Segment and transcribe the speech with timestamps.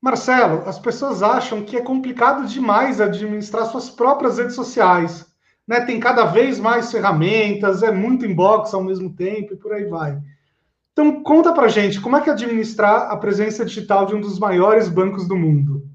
[0.00, 5.26] Marcelo, as pessoas acham que é complicado demais administrar suas próprias redes sociais.
[5.68, 5.80] Né?
[5.82, 10.18] Tem cada vez mais ferramentas, é muito inbox ao mesmo tempo e por aí vai.
[10.92, 14.38] Então, conta pra gente, como é que é administrar a presença digital de um dos
[14.38, 15.86] maiores bancos do mundo?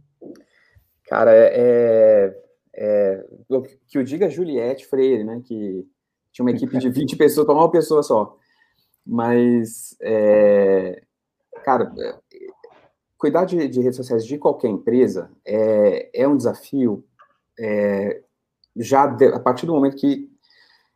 [1.04, 2.36] Cara, é,
[2.76, 5.86] é, o que eu digo é Juliette Freire, né, que
[6.32, 8.38] tinha uma equipe de 20 pessoas para uma pessoa só.
[9.06, 11.04] Mas, é,
[11.64, 11.94] cara,
[13.26, 17.04] cuidar de, de, redes sociais de qualquer empresa é, é um desafio
[17.60, 18.22] é,
[18.76, 20.30] já de, a partir do momento que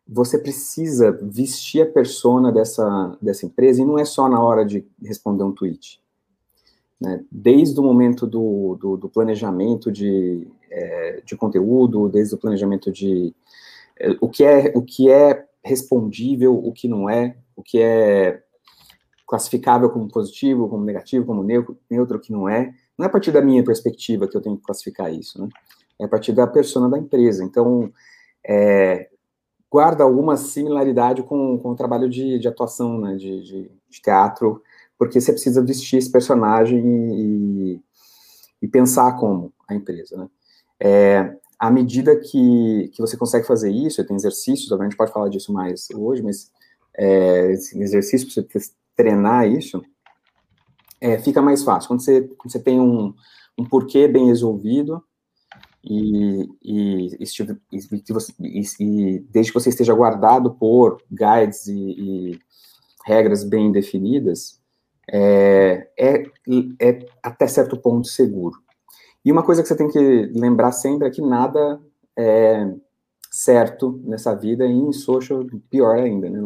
[0.07, 4.85] você precisa vestir a persona dessa, dessa empresa, e não é só na hora de
[5.03, 5.99] responder um tweet.
[7.01, 7.23] Né?
[7.31, 13.33] Desde o momento do, do, do planejamento de, é, de conteúdo, desde o planejamento de
[13.99, 18.43] é, o, que é, o que é respondível, o que não é, o que é
[19.29, 22.73] classificável como positivo, como negativo, como neutro, que não é.
[22.97, 25.47] Não é a partir da minha perspectiva que eu tenho que classificar isso, né?
[26.01, 27.43] É a partir da persona da empresa.
[27.43, 27.93] Então,
[28.43, 29.07] é,
[29.71, 34.63] guarda alguma similaridade com, com o trabalho de, de atuação, né, de, de, de, teatro,
[34.97, 37.81] porque você precisa vestir esse personagem e,
[38.63, 40.27] e pensar como a empresa, né.
[40.81, 45.29] É, à medida que, que você consegue fazer isso, tem exercícios, a gente pode falar
[45.29, 46.51] disso mais hoje, mas
[46.97, 49.81] é, exercício para você treinar isso,
[50.99, 51.87] é, fica mais fácil.
[51.87, 53.13] Quando você, quando você tem um,
[53.57, 55.01] um porquê bem resolvido,
[55.81, 57.23] e, e, e,
[58.41, 62.37] e, e, desde que você esteja guardado por guides e,
[63.05, 64.59] regras bem definidas,
[65.09, 66.23] é, é,
[66.81, 68.57] é, até certo ponto seguro.
[69.23, 71.81] E uma coisa que você tem que lembrar sempre é que nada
[72.17, 72.69] é
[73.31, 76.41] certo nessa vida, e em social, pior ainda, né?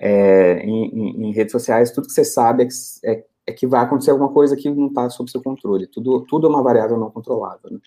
[0.00, 3.82] É, em, em, redes sociais, tudo que você sabe é que, é, é que vai
[3.82, 5.88] acontecer alguma coisa que não está sob seu controle.
[5.88, 7.70] Tudo, tudo é uma variável não controlável.
[7.70, 7.78] Né?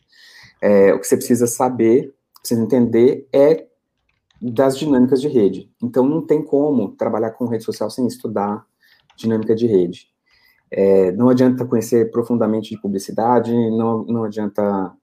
[0.62, 3.66] É, o que você precisa saber, precisa entender é
[4.42, 5.72] das dinâmicas de rede.
[5.81, 8.66] Então, não tem como trabalhar com rede social sem estudar
[9.16, 10.08] dinâmica de rede.
[10.69, 14.94] É, não adianta conhecer profundamente de publicidade, não, não adianta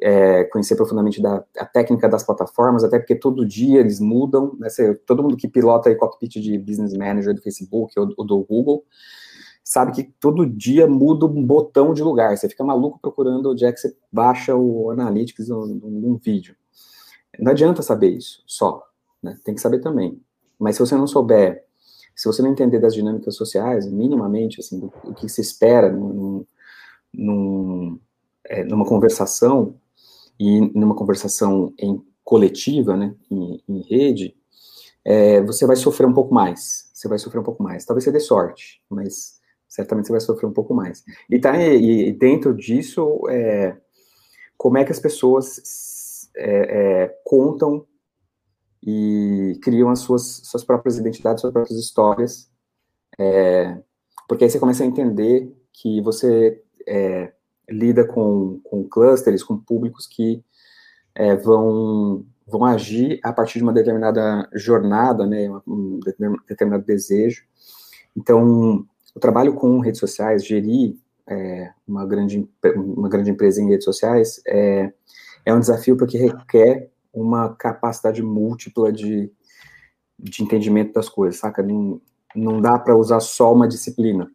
[0.00, 4.68] é, conhecer profundamente da, a técnica das plataformas, até porque todo dia eles mudam, né,
[5.06, 8.84] todo mundo que pilota aí cockpit de Business Manager do Facebook ou, ou do Google,
[9.64, 12.36] sabe que todo dia muda um botão de lugar.
[12.36, 16.54] Você fica maluco procurando onde é que você baixa o Analytics num, vídeo.
[17.38, 18.84] Não adianta saber isso só,
[19.22, 19.36] né?
[19.42, 20.20] Tem que saber também.
[20.58, 21.64] Mas se você não souber,
[22.14, 26.46] se você não entender das dinâmicas sociais, minimamente, assim, que se espera num,
[27.12, 27.98] num,
[28.44, 29.74] é, numa conversação,
[30.38, 34.36] e numa conversação em coletiva, né, em, em rede,
[35.04, 36.90] é, você vai sofrer um pouco mais.
[36.92, 37.84] Você vai sofrer um pouco mais.
[37.84, 41.04] Talvez você dê sorte, mas certamente você vai sofrer um pouco mais.
[41.28, 43.76] E, tá, e, e dentro disso, é,
[44.56, 47.86] como é que as pessoas é, é, contam
[48.82, 52.50] e criam as suas, suas próprias identidades, suas próprias histórias,
[53.18, 53.78] é,
[54.28, 57.32] porque aí você começa a entender que você é,
[57.68, 60.42] lida com, com clusters, com públicos que
[61.14, 66.00] é, vão, vão agir a partir de uma determinada jornada, né, um
[66.48, 67.44] determinado desejo.
[68.16, 73.84] Então, o trabalho com redes sociais, gerir é, uma, grande, uma grande empresa em redes
[73.84, 74.92] sociais, é,
[75.44, 79.30] é um desafio porque requer uma capacidade múltipla de,
[80.18, 81.62] de entendimento das coisas, saca?
[81.62, 82.00] Não,
[82.34, 84.30] não dá para usar só uma disciplina.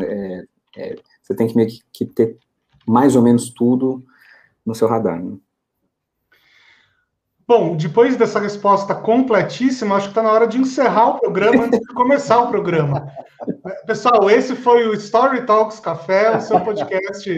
[0.00, 0.44] É,
[0.76, 2.38] é, você tem que, que, ter
[2.86, 4.04] mais ou menos tudo
[4.64, 5.22] no seu radar.
[5.22, 5.36] Né?
[7.46, 11.78] Bom, depois dessa resposta completíssima, acho que está na hora de encerrar o programa antes
[11.78, 13.06] de começar o programa.
[13.86, 17.30] Pessoal, esse foi o Story Talks Café, o seu podcast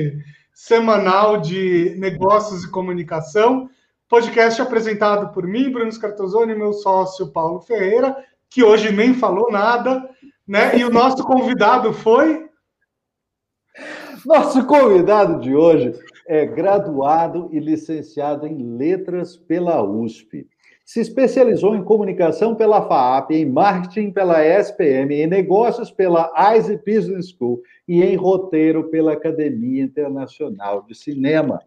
[0.54, 3.68] semanal de negócios e comunicação.
[4.08, 8.16] Podcast apresentado por mim, Bruno Scartozoni, meu sócio Paulo Ferreira,
[8.48, 10.08] que hoje nem falou nada,
[10.46, 10.78] né?
[10.78, 12.45] E o nosso convidado foi.
[14.24, 15.92] Nosso convidado de hoje
[16.26, 20.46] é graduado e licenciado em Letras pela USP.
[20.84, 27.30] Se especializou em comunicação pela FAAP, em marketing pela SPM, em negócios pela ISE Business
[27.30, 31.60] School e em roteiro pela Academia Internacional de Cinema.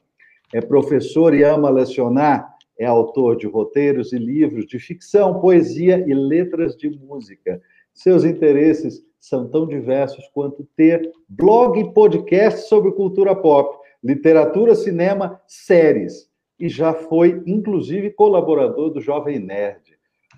[0.53, 2.56] É professor e ama lecionar.
[2.77, 7.62] É autor de roteiros e livros de ficção, poesia e letras de música.
[7.94, 15.39] Seus interesses são tão diversos quanto ter blog e podcast sobre cultura pop literatura, cinema,
[15.48, 16.30] séries.
[16.60, 19.98] E já foi, inclusive, colaborador do Jovem Nerd.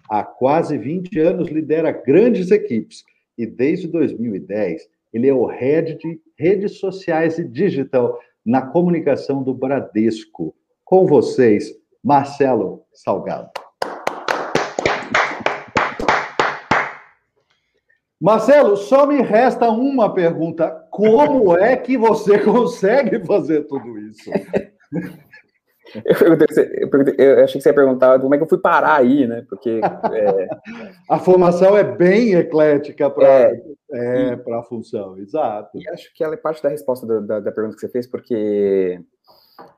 [0.10, 3.04] Há quase 20 anos lidera grandes equipes
[3.38, 9.54] e, desde 2010, Ele é o head de redes sociais e digital na comunicação do
[9.54, 10.56] Bradesco.
[10.86, 11.74] Com vocês,
[12.04, 13.60] Marcelo Salgado.
[18.21, 20.69] Marcelo, só me resta uma pergunta.
[20.91, 24.29] Como é que você consegue fazer tudo isso?
[26.06, 28.59] Eu, perguntei, eu, perguntei, eu, achei que você ia perguntar como é que eu fui
[28.59, 29.45] parar aí, né?
[29.50, 29.81] Porque.
[30.13, 30.47] É...
[31.09, 35.77] a formação é bem eclética para é, é, a função, exato.
[35.77, 38.07] E acho que ela é parte da resposta da, da, da pergunta que você fez,
[38.07, 39.01] porque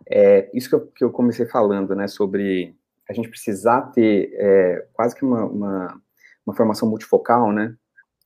[0.07, 2.07] é, isso que eu, que eu comecei falando, né?
[2.07, 2.75] Sobre
[3.09, 6.01] a gente precisar ter é, quase que uma, uma,
[6.45, 7.75] uma, formação multifocal, né?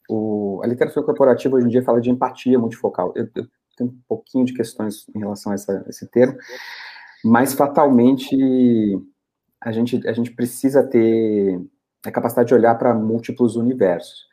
[0.09, 3.13] O, a literatura corporativa hoje em dia fala de empatia multifocal.
[3.15, 6.37] Eu, eu tenho um pouquinho de questões em relação a essa, esse termo
[7.23, 8.35] mas fatalmente
[9.61, 11.61] a gente, a gente precisa ter
[12.05, 14.27] a capacidade de olhar para múltiplos universos.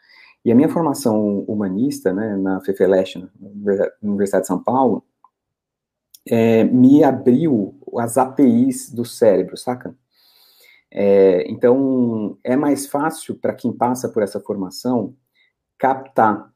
[0.44, 5.02] E a minha formação humanista, né, na FEFELESH, na Universidade de São Paulo,
[6.26, 9.94] é, me abriu as APIs do cérebro, saca?
[10.90, 15.16] É, então, é mais fácil para quem passa por essa formação
[15.78, 16.52] captar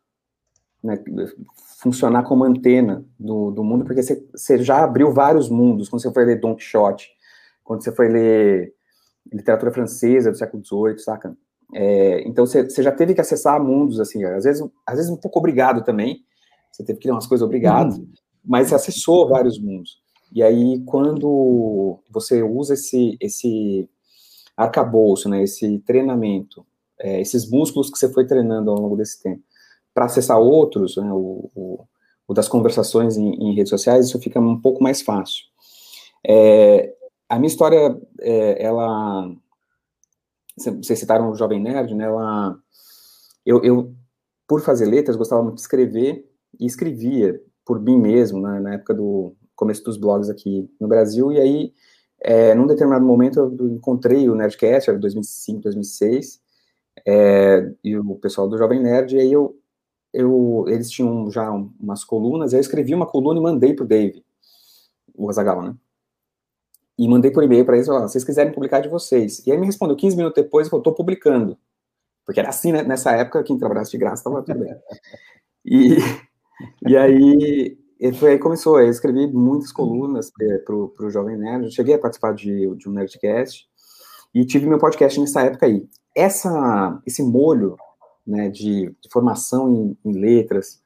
[0.82, 1.02] né,
[1.80, 6.12] funcionar como antena do, do mundo, porque você, você, já abriu vários mundos, quando você
[6.12, 7.10] foi ler Don Quixote,
[7.64, 8.74] quando você foi ler
[9.32, 11.36] literatura francesa do século XVIII, saca?
[11.74, 15.16] É, então você, você, já teve que acessar mundos, assim, às vezes, às vezes um
[15.16, 16.24] pouco obrigado também,
[16.72, 18.08] você teve que ler umas coisas obrigado, uhum.
[18.44, 20.00] mas você acessou vários mundos.
[20.32, 23.88] E aí, quando você usa esse, esse
[24.56, 26.66] arcabouço, né, esse treinamento,
[27.00, 29.42] é, esses músculos que você foi treinando ao longo desse tempo,
[29.94, 31.84] para acessar outros, né, o, o,
[32.26, 35.44] o, das conversações em, em, redes sociais, isso fica um pouco mais fácil.
[36.26, 36.94] É,
[37.28, 39.30] a minha história, é, ela,
[40.56, 42.56] vocês citaram o Jovem Nerd, né, ela,
[43.44, 43.94] eu, eu,
[44.46, 46.28] por fazer letras, gostava muito de escrever,
[46.58, 51.32] e escrevia por mim mesmo, né, na época do começo dos blogs aqui no Brasil,
[51.32, 51.72] e aí,
[52.20, 56.40] é, num determinado momento, eu encontrei o Nerdcast, era 2005, 2006,
[57.06, 59.58] é, e o pessoal do Jovem Nerd, e aí eu
[60.12, 64.24] eu, eles tinham já umas colunas, eu escrevi uma coluna e mandei para o Dave,
[65.14, 65.74] o Azagal, né?
[66.98, 69.46] E mandei por e-mail para eles, ó, se vocês quiserem publicar de vocês.
[69.46, 71.56] E aí me respondeu 15 minutos depois e falou, estou publicando.
[72.24, 72.82] Porque era assim, né?
[72.82, 74.74] nessa época, quem trabalhasse de graça estava tudo bem.
[75.64, 75.98] E,
[76.86, 77.78] e aí,
[78.14, 80.30] foi aí começou, eu escrevi muitas colunas
[80.64, 83.68] para o Jovem Nerd, eu cheguei a participar de, de um Nerdcast,
[84.34, 85.88] e tive meu podcast nessa época aí.
[86.18, 87.76] Essa, esse molho
[88.26, 90.82] né, de, de formação em, em letras,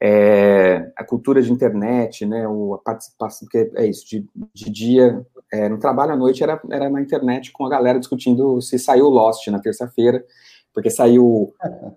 [0.00, 5.26] é, a cultura de internet, né, o, a participação, porque é isso, de, de dia,
[5.52, 9.08] é, no trabalho à noite era, era na internet com a galera discutindo se saiu
[9.08, 10.24] Lost na terça-feira,
[10.72, 11.52] porque saiu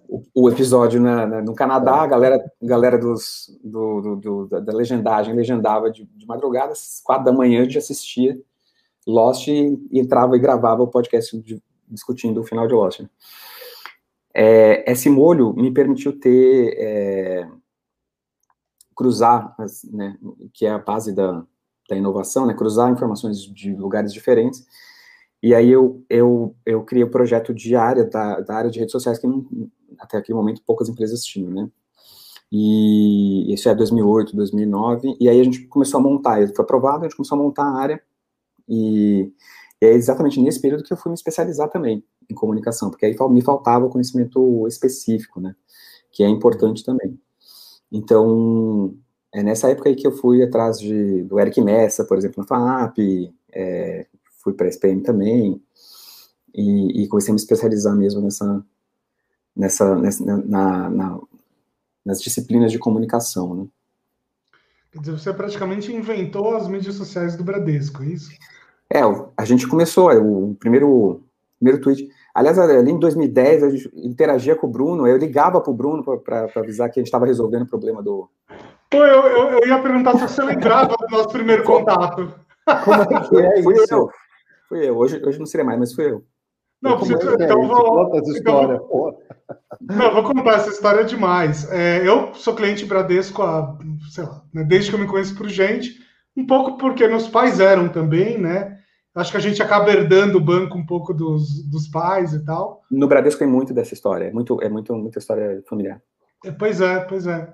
[0.07, 4.15] o, o episódio na, na, no Canadá, a galera, galera dos, do, do,
[4.47, 8.39] do, da legendagem legendava de, de madrugada, às quatro da manhã a gente assistia
[9.05, 11.61] Lost e, entrava e gravava o podcast de,
[11.91, 13.01] discutindo o final de Lost.
[13.01, 13.09] Né?
[14.33, 17.47] É, esse molho me permitiu ter, é,
[18.95, 19.55] cruzar,
[19.91, 20.17] né,
[20.53, 21.43] que é a base da,
[21.89, 24.65] da inovação, né, cruzar informações de lugares diferentes,
[25.43, 28.79] e aí eu, eu, eu criei o um projeto de área, da, da área de
[28.79, 29.45] redes sociais, que não,
[29.99, 31.69] até aquele momento poucas empresas tinham, né,
[32.51, 36.99] e isso é 2008, 2009, e aí a gente começou a montar, ele foi aprovado,
[36.99, 38.01] a gente começou a montar a área,
[38.69, 39.31] e,
[39.81, 43.15] e é exatamente nesse período que eu fui me especializar também em comunicação, porque aí
[43.29, 45.55] me faltava conhecimento específico, né?
[46.11, 47.19] Que é importante também.
[47.91, 48.95] Então,
[49.33, 52.45] é nessa época aí que eu fui atrás de, do Eric Messa, por exemplo, na
[52.45, 54.05] FAP, é,
[54.43, 55.59] fui para a SPM também,
[56.53, 58.63] e, e, comecei a me especializar mesmo nessa,
[59.55, 61.19] nessa, nessa na, na,
[62.05, 63.67] nas disciplinas de comunicação, né?
[64.91, 68.29] Quer dizer, você praticamente inventou as mídias sociais do Bradesco, é isso?
[68.93, 69.01] É,
[69.37, 71.23] a gente começou, é, o primeiro,
[71.57, 72.09] primeiro tweet.
[72.35, 76.03] Aliás, ali em 2010, a gente interagia com o Bruno, eu ligava para o Bruno
[76.03, 78.29] para avisar que a gente estava resolvendo o problema do.
[78.89, 82.33] Pô, eu, eu, eu, ia perguntar se você lembrava do nosso primeiro contato.
[82.83, 83.23] Como é que é
[83.63, 83.93] fui isso?
[83.93, 84.09] Eu.
[84.67, 84.97] Fui eu.
[84.97, 86.23] Hoje, hoje não seria mais, mas fui eu.
[86.81, 88.11] Não, você, é então vou.
[88.35, 88.87] Então,
[89.79, 91.71] não, vou contar essa história demais.
[91.71, 93.77] É, eu sou cliente Bradesco há,
[94.09, 96.01] sei lá, né, desde que eu me conheço por gente,
[96.35, 98.80] um pouco porque meus pais eram também, né?
[99.13, 102.81] Acho que a gente acaba herdando o banco um pouco dos, dos pais e tal.
[102.89, 106.01] No Bradesco tem muito dessa história, é muito, é muito muita história familiar.
[106.45, 107.51] É, pois é, pois é.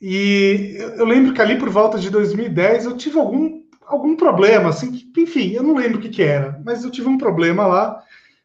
[0.00, 4.92] E eu lembro que ali por volta de 2010 eu tive algum, algum problema, assim,
[4.92, 8.02] que, enfim, eu não lembro o que, que era, mas eu tive um problema lá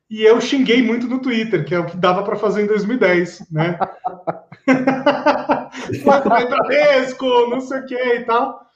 [0.10, 3.52] e eu xinguei muito no Twitter, que é o que dava para fazer em 2010,
[3.52, 3.78] né?
[6.04, 8.67] vai Bradesco, não sei o que e tal.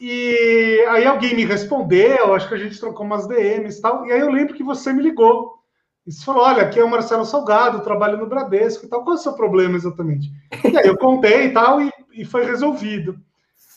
[0.00, 4.06] E aí alguém me respondeu, acho que a gente trocou umas DMs e tal.
[4.06, 5.58] E aí eu lembro que você me ligou.
[6.06, 9.02] E você falou: olha, aqui é o Marcelo Salgado, trabalho no Bradesco e tal.
[9.02, 10.30] Qual é o seu problema exatamente?
[10.64, 13.18] E aí eu contei e tal, e, e foi resolvido.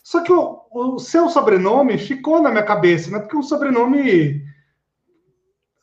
[0.03, 3.19] Só que o, o, seu sobrenome ficou na minha cabeça, né?
[3.19, 4.43] Porque um sobrenome.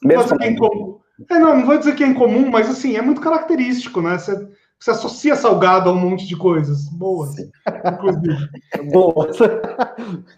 [0.02, 1.00] Mesmo é incomum.
[1.28, 4.18] É, não, não vou dizer que é incomum, mas assim, é muito característico, né?
[4.18, 4.48] Você,
[4.80, 8.48] você associa salgado a um monte de coisas boas, inclusive.
[8.90, 9.36] boas.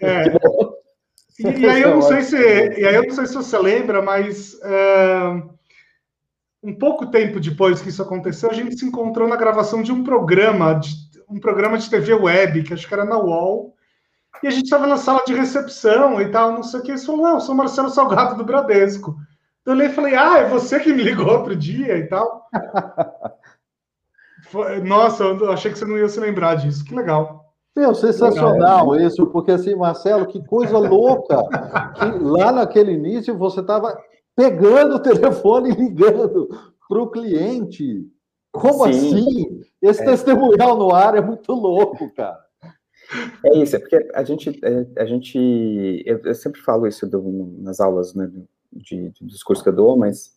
[0.01, 0.25] É.
[1.39, 4.03] E, e, aí eu não sei se, e aí eu não sei se você lembra,
[4.03, 5.49] mas uh,
[6.63, 10.03] um pouco tempo depois que isso aconteceu, a gente se encontrou na gravação de um
[10.03, 10.91] programa de
[11.29, 13.75] um programa de TV web, que acho que era na UOL,
[14.43, 16.99] e a gente estava na sala de recepção e tal, não sei o que, e
[16.99, 19.17] falou, não, eu sou Marcelo Salgado do Bradesco.
[19.65, 22.51] Eu olhei e falei, ah, é você que me ligou outro dia e tal.
[24.85, 27.43] Nossa, eu achei que você não ia se lembrar disso, que legal.
[27.75, 29.07] Meu, sensacional legal.
[29.07, 31.43] isso, porque assim, Marcelo, que coisa louca,
[31.95, 33.99] que lá naquele início você estava
[34.37, 36.49] pegando o telefone e ligando
[36.89, 38.07] para o cliente.
[38.53, 38.91] Como Sim.
[38.91, 39.61] assim?
[39.81, 40.05] Esse é.
[40.05, 42.39] testemunhal no ar é muito louco, cara.
[43.45, 47.57] É isso, é porque a gente, é, a gente eu, eu sempre falo isso do,
[47.59, 48.31] nas aulas né,
[48.73, 50.33] de, de, dos cursos que eu dou, mas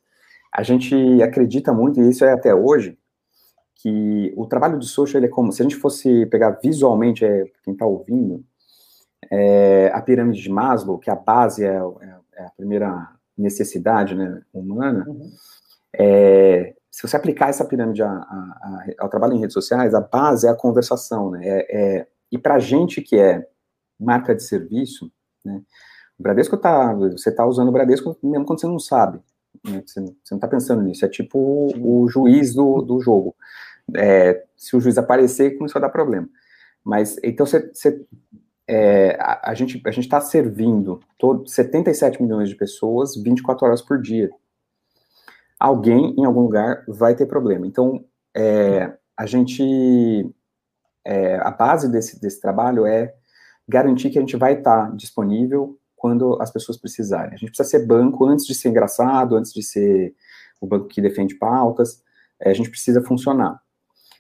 [0.51, 2.97] a gente acredita muito, e isso é até hoje,
[3.75, 7.45] que o trabalho de social ele é como, se a gente fosse pegar visualmente, é,
[7.63, 8.43] quem está ouvindo,
[9.29, 14.41] é, a pirâmide de Maslow, que a base é, é, é a primeira necessidade né,
[14.53, 15.29] humana, uhum.
[15.93, 19.99] é, se você aplicar essa pirâmide a, a, a, ao trabalho em redes sociais, a
[19.99, 21.41] base é a conversação, né?
[21.45, 23.45] É, é, e para gente que é
[23.99, 25.11] marca de serviço,
[25.43, 25.61] né?
[26.17, 29.19] O Bradesco tá, você está usando o Bradesco mesmo quando você não sabe,
[29.69, 29.83] né?
[29.85, 31.05] você, não está pensando nisso.
[31.05, 33.35] É tipo o, o juiz do, do jogo.
[33.95, 36.27] É, se o juiz aparecer, começou a dar problema.
[36.83, 38.05] Mas então você, você
[38.67, 43.81] é, a, a, gente a gente está servindo todo, 77 milhões de pessoas 24 horas
[43.81, 44.29] por dia
[45.59, 47.65] alguém em algum lugar vai ter problema.
[47.65, 48.03] Então,
[48.35, 49.63] é, a gente,
[51.03, 53.13] é, a base desse, desse trabalho é
[53.67, 57.33] garantir que a gente vai estar disponível quando as pessoas precisarem.
[57.33, 60.13] A gente precisa ser banco antes de ser engraçado, antes de ser
[60.61, 62.03] o banco que defende pautas,
[62.39, 63.59] é, a gente precisa funcionar.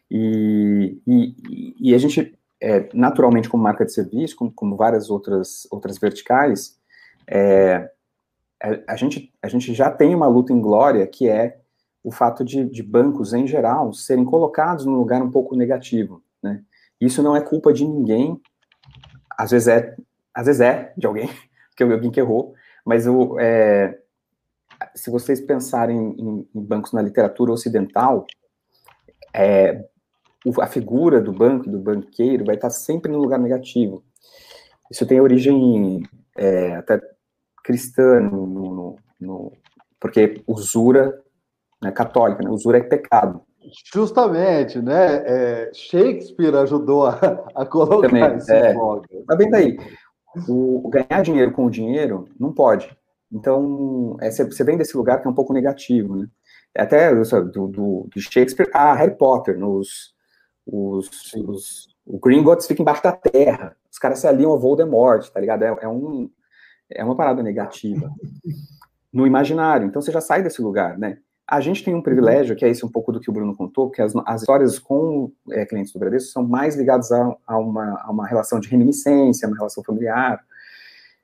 [0.09, 5.67] E, e, e a gente, é, naturalmente, como marca de serviço, como, como várias outras,
[5.69, 6.75] outras verticais,
[7.27, 7.91] é,
[8.59, 11.59] a, a, gente, a gente já tem uma luta em glória, que é
[12.03, 16.63] o fato de, de bancos, em geral, serem colocados num lugar um pouco negativo, né?
[16.99, 18.41] Isso não é culpa de ninguém,
[19.37, 19.95] às vezes é,
[20.33, 21.29] às vezes é de alguém,
[21.75, 22.53] que alguém que errou,
[22.85, 23.97] mas o, é,
[24.93, 28.25] se vocês pensarem em, em, bancos na literatura ocidental,
[29.33, 29.83] é,
[30.61, 34.03] a figura do banco, do banqueiro, vai estar sempre no lugar negativo.
[34.91, 36.03] Isso tem origem
[36.37, 37.01] é, até
[37.63, 39.51] cristã, no, no, no
[39.99, 41.19] porque usura
[41.81, 43.41] né, católica, né, usura é pecado.
[43.91, 45.23] Justamente, né?
[45.25, 47.15] É, Shakespeare ajudou a,
[47.55, 48.75] a colocar Também, esse é,
[49.27, 49.77] Mas bem daí,
[50.47, 52.95] o, ganhar dinheiro com o dinheiro não pode.
[53.31, 56.27] Então, é, você vem desse lugar que é um pouco negativo, né?
[56.77, 60.13] Até do, do, do Shakespeare a Harry Potter, nos,
[60.65, 65.39] os, os, o Gringotts fica embaixo da terra, os caras se aliam ao Voldemort, tá
[65.39, 65.63] ligado?
[65.63, 66.29] É, é um,
[66.89, 68.11] é uma parada negativa
[69.11, 69.87] no imaginário.
[69.87, 71.17] Então você já sai desse lugar, né?
[71.47, 73.89] A gente tem um privilégio, que é esse um pouco do que o Bruno contou,
[73.89, 78.01] que as, as histórias com é, clientes do Bradesco são mais ligadas a, a, uma,
[78.01, 80.43] a uma relação de reminiscência, uma relação familiar.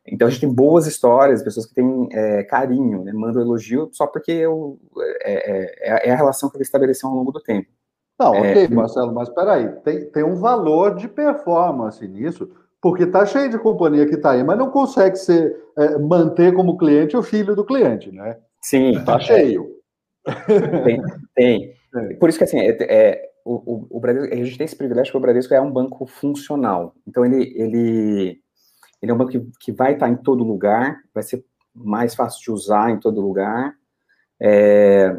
[0.05, 4.07] Então a gente tem boas histórias, pessoas que têm é, carinho, né, mandam elogio só
[4.07, 4.79] porque eu,
[5.23, 7.69] é, é, é, a relação que ele estabeleceu ao longo do tempo.
[8.19, 12.49] Não, ok, Marcelo, mas peraí, tem, tem um valor de performance nisso
[12.79, 16.77] porque está cheio de companhia que está aí, mas não consegue ser, é, manter como
[16.77, 18.37] cliente o filho do cliente, né?
[18.59, 18.97] Sim.
[18.97, 19.80] Está cheio.
[20.83, 21.01] Tem,
[21.35, 21.81] tem.
[21.93, 22.13] É.
[22.13, 25.11] Por isso que assim, é, é o, o, o Bradesco, a gente tem esse privilégio
[25.11, 26.95] que o Bradesco é um banco funcional.
[27.05, 28.41] Então ele, ele,
[29.01, 31.43] ele é um banco que, que vai estar em todo lugar, vai ser
[31.75, 33.73] mais fácil de usar em todo lugar.
[34.39, 35.13] É,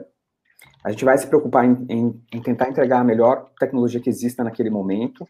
[0.85, 4.43] a gente vai se preocupar em, em, em tentar entregar a melhor tecnologia que exista
[4.43, 5.29] naquele momento.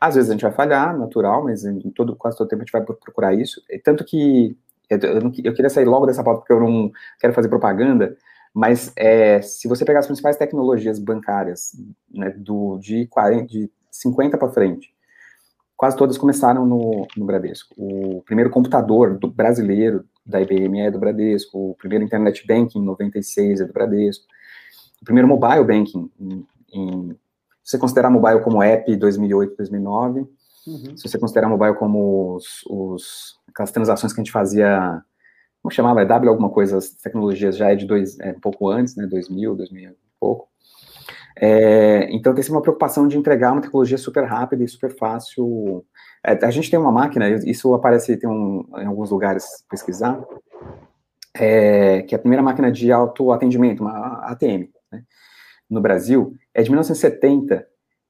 [0.00, 2.72] Às vezes a gente vai falhar, natural, mas em todo, quase todo tempo a gente
[2.72, 3.62] vai procurar isso.
[3.84, 4.56] Tanto que
[4.88, 8.16] eu, não, eu queria sair logo dessa pauta porque eu não quero fazer propaganda,
[8.54, 11.72] mas é, se você pegar as principais tecnologias bancárias
[12.12, 14.92] né, do, de, 40, de 50 para frente,
[15.76, 17.74] quase todas começaram no, no Bradesco.
[17.76, 22.84] O primeiro computador do brasileiro da IBM é do Bradesco, o primeiro internet banking em
[22.84, 24.26] 96 é do Bradesco,
[25.00, 27.16] o primeiro mobile banking em, em
[27.62, 30.20] Se você considerar mobile como app 2008, 2009,
[30.66, 30.96] uhum.
[30.96, 35.02] se você considerar mobile como os, os, aquelas transações que a gente fazia,
[35.62, 38.68] como chamava, é W alguma coisa, as tecnologias já é de dois, é, um pouco
[38.68, 40.48] antes, né, 2000, 2000 e pouco.
[41.36, 45.84] É, então tem sempre uma preocupação de entregar uma tecnologia super rápida e super fácil.
[46.24, 50.22] É, a gente tem uma máquina, isso aparece tem um, em alguns lugares pesquisar,
[51.34, 55.02] é, que é a primeira máquina de autoatendimento, uma ATM, né,
[55.68, 57.66] no Brasil, é de 1970,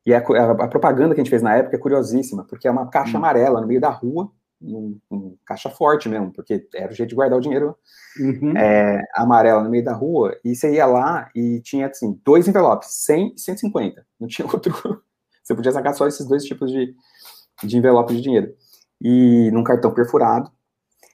[0.07, 2.71] e a, a, a, propaganda que a gente fez na época é curiosíssima, porque é
[2.71, 3.19] uma caixa hum.
[3.19, 7.15] amarela no meio da rua, um, um, caixa forte mesmo, porque era o jeito de
[7.15, 7.77] guardar o dinheiro
[8.19, 8.57] uhum.
[8.57, 12.91] é, amarela no meio da rua, e você ia lá e tinha, assim, dois envelopes,
[13.05, 15.03] 100 e 150, não tinha outro,
[15.43, 16.95] você podia sacar só esses dois tipos de,
[17.63, 18.55] de envelope de dinheiro,
[19.01, 20.51] e num cartão perfurado,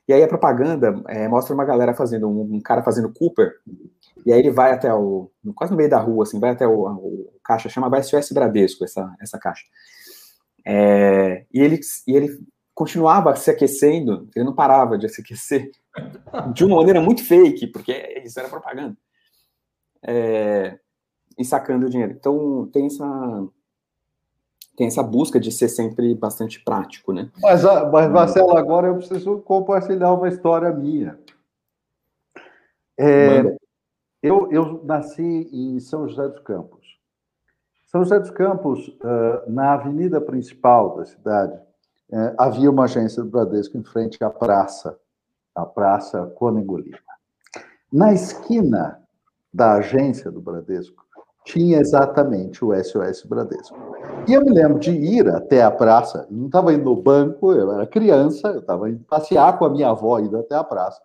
[0.08, 3.54] e aí a propaganda é, mostra uma galera fazendo, um, um, cara fazendo Cooper,
[4.24, 6.86] e aí ele vai até o, quase no meio da rua, assim, vai até o,
[6.86, 9.64] o caixa, chama SOS Bradesco, essa, essa caixa.
[10.64, 12.40] É, e, ele, e ele
[12.76, 15.72] continuava se aquecendo, ele não parava de se aquecer,
[16.52, 18.94] de uma maneira muito fake, porque isso era propaganda,
[20.02, 20.78] é,
[21.38, 22.12] e sacando o dinheiro.
[22.12, 23.48] Então, tem essa,
[24.76, 27.30] tem essa busca de ser sempre bastante prático, né?
[27.40, 31.18] Mas, mas Marcelo, agora eu preciso compartilhar uma história minha.
[32.98, 33.56] É,
[34.22, 36.98] eu, eu nasci em São José dos Campos.
[37.86, 41.65] São José dos Campos, uh, na avenida principal da cidade,
[42.10, 44.98] uh, havia uma agência do Bradesco em frente à praça,
[45.54, 46.98] a Praça Cônego Lima.
[47.92, 49.00] Na esquina
[49.52, 51.06] da agência do Bradesco,
[51.46, 53.76] tinha exatamente o SOS Bradesco.
[54.26, 57.72] E eu me lembro de ir até a praça, não estava indo no banco, eu
[57.72, 61.00] era criança, eu estava indo passear com a minha avó indo até a praça,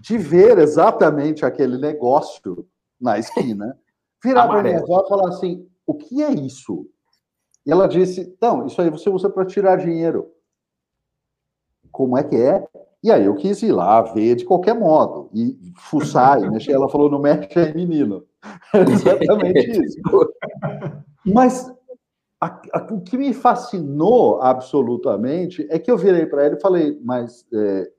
[0.00, 2.66] de ver exatamente aquele negócio
[2.98, 3.78] na esquina,
[4.22, 6.86] virar para minha avó e falar assim: o que é isso?
[7.66, 10.30] E ela disse: não, isso aí você usa para tirar dinheiro.
[11.90, 12.66] Como é que é?
[13.02, 16.72] E aí eu quis ir lá ver de qualquer modo, e fuçar, e mexer.
[16.72, 18.24] Ela falou: não mexe aí, menino.
[18.74, 19.98] exatamente isso.
[21.24, 21.72] Mas
[22.40, 27.00] a, a, o que me fascinou absolutamente é que eu virei para ela e falei,
[27.02, 27.90] mas é,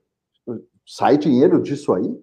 [0.86, 2.16] sai dinheiro disso aí?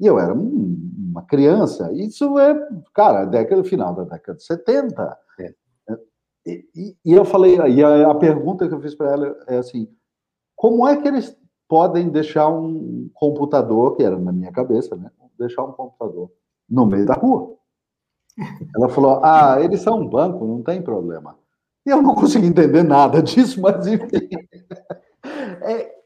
[0.00, 0.76] E eu era um,
[1.10, 1.92] uma criança.
[1.92, 2.54] Isso é,
[2.92, 5.18] cara, década final da década de 70.
[6.46, 9.88] E, e, eu falei, e a, a pergunta que eu fiz para ela é assim:
[10.56, 11.36] como é que eles
[11.68, 15.10] podem deixar um computador, que era na minha cabeça, né?
[15.38, 16.30] Deixar um computador
[16.68, 17.54] no meio da rua?
[18.74, 21.36] Ela falou: Ah, eles são um banco, não tem problema.
[21.86, 24.28] E eu não consegui entender nada disso, mas enfim.
[25.60, 25.98] É,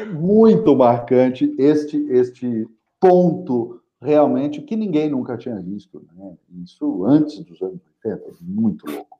[0.00, 2.68] é muito marcante este, este
[3.00, 6.06] ponto realmente que ninguém nunca tinha visto.
[6.14, 6.36] Né?
[6.62, 9.18] Isso antes dos anos 80, muito louco.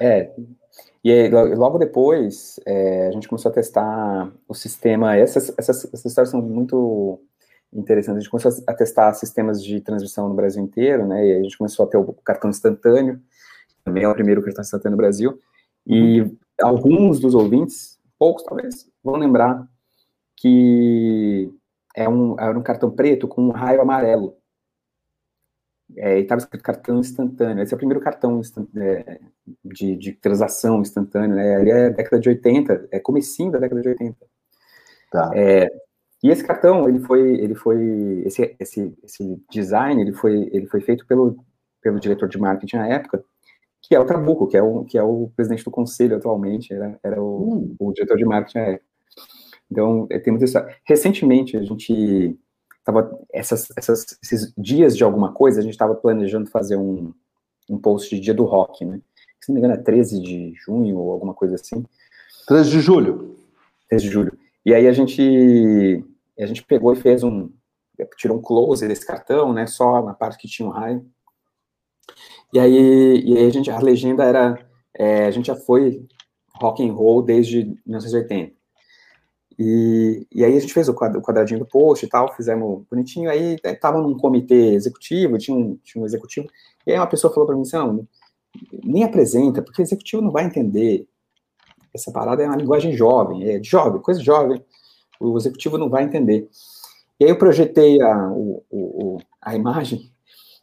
[0.00, 0.32] É,
[1.04, 5.16] e aí, logo depois, é, a gente começou a testar o sistema.
[5.16, 7.20] Essas, essas, essas histórias são muito
[7.72, 8.16] interessante.
[8.16, 11.26] A gente começou a testar sistemas de transmissão no Brasil inteiro, né?
[11.26, 13.20] E a gente começou a ter o cartão instantâneo,
[13.84, 15.38] também é o primeiro cartão instantâneo no Brasil.
[15.84, 16.36] E uhum.
[16.62, 19.66] alguns dos ouvintes, poucos talvez, vão lembrar
[20.36, 21.52] que
[21.96, 24.36] é um, era um cartão preto com um raio amarelo.
[25.96, 27.62] É, e estava escrito cartão instantâneo.
[27.62, 28.40] Esse é o primeiro cartão
[28.76, 29.20] é,
[29.64, 31.60] de, de, transação instantâneo, né?
[31.60, 34.16] Ele é década de 80, é comecinho da década de 80.
[35.10, 35.30] Tá.
[35.34, 35.68] É,
[36.22, 40.80] e esse cartão, ele foi, ele foi, esse, esse, esse design, ele foi, ele foi
[40.80, 41.36] feito pelo,
[41.82, 43.24] pelo diretor de marketing na época,
[43.82, 46.98] que é o Trabuco, que é o, que é o presidente do conselho atualmente, era,
[47.02, 47.76] era o, hum.
[47.78, 48.86] o diretor de marketing na época.
[49.70, 50.58] Então, é, tem isso.
[50.84, 52.38] Recentemente, a gente
[52.82, 57.14] estava, essas, essas, esses dias de alguma coisa, a gente estava planejando fazer um,
[57.70, 59.00] um post de dia do rock, né?
[59.40, 61.84] Se não me engano, é 13 de junho ou alguma coisa assim.
[62.46, 63.36] 13 de julho.
[63.88, 64.38] 13 de julho.
[64.64, 66.04] E aí a gente
[66.38, 67.50] a gente pegou e fez um,
[68.16, 71.06] tirou um close desse cartão, né, só na parte que tinha um raio.
[72.52, 74.58] E aí, e aí a, gente, a legenda era,
[74.94, 76.06] é, a gente já foi
[76.60, 78.54] rock and roll desde 1980.
[79.64, 83.56] E, e aí a gente fez o, quadradinho do post e tal, fizemos bonitinho, aí
[83.62, 86.48] estava num comitê executivo, tinha um, tinha um executivo,
[86.84, 88.08] e aí uma pessoa falou para mim assim, não,
[88.82, 91.06] nem apresenta, porque o executivo não vai entender,
[91.94, 94.60] essa parada é uma linguagem jovem, é jovem, coisa jovem,
[95.20, 96.48] o executivo não vai entender.
[97.20, 100.10] E aí eu projetei a, o, o, a imagem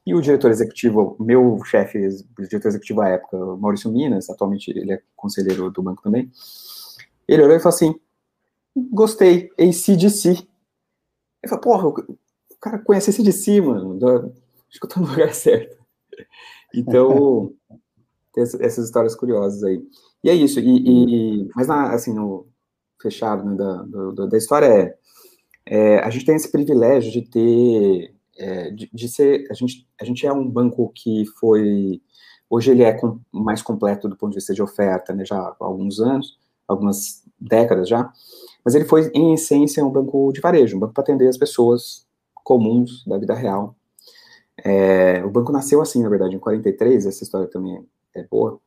[0.05, 2.05] e o diretor executivo, meu chefe,
[2.37, 6.29] diretor executivo à época, Maurício Minas, atualmente ele é conselheiro do banco também,
[7.25, 7.95] ele olhou e falou assim,
[8.75, 10.47] gostei, ACDC.
[11.43, 12.17] Eu falei, porra, o
[12.59, 13.97] cara conhece ACDC, mano,
[14.69, 15.77] acho que eu tô no lugar certo.
[16.73, 17.53] Então,
[18.37, 19.81] essas histórias curiosas aí.
[20.23, 20.59] E é isso.
[20.59, 22.47] E, e mas na, assim, no
[23.01, 24.95] fechado né, da, do, da história é,
[25.65, 30.05] é, a gente tem esse privilégio de ter, é, de, de, ser, a gente, a
[30.05, 32.01] gente é um banco que foi,
[32.49, 35.55] hoje ele é com, mais completo do ponto de vista de oferta, né, já há
[35.59, 38.11] alguns anos, algumas décadas já,
[38.63, 42.05] mas ele foi, em essência, um banco de varejo, um banco para atender as pessoas
[42.43, 43.75] comuns da vida real.
[44.63, 48.59] É, o banco nasceu assim, na verdade, em 43, essa história também é boa.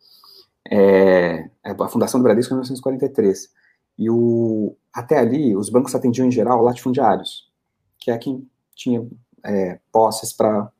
[0.71, 3.51] É, a fundação do Bradesco em 1943.
[3.99, 7.51] E o, até ali, os bancos atendiam, em geral, latifundiários,
[7.99, 9.07] que é quem tinha
[9.45, 10.71] é, posses para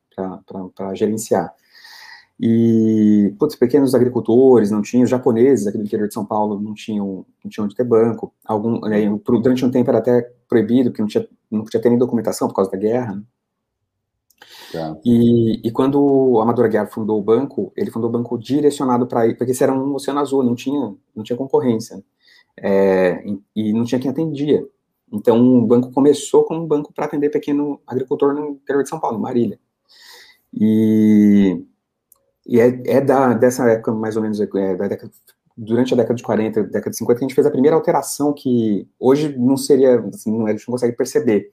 [0.95, 1.55] gerenciar.
[2.45, 7.25] E, putz, pequenos agricultores não tinham, japoneses aqui do interior de São Paulo não tinham,
[7.45, 8.35] não tinham onde ter banco.
[8.45, 11.97] Algum, né, durante um tempo era até proibido, porque não, tinha, não podia ter nem
[11.97, 13.15] documentação por causa da guerra.
[13.15, 13.23] Né?
[14.73, 14.97] Tá.
[15.05, 19.25] E, e, quando o Amador Aguiar fundou o banco, ele fundou o banco direcionado para
[19.29, 22.03] ir, porque esse era um oceano azul, não tinha, não tinha concorrência.
[22.59, 24.67] É, e, e não tinha quem atendia.
[25.13, 28.99] Então, o banco começou como um banco para atender pequeno agricultor no interior de São
[28.99, 29.61] Paulo, Marília.
[30.53, 31.65] E,
[32.47, 35.13] e é, é da, dessa época, mais ou menos, é, da década,
[35.57, 38.33] durante a década de 40, década de 50, que a gente fez a primeira alteração
[38.33, 41.51] que hoje não seria, assim, a gente não consegue perceber.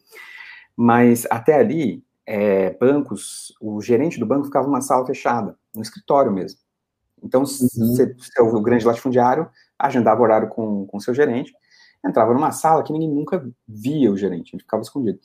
[0.75, 6.31] Mas até ali, é, bancos, o gerente do banco ficava numa sala fechada, no escritório
[6.31, 6.59] mesmo.
[7.21, 7.45] Então, uhum.
[7.45, 11.53] se o grande latifundiário agendava horário com o seu gerente,
[12.05, 15.19] entrava numa sala que ninguém nunca via o gerente, ele ficava escondido.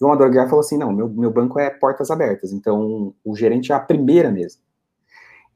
[0.00, 3.36] E o Amador Guiar falou assim, não, meu, meu banco é portas abertas, então o
[3.36, 4.58] gerente é a primeira mesa.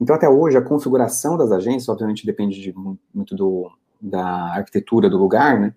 [0.00, 2.74] Então, até hoje, a configuração das agências, obviamente, depende de,
[3.14, 5.74] muito do, da arquitetura do lugar, né?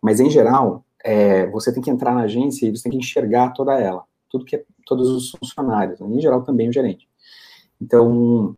[0.00, 3.50] Mas, em geral, é, você tem que entrar na agência e você tem que enxergar
[3.50, 4.04] toda ela
[4.36, 6.06] tudo que é, todos os funcionários, né?
[6.08, 7.08] em geral também o gerente.
[7.80, 8.56] Então,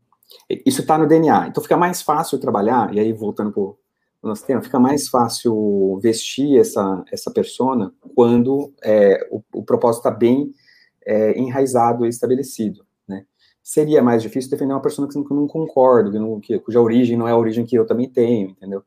[0.64, 1.48] isso está no DNA.
[1.48, 3.76] Então fica mais fácil trabalhar, e aí voltando para o
[4.22, 10.10] nosso tema, fica mais fácil vestir essa, essa persona quando é, o, o, propósito está
[10.10, 10.52] bem
[11.06, 12.84] é, enraizado e estabelecido.
[13.68, 17.18] Seria mais difícil defender uma pessoa que eu não concordo, que não, que, cuja origem
[17.18, 18.82] não é a origem que eu também tenho, entendeu?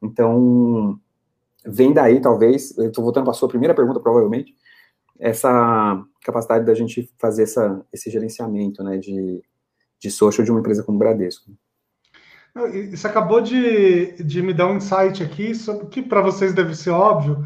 [0.00, 0.96] Então,
[1.66, 4.54] vem daí, talvez, estou voltando para a sua primeira pergunta, provavelmente,
[5.18, 9.42] essa capacidade da gente fazer essa, esse gerenciamento né, de,
[9.98, 11.50] de social de uma empresa como o Bradesco.
[12.92, 16.90] Isso acabou de, de me dar um insight aqui, sobre que para vocês deve ser
[16.90, 17.44] óbvio,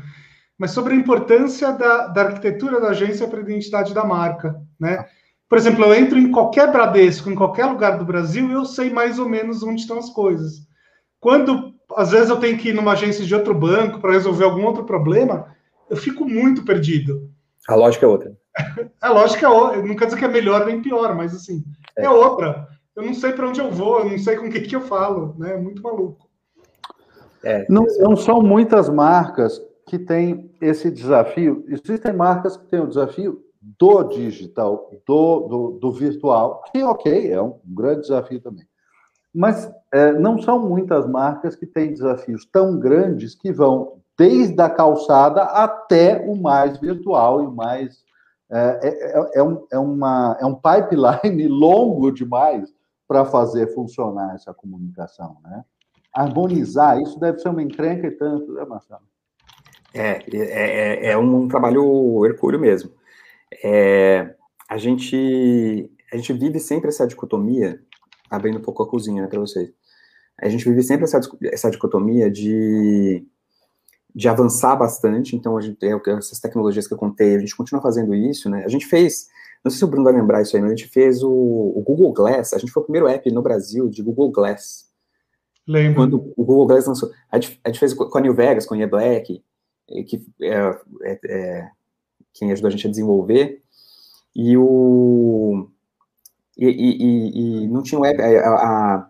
[0.58, 4.60] mas sobre a importância da, da arquitetura da agência para a identidade da marca.
[4.78, 5.06] Né?
[5.48, 8.90] Por exemplo, eu entro em qualquer Bradesco, em qualquer lugar do Brasil, e eu sei
[8.90, 10.66] mais ou menos onde estão as coisas.
[11.20, 14.64] Quando, às vezes, eu tenho que ir numa agência de outro banco para resolver algum
[14.64, 15.54] outro problema,
[15.88, 17.30] eu fico muito perdido.
[17.68, 18.36] A lógica é outra.
[19.00, 19.82] A lógica é outra.
[19.82, 21.64] Não quer dizer que é melhor nem pior, mas assim,
[21.96, 22.66] é, é outra.
[22.96, 24.80] Eu não sei para onde eu vou, eu não sei com o que, que eu
[24.80, 25.54] falo, né?
[25.54, 26.26] É muito maluco.
[27.44, 31.64] É, não, não são muitas marcas que têm esse desafio.
[31.68, 33.45] Existem marcas que têm o desafio
[33.78, 38.64] do digital, do, do, do virtual, que, ok, é um grande desafio também.
[39.34, 44.70] Mas é, não são muitas marcas que têm desafios tão grandes que vão desde a
[44.70, 48.04] calçada até o mais virtual e mais.
[48.48, 52.72] É, é, é, é, um, é, uma, é um pipeline longo demais
[53.08, 55.36] para fazer funcionar essa comunicação.
[55.42, 55.64] Né?
[56.14, 59.02] Harmonizar, isso deve ser uma encrenca e tanto, né, Marcelo?
[59.92, 62.90] É, é, é, é um trabalho hercúleo mesmo.
[63.62, 64.34] É,
[64.68, 67.80] a, gente, a gente vive sempre essa dicotomia,
[68.30, 69.72] abrindo um pouco a cozinha né, para vocês.
[70.40, 73.26] A gente vive sempre essa, essa dicotomia de
[74.16, 77.82] de avançar bastante, então a gente tem essas tecnologias que eu contei, a gente continua
[77.82, 78.64] fazendo isso, né?
[78.64, 79.28] A gente fez,
[79.62, 81.82] não sei se o Bruno vai lembrar isso aí, mas a gente fez o, o
[81.86, 84.86] Google Glass, a gente foi o primeiro app no Brasil de Google Glass.
[85.68, 85.96] Lembro.
[85.96, 88.72] Quando o Google Glass lançou, a gente, a gente fez com a New Vegas, com
[88.72, 89.44] a E Black,
[89.86, 91.70] que é, é, é,
[92.38, 93.62] quem ajudou a gente a desenvolver,
[94.34, 95.68] e o
[96.56, 99.08] e, e, e não tinha um app, a, a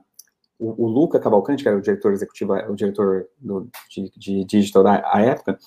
[0.59, 4.83] o, o Luca Cavalcante, que era o diretor executivo, o diretor do, de, de digital
[4.83, 5.59] da época,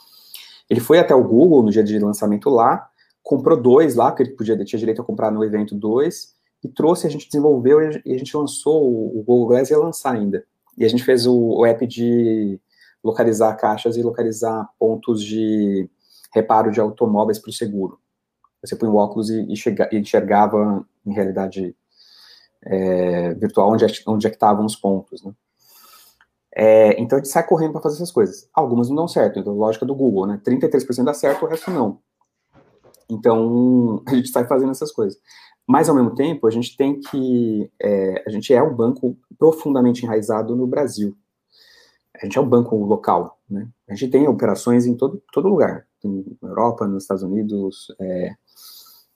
[0.69, 2.89] ele foi até o Google no dia de lançamento lá,
[3.23, 7.07] comprou dois lá, porque ele podia, tinha direito a comprar no evento dois, e trouxe,
[7.07, 10.43] a gente desenvolveu e a gente lançou, o, Google Glass ia lançar ainda.
[10.77, 12.59] E a gente fez o, o app de
[13.03, 15.89] localizar caixas e localizar pontos de
[16.33, 17.99] reparo de automóveis para o seguro.
[18.63, 21.75] Você põe o óculos e, e, enxergava em realidade
[22.63, 25.33] é, virtual onde, é, onde é que estavam os pontos, né?
[26.55, 28.49] É, então a gente sai correndo para fazer essas coisas.
[28.53, 30.41] Algumas não dão certo, então lógica do Google, né?
[30.45, 31.99] 33% dá certo, o resto não.
[33.09, 35.17] Então a gente sai fazendo essas coisas.
[35.71, 37.71] Mas, ao mesmo tempo, a gente tem que.
[37.79, 41.15] É, a gente é um banco profundamente enraizado no Brasil.
[42.21, 43.67] A gente é um banco local, né?
[43.87, 45.85] A gente tem operações em todo, todo lugar.
[46.41, 47.87] Na Europa, nos Estados Unidos.
[47.99, 48.31] É,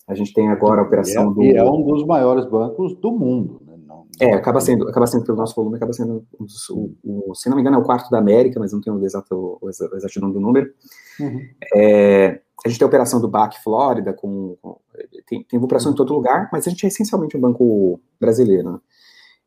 [0.07, 1.43] a gente tem agora a operação e é, do.
[1.43, 3.73] E é um dos maiores bancos do mundo, né?
[3.85, 7.55] Não, é, acaba sendo, acaba sendo pelo nosso volume, acaba sendo, o, o, se não
[7.55, 10.39] me engano, é o quarto da América, mas não tenho o exato, o exatidão do
[10.39, 10.73] número.
[11.19, 11.41] Uhum.
[11.75, 14.77] É, a gente tem a operação do BAC Flórida, com, com
[15.27, 18.81] tem, tem operação em todo lugar, mas a gente é essencialmente um banco brasileiro.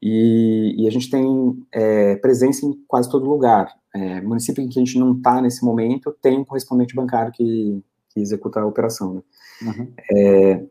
[0.01, 3.75] E, e, a gente tem é, presença em quase todo lugar.
[3.95, 7.83] É, município em que a gente não está nesse momento tem um correspondente bancário que,
[8.11, 9.15] que executa a operação.
[9.15, 9.23] Né?
[9.63, 9.93] Uhum.
[10.13, 10.65] É,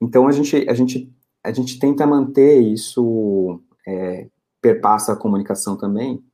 [0.00, 1.12] então a gente, a, gente,
[1.44, 4.26] a gente tenta manter isso, é,
[4.60, 6.24] perpassa a comunicação também,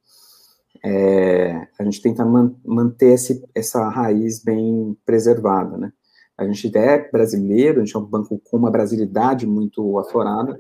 [0.85, 5.93] é, a gente tenta man, manter esse, essa raiz bem preservada, né?
[6.37, 10.57] A gente é brasileiro, a gente é um banco com uma brasilidade muito aflorada,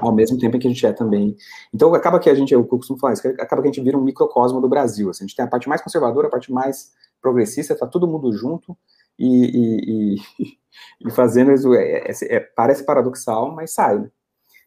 [0.00, 1.36] ao mesmo tempo que a gente é também.
[1.72, 4.60] Então, acaba que a gente, o que eu acaba que a gente vira um microcosmo
[4.60, 5.10] do Brasil.
[5.10, 8.32] Assim, a gente tem a parte mais conservadora, a parte mais progressista, tá todo mundo
[8.32, 8.76] junto
[9.18, 10.56] e, e, e,
[11.08, 11.74] e fazendo isso.
[11.74, 14.10] É, é, é, parece paradoxal, mas sai, né?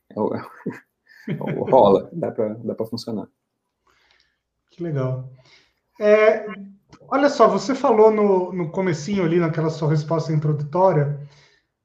[0.10, 1.34] É,
[1.70, 3.28] rola, dá para dá funcionar.
[4.72, 5.30] Que legal.
[6.00, 6.46] É,
[7.10, 11.20] olha só, você falou no, no comecinho ali, naquela sua resposta introdutória,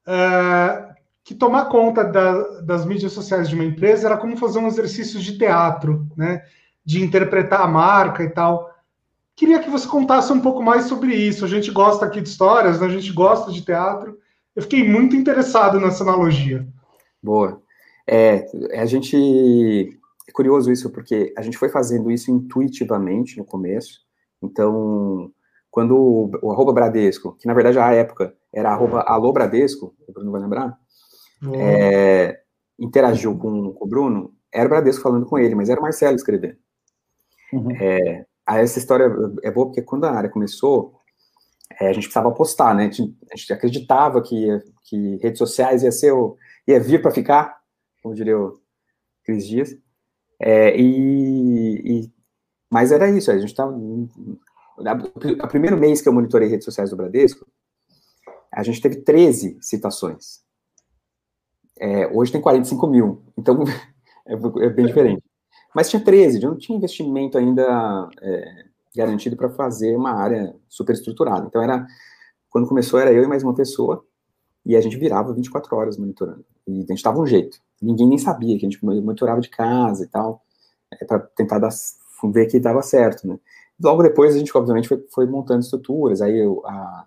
[0.06, 0.91] é,
[1.24, 5.20] que tomar conta da, das mídias sociais de uma empresa era como fazer um exercício
[5.20, 6.42] de teatro, né?
[6.84, 8.70] De interpretar a marca e tal.
[9.36, 11.44] Queria que você contasse um pouco mais sobre isso.
[11.44, 12.86] A gente gosta aqui de histórias, né?
[12.86, 14.18] a gente gosta de teatro.
[14.54, 16.66] Eu fiquei muito interessado nessa analogia.
[17.22, 17.62] Boa.
[18.06, 19.96] É, a gente
[20.28, 24.00] é curioso isso, porque a gente foi fazendo isso intuitivamente no começo.
[24.42, 25.30] Então,
[25.70, 30.32] quando o, o Bradesco, que na verdade à época era arroba alô Bradesco, o Bruno
[30.32, 30.78] vai lembrar,
[31.54, 32.40] é,
[32.78, 36.16] interagiu com, com, o Bruno, era o Bradesco falando com ele, mas era o Marcelo
[36.16, 36.56] escrevendo.
[37.52, 37.70] Uhum.
[37.80, 39.04] É, essa história
[39.42, 41.00] é boa porque quando a área começou,
[41.80, 42.84] é, a gente precisava postar, né?
[42.84, 44.46] A gente, a gente acreditava que,
[44.84, 47.60] que redes sociais ia ser o, ia vir para ficar,
[48.02, 48.60] como diria o
[49.24, 49.76] Cris Dias.
[50.40, 52.12] É, e, e,
[52.70, 53.72] mas era isso, a gente estava.
[53.74, 57.46] O primeiro mês que eu monitorei redes sociais do Bradesco,
[58.50, 60.41] a gente teve 13 citações.
[61.82, 63.64] É, hoje tem 45 mil, então
[64.24, 65.20] é, é, bem diferente.
[65.74, 68.64] Mas tinha 13, não tinha investimento ainda é,
[68.94, 71.44] garantido para fazer uma área super estruturada.
[71.44, 71.84] Então era.
[72.48, 74.04] Quando começou, era eu e mais uma pessoa,
[74.64, 76.44] e a gente virava 24 horas monitorando.
[76.68, 77.58] E a gente dava um jeito.
[77.80, 80.42] Ninguém nem sabia que a gente monitorava de casa e tal,
[80.92, 81.70] é, para tentar dar,
[82.32, 83.40] ver que dava certo, né?
[83.82, 87.06] Logo depois a gente, obviamente, foi, foi montando estruturas, aí eu, a,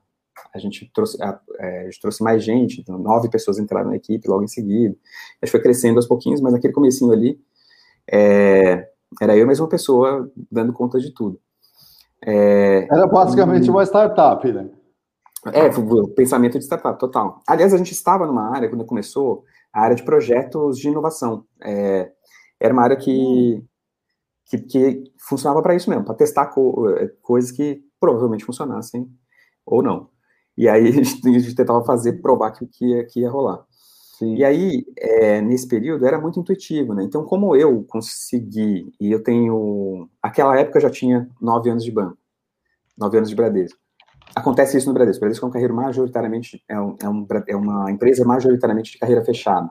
[0.56, 3.98] a gente trouxe, a, é, a, gente trouxe mais gente, então nove pessoas entraram na
[3.98, 4.96] equipe logo em seguida,
[5.42, 7.38] a gente foi crescendo aos pouquinhos, mas naquele comecinho ali,
[8.10, 8.88] é,
[9.22, 11.40] era eu mais uma pessoa dando conta de tudo.
[12.26, 14.70] É, era basicamente e, uma startup, né?
[15.54, 17.42] É, o pensamento de startup, total.
[17.46, 21.46] Aliás, a gente estava numa área, quando começou, a área de projetos de inovação.
[21.62, 22.12] É,
[22.60, 23.64] era uma área que,
[24.46, 29.08] que, que funcionava para isso mesmo, para testar co é, coisas que provavelmente funcionassem
[29.66, 30.10] ou não.
[30.58, 33.66] E aí a gente, a gente tentava fazer, provar que, que, ia, que ia rolar.
[34.18, 34.36] Sim.
[34.36, 37.04] E aí, é, nesse período, era muito intuitivo, né?
[37.04, 40.10] Então, como eu consegui, e eu tenho.
[40.22, 42.18] Aquela época eu já tinha nove anos de banco,
[42.98, 43.78] nove anos de Bradesco.
[44.34, 45.18] Acontece isso no Bradesco.
[45.18, 49.00] O Bradesco é um carreiro majoritariamente, é, um, é, um, é, uma empresa majoritariamente de
[49.00, 49.70] carreira fechada.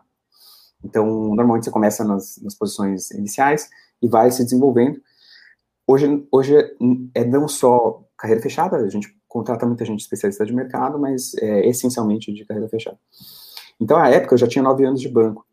[0.84, 3.70] Então, normalmente você começa nas, nas posições iniciais
[4.02, 5.00] e vai se desenvolvendo.
[5.86, 6.54] Hoje, hoje
[7.14, 11.68] é não só carreira fechada, a gente contrata muita gente especialista de mercado, mas é
[11.68, 12.98] essencialmente de carreira fechada.
[13.80, 15.44] Então, à época, eu já tinha nove anos de banco.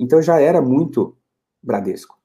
[0.00, 1.16] Então, já era muito
[1.62, 2.18] Bradesco.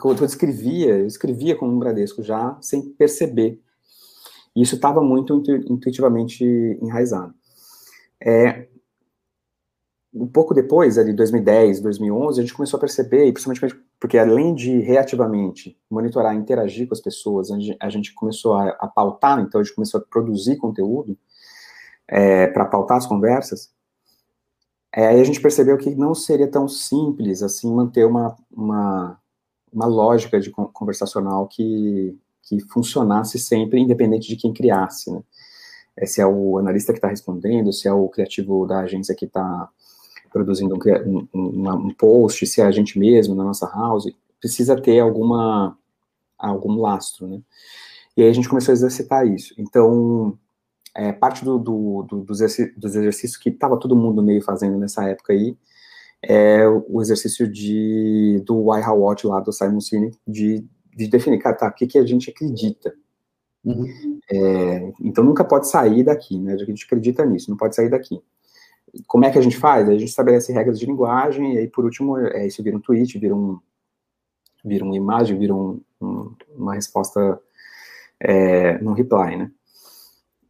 [0.00, 3.60] Quando eu escrevia, eu escrevia como um Bradesco já, sem perceber
[4.54, 6.44] e isso estava muito intuitivamente
[6.80, 7.34] enraizado.
[8.24, 8.68] É,
[10.12, 14.54] um pouco depois, ali 2010, 2011, a gente começou a perceber, e principalmente porque além
[14.54, 19.64] de reativamente monitorar, interagir com as pessoas, a gente, começou a, a, pautar, então a
[19.64, 21.16] gente começou a produzir conteúdo
[22.06, 23.72] é, para pautar as conversas,
[24.94, 29.18] é, aí a gente percebeu que não seria tão simples assim manter uma, uma,
[29.72, 35.22] uma lógica de conversacional que, que funcionasse sempre, independente de quem criasse, né?
[35.96, 39.24] É, se é o analista que está respondendo, se é o criativo da agência que
[39.24, 39.70] está
[40.34, 44.98] produzindo um, um, um, post, se é a gente mesmo na nossa house, precisa ter
[44.98, 45.78] alguma
[46.36, 47.40] algum lastro, né?
[48.16, 49.54] E aí a gente começou a exercitar isso.
[49.56, 50.36] Então,
[50.92, 55.32] é, parte do, do, do, dos, exercícios que estava todo mundo meio fazendo nessa época
[55.32, 55.56] aí,
[56.20, 60.66] é o exercício de, do Why How What lá do Simon Sinek, de,
[60.96, 62.92] de definir, cara, tá, o que, que a gente acredita.
[63.64, 64.18] Uhum.
[64.30, 66.54] É, então nunca pode sair daqui, né?
[66.54, 68.20] A gente acredita nisso, não pode sair daqui.
[69.06, 69.88] Como é que a gente faz?
[69.88, 73.18] A gente estabelece regras de linguagem, e aí, por último, é, isso vira um tweet,
[73.18, 73.58] vira, um,
[74.64, 77.40] vira uma imagem, vira um, um, uma resposta
[78.20, 79.50] é, num reply, né?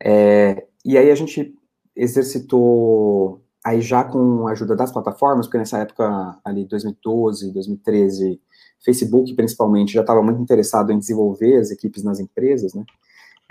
[0.01, 1.55] É, e aí a gente
[1.97, 8.41] exercitou, aí já com a ajuda das plataformas, porque nessa época, ali 2012, 2013,
[8.85, 12.85] Facebook principalmente já estava muito interessado em desenvolver as equipes nas empresas, né?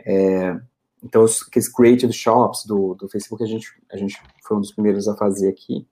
[0.05, 0.59] É,
[1.03, 4.71] então, os, aqueles creative shops do, do Facebook a gente, a gente foi um dos
[4.71, 5.87] primeiros a fazer aqui.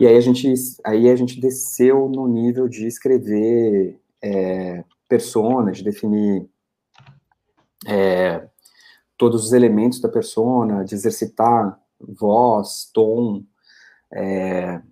[0.00, 0.52] E aí a gente,
[0.84, 6.48] aí a gente desceu no nível de escrever é, personas, de definir
[7.86, 8.48] é,
[9.16, 13.44] todos os elementos da persona, de exercitar voz, tom,
[14.12, 14.82] é,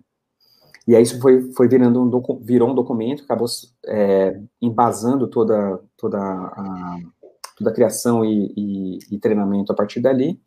[0.87, 3.47] e aí isso foi, foi virando um virou um documento, acabou
[3.85, 6.97] é, embasando toda, toda, a,
[7.61, 10.41] toda a criação e, e, e, treinamento a partir dali,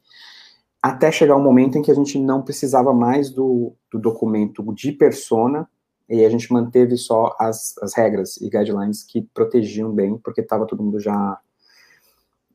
[0.82, 4.92] até chegar um momento em que a gente não precisava mais do, do documento de
[4.92, 5.68] persona,
[6.08, 10.66] e a gente manteve só as, as regras e guidelines que protegiam bem, porque estava
[10.66, 11.40] todo mundo já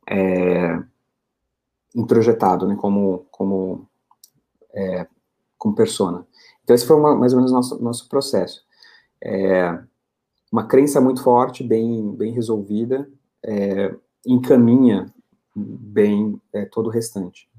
[0.08, 0.80] é,
[1.95, 3.88] introjetado, né, como, como,
[4.74, 5.08] é,
[5.58, 6.28] como persona.
[6.63, 8.63] Então, esse foi uma, mais ou menos o nosso, nosso processo.
[9.24, 9.80] É,
[10.52, 13.10] uma crença muito forte, bem, bem resolvida,
[13.43, 15.13] é, encaminha
[15.55, 17.49] bem é, todo o restante.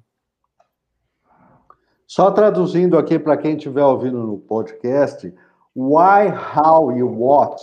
[2.06, 5.32] Só traduzindo aqui para quem estiver ouvindo no podcast,
[5.76, 7.62] why, how e what,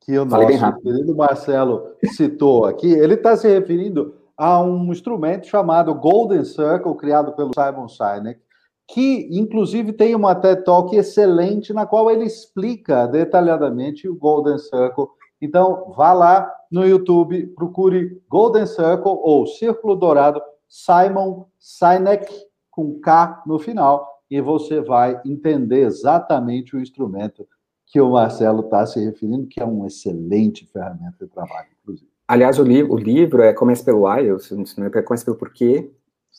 [0.00, 5.92] que o nosso querido Marcelo citou aqui, ele está se referindo a um instrumento chamado
[5.94, 8.40] Golden Circle, criado pelo Simon Sinek,
[8.86, 15.08] que inclusive tem uma TED Talk excelente na qual ele explica detalhadamente o Golden Circle.
[15.42, 22.32] Então, vá lá no YouTube, procure Golden Circle ou Círculo Dourado Simon Sinek
[22.70, 27.46] com K no final e você vai entender exatamente o instrumento
[27.86, 32.10] que o Marcelo está se referindo, que é uma excelente ferramenta de trabalho, inclusive.
[32.26, 34.28] Aliás, o, li o livro é Começa pelo Why,
[34.76, 35.90] não é Começa pelo Porquê,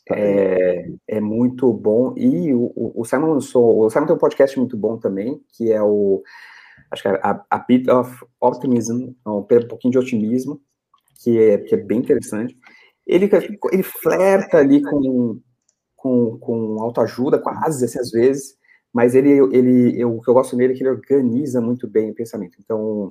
[0.08, 2.14] é, é, muito bom.
[2.16, 3.80] E o, o, Simon lançou.
[3.80, 6.22] O Simon tem um podcast muito bom também, que é o.
[6.90, 10.60] Acho que é a, a Bit of Optimism, um pouquinho de otimismo,
[11.22, 12.56] que é, que é bem interessante.
[13.06, 13.28] Ele,
[13.72, 15.40] ele flerta ali com,
[15.96, 18.56] com, com autoajuda, quase, assim, às vezes,
[18.92, 22.10] mas ele, ele, eu, o que eu gosto nele é que ele organiza muito bem
[22.10, 22.58] o pensamento.
[22.60, 23.08] Então,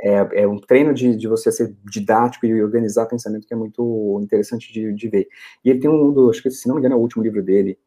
[0.00, 4.20] é, é um treino de, de você ser didático e organizar pensamento que é muito
[4.22, 5.28] interessante de, de ver.
[5.64, 7.42] E ele tem um do, acho que se não me engano é o último livro
[7.42, 7.78] dele,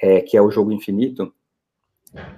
[0.00, 1.34] é, que é o Jogo Infinito,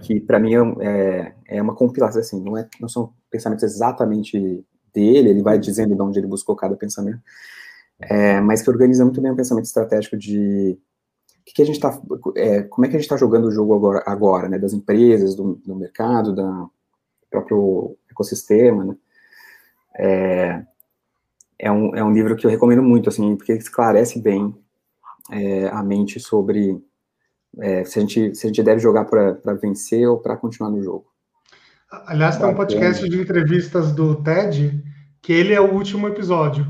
[0.01, 5.31] que para mim é, é, uma compilação, assim, não, é, não são pensamentos exatamente dele,
[5.31, 7.21] ele vai dizendo de onde ele buscou cada pensamento,
[8.01, 10.79] é, mas que organiza muito bem o pensamento estratégico de
[11.45, 12.01] que, que a gente está,
[12.37, 15.35] é, como é que a gente está jogando o jogo agora, agora né, das empresas,
[15.35, 16.69] do, do mercado, da
[17.31, 18.97] próprio ecossistema, né?
[19.99, 20.65] É,
[21.59, 24.55] é, um, é um livro que eu recomendo muito, assim, porque esclarece bem
[25.31, 26.83] é, a mente sobre
[27.59, 30.83] é, se, a gente, se a gente deve jogar para vencer ou para continuar no
[30.83, 31.07] jogo.
[32.07, 34.83] Aliás, tem um podcast de entrevistas do TED
[35.21, 36.67] que ele é o último episódio.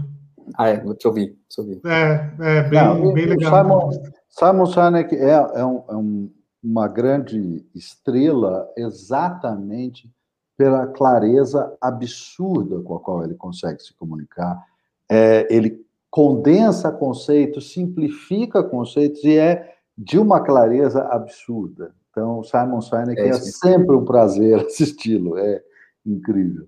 [0.58, 1.80] Ah, é, vou te ouvir, te ouvir.
[1.86, 3.62] É, é bem, Não, bem legal.
[3.62, 3.90] Simon,
[4.28, 6.30] Simon Sinek é, é, um, é um,
[6.62, 10.10] uma grande estrela exatamente
[10.56, 14.60] pela clareza absurda com a qual ele consegue se comunicar.
[15.08, 21.94] É, ele condensa conceitos, simplifica conceitos e é de uma clareza absurda.
[22.10, 25.62] Então, Simon Sinek é, é sempre um prazer assisti-lo, é
[26.04, 26.66] incrível.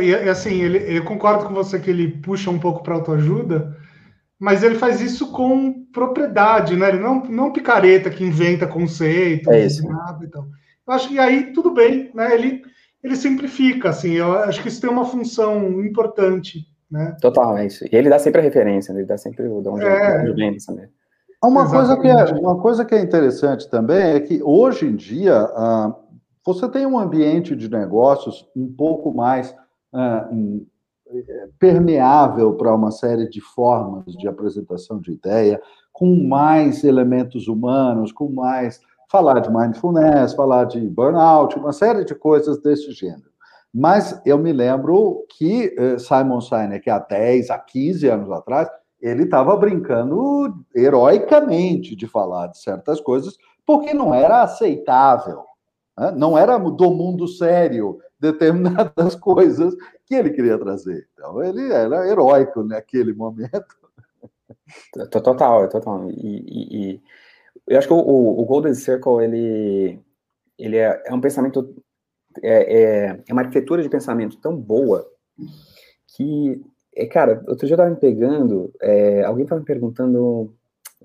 [0.00, 3.76] E assim, ele, eu concordo com você que ele puxa um pouco para autoajuda,
[4.38, 6.90] mas ele faz isso com propriedade, né?
[6.90, 9.88] Ele não, não picareta que inventa conceitos, é isso.
[9.88, 10.46] nada e tal.
[10.86, 12.32] Eu acho que aí tudo bem, né?
[12.34, 12.62] Ele,
[13.02, 17.16] ele simplifica, assim, eu acho que isso tem uma função importante, né?
[17.20, 17.84] Total, é isso.
[17.84, 20.20] E ele dá sempre a referência, ele dá sempre o de onde, é.
[20.20, 20.88] onde vem também.
[21.42, 25.44] Uma coisa, que é, uma coisa que é interessante também é que hoje em dia
[25.44, 25.94] uh,
[26.44, 29.50] você tem um ambiente de negócios um pouco mais
[29.92, 30.66] uh, um,
[31.58, 35.60] permeável para uma série de formas de apresentação de ideia,
[35.92, 38.80] com mais elementos humanos, com mais
[39.10, 43.30] falar de mindfulness, falar de burnout, uma série de coisas desse gênero.
[43.72, 48.68] Mas eu me lembro que eh, Simon Sinek, há 10, há 15 anos atrás,
[49.00, 53.36] ele estava brincando heroicamente de falar de certas coisas,
[53.66, 55.44] porque não era aceitável,
[55.98, 56.12] né?
[56.16, 59.74] não era do mundo sério determinadas coisas
[60.04, 61.08] que ele queria trazer.
[61.14, 63.80] Então, ele era heróico naquele momento.
[65.10, 66.10] Total, total.
[66.10, 67.02] E, e, e
[67.66, 70.00] eu acho que o, o, Golden Circle, ele,
[70.58, 71.74] ele é, é um pensamento,
[72.42, 75.08] é, é, é, uma arquitetura de pensamento tão boa
[76.16, 76.60] que,
[77.00, 80.54] é, cara, outro dia eu estava me pegando, é, alguém estava me perguntando,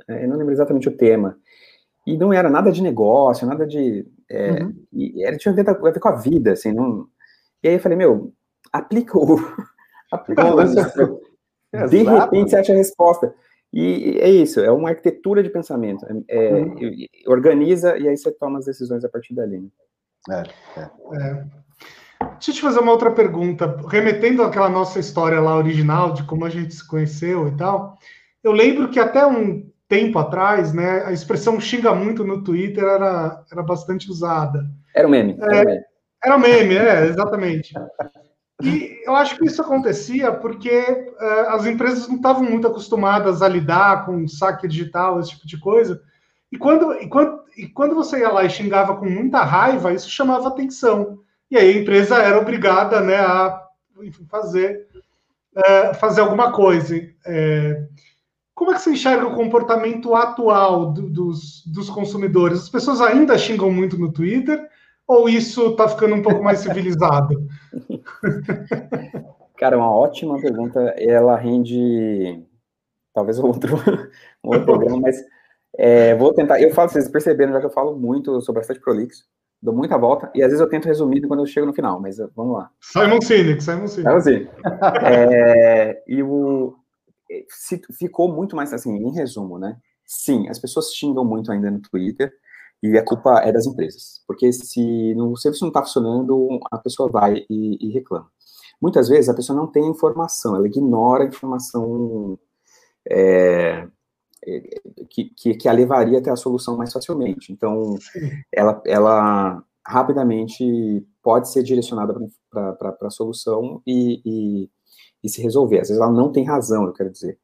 [0.08, 1.38] é, eu não lembro exatamente o tema,
[2.06, 4.06] e não era nada de negócio, nada de.
[4.30, 4.74] É, uhum.
[4.92, 6.72] e era, tinha a ver, a ver, com a vida, assim.
[6.72, 7.08] Não,
[7.64, 8.34] e aí eu falei, meu,
[8.72, 9.38] aplica o.
[10.12, 11.88] aplica o.
[11.90, 13.34] de repente você acha a resposta.
[13.74, 16.06] E é isso, é uma arquitetura de pensamento.
[16.30, 16.76] É, uhum.
[17.28, 19.60] Organiza e aí você toma as decisões a partir dali.
[20.28, 20.44] Né?
[20.78, 21.65] É, é.
[22.26, 22.34] É.
[22.34, 23.78] Deixa eu te fazer uma outra pergunta.
[23.88, 27.98] Remetendo àquela nossa história lá original, de como a gente se conheceu e tal,
[28.44, 33.44] eu lembro que até um tempo atrás, né, a expressão xinga muito no Twitter era,
[33.52, 34.66] era bastante usada.
[34.96, 35.38] Era um meme.
[35.40, 35.82] Era, é, meme.
[36.24, 37.74] era um meme, é, exatamente.
[38.64, 43.48] E eu acho que isso acontecia porque uh, as empresas não estavam muito acostumadas a
[43.48, 46.02] lidar com saque digital, esse tipo de coisa.
[46.52, 50.10] E quando, e, quando, e quando você ia lá e xingava com muita raiva, isso
[50.10, 51.20] chamava atenção.
[51.50, 53.62] E aí a empresa era obrigada né, a
[54.02, 54.88] enfim, fazer,
[55.56, 56.96] uh, fazer alguma coisa.
[57.26, 57.88] É,
[58.54, 62.60] como é que você enxerga o comportamento atual do, dos, dos consumidores?
[62.64, 64.68] As pessoas ainda xingam muito no Twitter
[65.08, 67.48] ou isso está ficando um pouco mais civilizado?
[69.58, 70.80] Cara, uma ótima pergunta.
[70.98, 72.44] Ela rende
[73.14, 73.78] talvez outro,
[74.44, 75.24] outro programa, mas
[75.78, 76.62] é, vou tentar.
[76.62, 79.24] Eu falo, vocês perceberam já que eu falo muito, sou bastante prolixo,
[79.66, 82.18] dou muita volta, e às vezes eu tento resumir quando eu chego no final, mas
[82.36, 82.70] vamos lá.
[82.80, 84.10] Simon Sinek, Simon Sinek.
[84.10, 84.52] Simon Sinek.
[85.04, 86.76] É, e o,
[87.98, 89.76] ficou muito mais assim, em resumo, né?
[90.06, 92.32] Sim, as pessoas xingam muito ainda no Twitter,
[92.84, 97.10] e a culpa é das empresas, porque se o serviço não está funcionando, a pessoa
[97.10, 98.30] vai e, e, reclama.
[98.80, 102.38] Muitas vezes a pessoa não tem informação, ela ignora a informação
[103.10, 103.88] é, é
[105.10, 107.52] que, que, que, a levaria até a solução mais facilmente.
[107.52, 107.98] Então,
[108.52, 112.14] ela, ela rapidamente pode ser direcionada
[112.50, 114.70] para a solução e, e,
[115.24, 115.80] e, se resolver.
[115.80, 117.38] Às vezes ela não tem razão, eu quero dizer.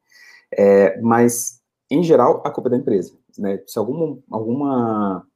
[0.56, 3.14] É, mas, em geral, a culpa é da empresa.
[3.38, 3.62] Né?
[3.66, 5.26] Se alguma, alguma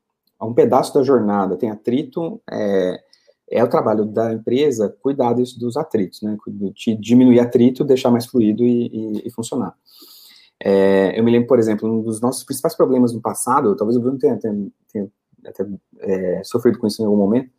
[0.40, 3.00] um pedaço da jornada tem atrito, é,
[3.50, 6.36] é o trabalho da empresa cuidar dos, dos atritos, né?
[6.74, 9.74] De diminuir atrito, deixar mais fluido e, e funcionar.
[10.60, 14.00] É, eu me lembro, por exemplo, um dos nossos principais problemas no passado, talvez o
[14.00, 15.08] Bruno tenha, tenha, tenha
[15.46, 15.66] até
[16.00, 17.50] é, sofrido com isso em algum momento,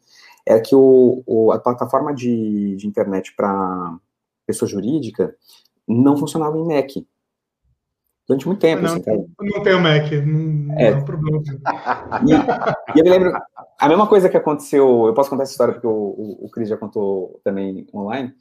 [0.45, 3.97] é que o, o a plataforma de, de internet para
[4.45, 5.35] pessoa jurídica
[5.87, 6.89] não funcionava em Mac
[8.27, 8.83] durante muito tempo.
[8.83, 10.91] Não, assim, não tenho Mac, não, é.
[10.91, 11.41] não é um problema.
[12.27, 13.33] E, e, eu me lembro,
[13.79, 16.69] a mesma coisa que aconteceu, eu posso contar essa história porque o, o, o Cris
[16.69, 18.33] já contou também online.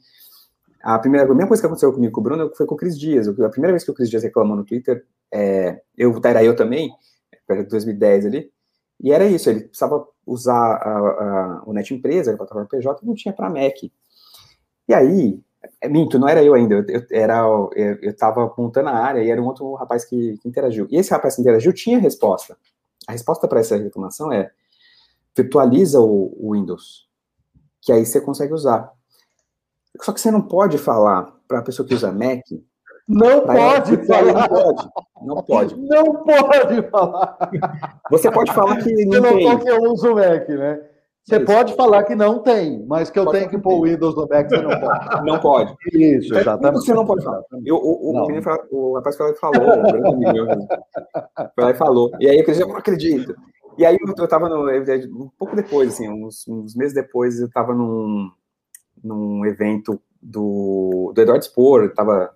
[0.81, 2.97] A primeira a mesma coisa que aconteceu comigo com o Bruno foi com o Cris
[2.97, 3.27] Dias.
[3.27, 6.91] A primeira vez que o Cris Dias reclamou no Twitter, é, eu, era eu também,
[7.49, 8.51] era 2010 ali,
[8.99, 13.13] e era isso, ele precisava usar a, a, o Net Empresa, a plataforma PJ, não
[13.13, 13.83] tinha para Mac.
[14.87, 15.39] E aí,
[15.81, 17.39] é, minto, não era eu ainda, eu, eu era,
[17.75, 20.87] eu, eu tava apontando a área e era um outro rapaz que, que interagiu.
[20.89, 22.57] E esse rapaz que interagiu tinha resposta.
[23.07, 24.51] A resposta para essa reclamação é
[25.35, 27.07] virtualiza o, o, Windows,
[27.81, 28.91] que aí você consegue usar.
[30.01, 32.41] Só que você não pode falar para a pessoa que usa Mac.
[33.07, 34.49] Não pode falar.
[34.49, 34.89] Não pode.
[35.21, 35.75] Não pode.
[35.77, 37.37] Não pode falar.
[38.11, 39.59] Você pode falar que não, não tem.
[39.59, 40.81] que eu uso o Mac, né?
[41.27, 41.45] Você Isso.
[41.45, 44.27] pode falar que não tem, mas que eu pode tenho que pôr o Windows no
[44.29, 45.25] Mac, você não pode.
[45.27, 45.75] Não pode.
[45.93, 46.85] Isso, exatamente.
[46.85, 47.41] Você não pode falar.
[47.65, 48.41] Eu, o, o, menino,
[48.71, 49.51] o rapaz falou, foi
[51.57, 52.11] lá e falou.
[52.21, 53.35] E aí eu disse, eu não acredito.
[53.77, 57.49] E aí eu, eu tava no, um pouco depois, assim, uns, uns meses depois, eu
[57.51, 58.31] tava num,
[59.03, 62.31] num evento do, do Eduardo Spor, eu tava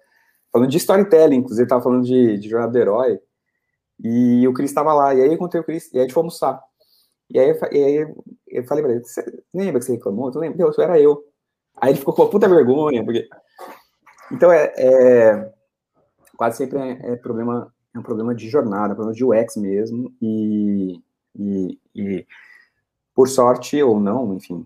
[0.51, 3.19] falando de storytelling, inclusive, tava falando de, de Jornada do Herói,
[4.03, 6.13] e o Cris estava lá, e aí eu encontrei o Cris, e aí a gente
[6.13, 6.61] foi almoçar.
[7.29, 8.15] E aí, e aí
[8.47, 10.31] eu falei pra ele, você lembra que você reclamou?
[10.31, 10.57] Tu lembra?
[10.57, 11.23] Deus, era eu.
[11.77, 13.27] Aí ele ficou com uma puta vergonha, porque...
[14.31, 15.51] Então, é, é
[16.35, 20.99] quase sempre é, é, problema, é um problema de jornada, problema de UX mesmo, e,
[21.35, 22.27] e, e
[23.13, 24.65] por sorte ou não, enfim,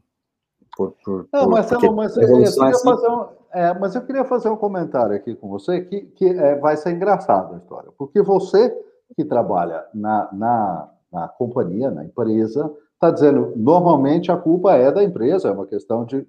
[0.76, 2.90] por, por, não, mas, não, mas, eu, eu assim...
[2.90, 6.76] um, é, mas, eu queria fazer um comentário aqui com você que, que é, vai
[6.76, 8.76] ser engraçado a história, porque você
[9.16, 15.04] que trabalha na, na, na companhia, na empresa, está dizendo, normalmente a culpa é da
[15.04, 16.28] empresa, é uma questão de.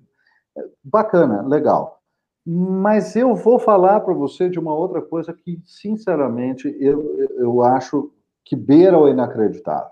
[0.56, 2.00] É, bacana, legal.
[2.46, 8.12] Mas eu vou falar para você de uma outra coisa que, sinceramente, eu, eu acho
[8.44, 9.90] que beira o inacreditável.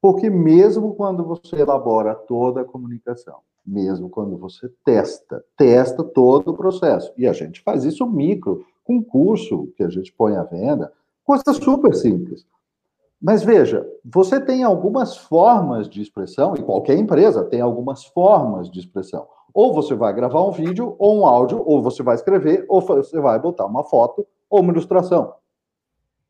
[0.00, 6.56] Porque mesmo quando você elabora toda a comunicação, mesmo quando você testa, testa todo o
[6.56, 10.92] processo, e a gente faz isso micro, com curso que a gente põe à venda,
[11.24, 12.44] coisa super simples.
[13.20, 18.80] Mas veja, você tem algumas formas de expressão, e qualquer empresa tem algumas formas de
[18.80, 19.28] expressão.
[19.52, 23.20] Ou você vai gravar um vídeo, ou um áudio, ou você vai escrever, ou você
[23.20, 25.34] vai botar uma foto ou uma ilustração.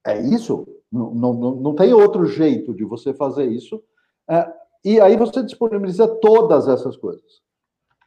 [0.07, 0.67] É isso.
[0.91, 3.83] Não, não, não tem outro jeito de você fazer isso.
[4.29, 4.51] É,
[4.85, 7.41] e aí você disponibiliza todas essas coisas.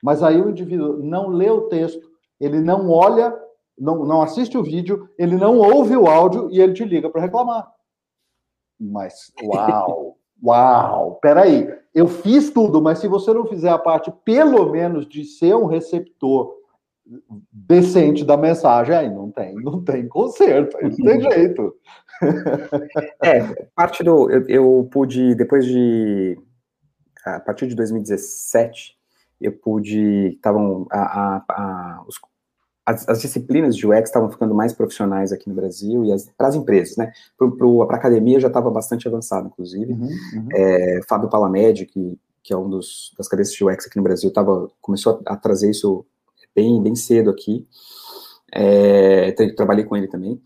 [0.02, 3.34] Mas aí o indivíduo não lê o texto, ele não olha,
[3.78, 7.22] não, não assiste o vídeo, ele não ouve o áudio e ele te liga para
[7.22, 7.72] reclamar.
[8.80, 10.18] Mas, uau!
[10.44, 15.24] Uau, peraí, eu fiz tudo, mas se você não fizer a parte, pelo menos, de
[15.24, 16.54] ser um receptor
[17.50, 21.76] decente da mensagem, aí não tem, não tem conserto, aí não tem jeito.
[23.22, 24.30] É, parte do.
[24.30, 26.38] Eu, eu, pude, depois de.
[27.26, 28.98] A partir de 2017,
[29.40, 30.30] eu pude.
[30.36, 30.88] Estavam.
[30.92, 32.20] A, a, a, os
[32.86, 36.56] as, as, disciplinas de UX estavam ficando mais profissionais aqui no Brasil e para as
[36.56, 37.14] empresas, né?
[37.38, 39.94] Para a academia já estava bastante avançado, inclusive.
[39.94, 40.48] Uhum, uhum.
[40.52, 44.32] É, Fábio Palamed, que, que é um dos das cabeças de UX aqui no Brasil,
[44.34, 46.06] tava, começou a, a trazer isso
[46.54, 47.66] bem, bem cedo aqui.
[48.54, 50.42] É, trabalhei com ele também.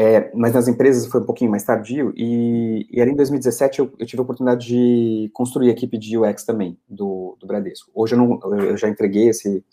[0.00, 3.92] É, mas nas empresas foi um pouquinho mais tardio, e, e ali em 2017 eu,
[3.98, 7.90] eu, tive a oportunidade de construir a equipe de UX também, do, do Bradesco.
[7.92, 9.64] Hoje eu, não, eu já entreguei esse,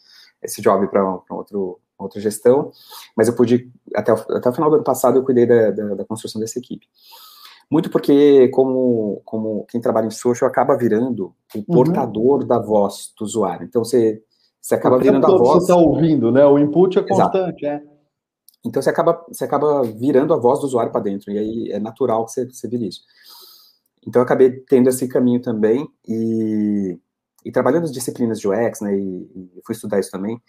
[0.41, 2.71] esse job para outro outra gestão,
[3.15, 5.95] mas eu pude, até o, até o final do ano passado, eu cuidei da, da,
[5.95, 6.85] da construção dessa equipe.
[7.71, 11.63] Muito porque, como, como quem trabalha em social, acaba virando o uhum.
[11.63, 13.65] portador da voz do usuário.
[13.65, 14.21] Então, você,
[14.61, 15.63] você acaba virando a voz...
[15.63, 16.45] Você está ouvindo, né?
[16.45, 17.85] O input é constante, Exato.
[17.89, 17.94] é.
[18.65, 21.79] Então, você acaba, você acaba virando a voz do usuário para dentro, e aí é
[21.79, 23.01] natural que você, você vire isso.
[24.07, 26.99] Então, eu acabei tendo esse caminho também, e
[27.45, 30.41] e trabalhando as disciplinas de UX, né, e, e fui estudar isso também,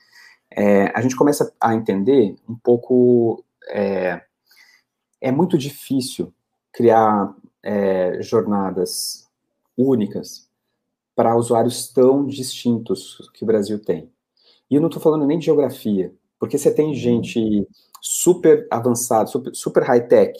[0.50, 4.22] é, a gente começa a entender um pouco, é,
[5.20, 6.32] é muito difícil
[6.72, 9.28] criar é, jornadas
[9.76, 10.48] únicas
[11.14, 14.10] para usuários tão distintos que o Brasil tem.
[14.70, 17.68] E eu não estou falando nem de geografia, porque você tem gente
[18.08, 20.32] super avançada, super, super high-tech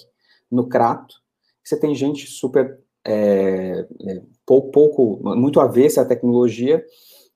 [0.51, 1.17] no Crato,
[1.65, 6.85] você tem gente super é, é, pouco, pouco, muito avessa à tecnologia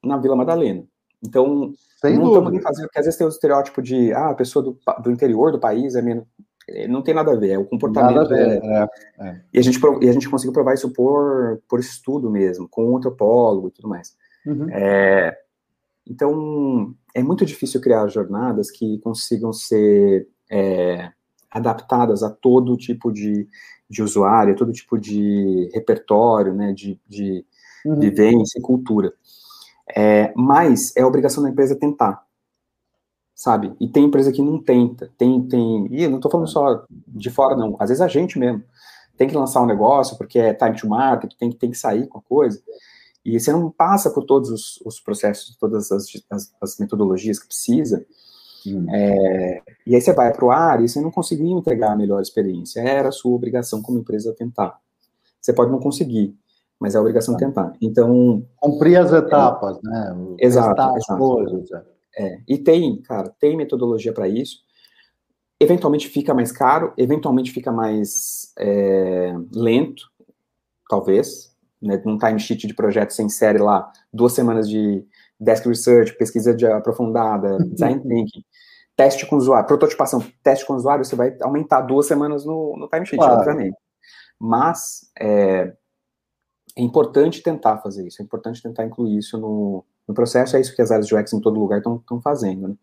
[0.02, 0.84] na Vila Madalena.
[1.22, 4.62] Então, Sem não estamos fazendo, porque às vezes tem o estereótipo de, ah, a pessoa
[4.64, 6.24] do, do interior do país é menos.
[6.68, 8.28] É, não tem nada a ver, é o comportamento.
[8.28, 12.30] Ver, é, é, E, a gente, e a gente conseguiu provar isso por, por estudo
[12.30, 14.14] mesmo, com um antropólogo e tudo mais.
[14.46, 14.68] Uhum.
[14.70, 15.36] É,
[16.06, 21.10] então, é muito difícil criar jornadas que consigam ser é,
[21.50, 23.48] adaptadas a todo tipo de,
[23.88, 27.44] de usuário, todo tipo de repertório, né, de, de
[27.84, 27.98] uhum.
[27.98, 29.12] vivência e cultura.
[29.96, 32.24] É, mas é obrigação da empresa tentar,
[33.34, 33.74] sabe?
[33.80, 37.30] E tem empresa que não tenta, tem, tem, e eu não estou falando só de
[37.30, 38.62] fora, não, às vezes a gente mesmo
[39.16, 42.18] tem que lançar um negócio porque é time to market, tem, tem que sair com
[42.18, 42.62] a coisa,
[43.24, 47.46] e você não passa por todos os, os processos, todas as, as, as metodologias que
[47.46, 48.04] precisa,
[48.66, 48.86] Hum.
[48.90, 52.20] É, e aí você vai para o ar e você não conseguiu entregar a melhor
[52.20, 52.80] experiência.
[52.80, 54.78] Era a sua obrigação como empresa tentar.
[55.40, 56.36] Você pode não conseguir,
[56.78, 57.46] mas é a obrigação tá.
[57.46, 57.72] tentar.
[57.80, 58.46] Então.
[58.56, 60.16] Cumprir as etapas, é, né?
[60.38, 60.96] Exato.
[60.96, 61.18] exato.
[61.18, 61.70] Coisas,
[62.16, 62.40] é.
[62.46, 64.58] E tem, cara, tem metodologia para isso.
[65.58, 70.10] Eventualmente fica mais caro, eventualmente fica mais é, lento,
[70.88, 71.49] talvez.
[71.80, 75.02] Né, num time sheet de projeto sem série lá, duas semanas de
[75.40, 78.44] desk research, pesquisa de aprofundada, design thinking,
[78.94, 83.16] teste com usuário, prototipação, teste com usuário, você vai aumentar duas semanas no, no timesheet,
[83.16, 83.38] claro.
[83.38, 83.76] obviamente.
[84.38, 85.72] Mas é,
[86.76, 90.76] é, importante tentar fazer isso, é importante tentar incluir isso no, no processo, é isso
[90.76, 92.68] que as áreas de UX em todo lugar estão fazendo.
[92.68, 92.74] Né?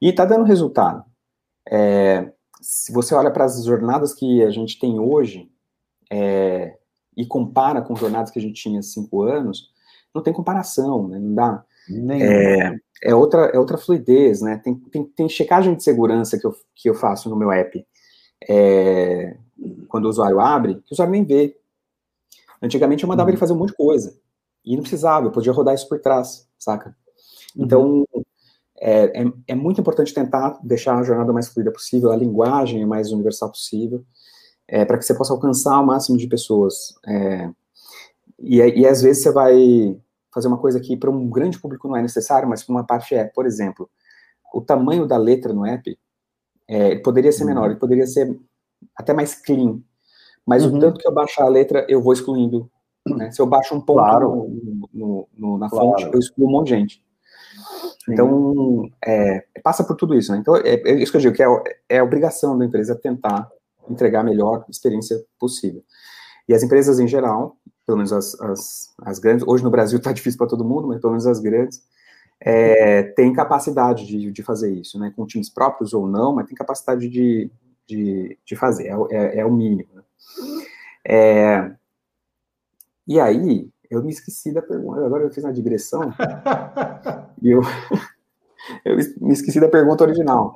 [0.00, 1.04] E está dando resultado.
[1.70, 2.30] É,
[2.60, 5.50] se você olha para as jornadas que a gente tem hoje
[6.10, 6.76] é,
[7.16, 9.70] e compara com jornadas que a gente tinha há cinco anos,
[10.14, 11.18] não tem comparação, né?
[11.18, 11.64] não dá.
[12.20, 14.60] É, é, outra, é outra fluidez, né?
[14.62, 17.86] Tem, tem, tem checagem de segurança que eu, que eu faço no meu app.
[18.48, 19.36] É,
[19.88, 21.56] quando o usuário abre, que o usuário nem vê.
[22.60, 23.34] Antigamente eu mandava uhum.
[23.34, 24.18] ele fazer um monte de coisa.
[24.64, 26.96] E não precisava, eu podia rodar isso por trás, saca?
[27.54, 27.64] Uhum.
[27.64, 28.06] Então,
[28.78, 33.12] é, é, é, muito importante tentar deixar a jornada mais fluida possível, a linguagem mais
[33.12, 34.04] universal possível,
[34.68, 36.94] é, para que você possa alcançar o máximo de pessoas.
[37.06, 37.50] É,
[38.38, 39.98] e, e às vezes você vai
[40.32, 43.14] fazer uma coisa que para um grande público não é necessário, mas para uma parte
[43.14, 43.24] é.
[43.24, 43.88] Por exemplo,
[44.52, 45.98] o tamanho da letra no app
[46.68, 48.38] é, poderia ser menor, ele poderia ser
[48.94, 49.80] até mais clean.
[50.44, 50.76] Mas uhum.
[50.76, 52.70] o tanto que eu baixar a letra, eu vou excluindo.
[53.06, 53.30] Né?
[53.30, 54.28] Se eu baixo um ponto claro.
[54.28, 55.90] no, no, no, na claro.
[55.90, 57.06] fonte, eu excluo um monte de gente.
[58.08, 60.30] Então, é, passa por tudo isso.
[60.32, 60.38] Né?
[60.38, 61.46] Então, é, é, isso que eu digo, que é,
[61.88, 63.50] é a obrigação da empresa tentar
[63.88, 65.82] entregar a melhor experiência possível.
[66.48, 70.12] E as empresas em geral, pelo menos as, as, as grandes, hoje no Brasil está
[70.12, 71.82] difícil para todo mundo, mas pelo menos as grandes,
[72.40, 75.12] é, têm capacidade de, de fazer isso, né?
[75.16, 77.50] com times próprios ou não, mas tem capacidade de,
[77.86, 79.88] de, de fazer, é, é, é o mínimo.
[79.94, 80.02] Né?
[81.08, 81.72] É,
[83.06, 86.12] e aí, eu me esqueci da pergunta, agora eu fiz uma digressão,
[87.40, 87.62] e eu,
[88.84, 90.52] eu me esqueci da pergunta original.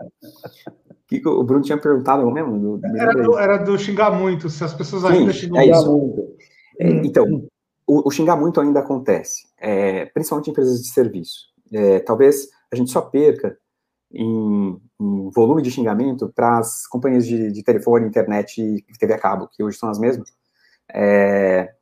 [1.18, 2.78] Que o Bruno tinha perguntado mesmo?
[2.78, 5.90] Do, era, do, era, do, xingar muito, se as pessoas ainda Sim, xingam é isso.
[5.90, 6.36] muito.
[6.78, 7.48] É, então,
[7.86, 11.48] o, o, xingar muito ainda acontece, é, principalmente em empresas de serviço.
[11.72, 13.56] É, talvez a gente só perca
[14.12, 19.18] em, em volume de xingamento para as companhias de, de, telefone, internet e TV a
[19.18, 20.30] cabo, que hoje são as mesmas,
[20.92, 21.72] é,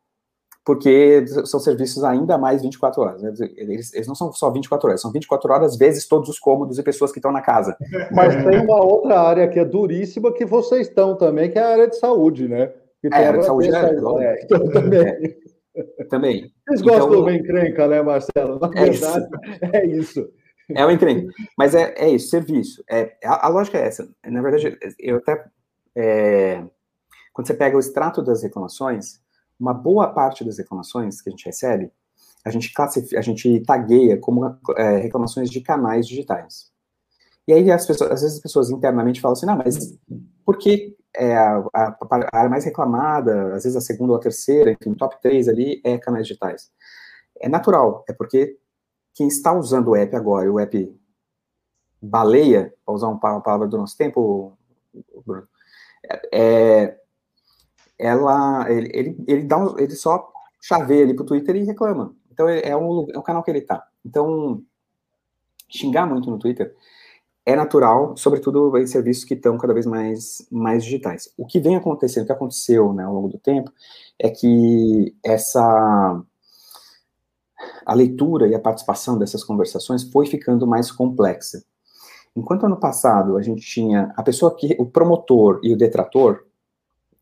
[0.68, 3.22] porque são serviços ainda mais 24 horas.
[3.22, 3.32] Né?
[3.56, 6.82] Eles, eles, não são só 24 horas, são 24 horas vezes todos os cômodos e
[6.82, 7.74] pessoas que estão na casa.
[8.12, 11.68] Mas tem uma outra área que é duríssima que vocês estão também, que é a
[11.68, 12.70] área de saúde, né?
[13.00, 15.36] Que é, a área de saúde, é, é, então, também.
[15.96, 16.52] É, também.
[16.66, 18.58] Vocês gostam então, do encrenca, né, Marcelo?
[18.58, 19.58] Na é verdade, isso.
[19.72, 20.28] é isso.
[20.74, 21.32] É o encrenca.
[21.56, 22.82] Mas é, é isso, serviço.
[22.90, 24.08] É, a, a lógica é essa.
[24.26, 25.44] Na verdade, eu até...
[25.94, 26.64] É,
[27.32, 29.20] quando você pega o extrato das reclamações,
[29.58, 31.90] uma boa parte das reclamações que a gente recebe,
[32.44, 36.70] a gente classifica, a gente tagueia como é, reclamações de canais digitais.
[37.46, 39.98] E aí as pessoas, às vezes as pessoas internamente falam assim, não, mas
[40.44, 41.98] por que é a, a,
[42.32, 45.80] a, área mais reclamada, às vezes a segunda ou a terceira, enfim, top 3 ali
[45.84, 46.70] é canais digitais.
[47.40, 48.58] É natural, é porque
[49.14, 50.96] quem está usando o app agora, o app
[52.00, 54.56] baleia, para usar uma palavra do nosso tempo,
[55.26, 55.48] Bruno,
[56.32, 56.96] é,
[57.98, 60.30] ela, ele, ele, ele, dá um, ele só
[60.60, 62.14] chaveia ali pro Twitter e reclama.
[62.32, 63.84] Então é, um, é um canal que ele tá.
[64.04, 64.62] Então,
[65.68, 66.74] xingar muito no Twitter
[67.44, 71.32] é natural, sobretudo em serviços que estão cada vez mais, mais digitais.
[71.36, 73.72] O que vem acontecendo, o que aconteceu né, ao longo do tempo,
[74.18, 76.22] é que essa
[77.84, 81.64] a leitura e a participação dessas conversações foi ficando mais complexa.
[82.36, 86.44] Enquanto ano passado a gente tinha a pessoa que, o promotor e o detrator,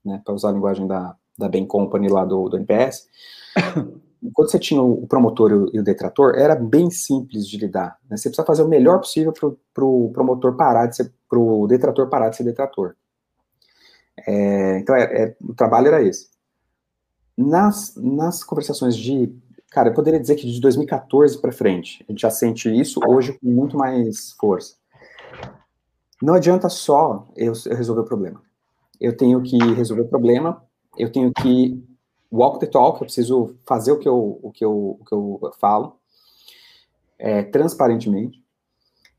[0.07, 3.09] né, para usar a linguagem da, da Bain Company lá do, do NPS,
[4.32, 7.98] quando você tinha o promotor e o detrator, era bem simples de lidar.
[8.09, 8.16] Né?
[8.16, 12.09] Você precisa fazer o melhor possível para o promotor parar de ser, para o detrator
[12.09, 12.94] parar de ser detrator.
[14.26, 16.30] É, então, é, é, o trabalho era esse.
[17.36, 19.30] Nas, nas conversações de,
[19.70, 23.34] cara, eu poderia dizer que de 2014 para frente, a gente já sente isso hoje
[23.34, 24.76] com muito mais força.
[26.22, 28.45] Não adianta só eu, eu resolver o problema
[29.01, 30.62] eu tenho que resolver o problema,
[30.99, 31.82] eu tenho que
[32.32, 35.53] walk the talk, eu preciso fazer o que eu, o que eu, o que eu
[35.59, 35.97] falo,
[37.18, 38.42] é, transparentemente.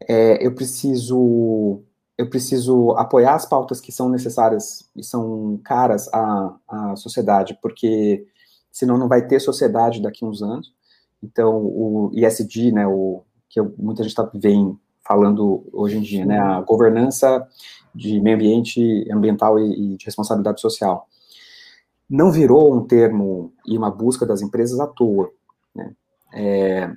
[0.07, 1.84] É, eu preciso
[2.17, 8.25] eu preciso apoiar as pautas que são necessárias e são caras à, à sociedade, porque
[8.71, 10.73] senão não vai ter sociedade daqui a uns anos.
[11.21, 16.39] Então, o ISD, né, o que muita gente está vem falando hoje em dia, né,
[16.39, 17.47] a governança
[17.97, 21.07] de meio ambiente, ambiental e, e de responsabilidade social.
[22.07, 25.31] Não virou um termo e uma busca das empresas à toa.
[25.75, 25.93] Né?
[26.33, 26.91] É,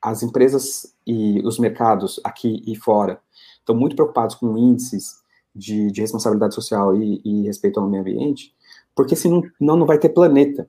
[0.00, 3.18] as empresas e os mercados aqui e fora
[3.58, 5.22] estão muito preocupados com índices
[5.54, 8.54] de, de responsabilidade social e, e, respeito ao meio ambiente,
[8.94, 10.68] porque senão não, não vai ter planeta.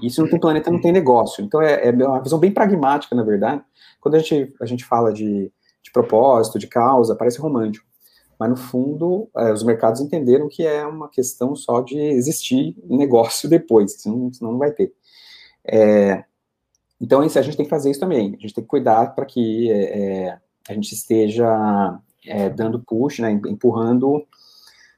[0.00, 1.44] E se não tem planeta, não tem negócio.
[1.44, 3.60] Então é, é uma visão bem pragmática, na verdade.
[4.00, 5.50] Quando a gente, a gente fala de,
[5.82, 7.87] de propósito, de causa, parece romântico
[8.38, 13.48] mas no fundo é, os mercados entenderam que é uma questão só de existir negócio
[13.50, 14.92] depois, senão, senão não vai ter.
[15.64, 16.24] É,
[17.00, 19.26] então isso, a gente tem que fazer isso também, a gente tem que cuidar para
[19.26, 24.26] que é, é, a gente esteja é, dando push, né, empurrando,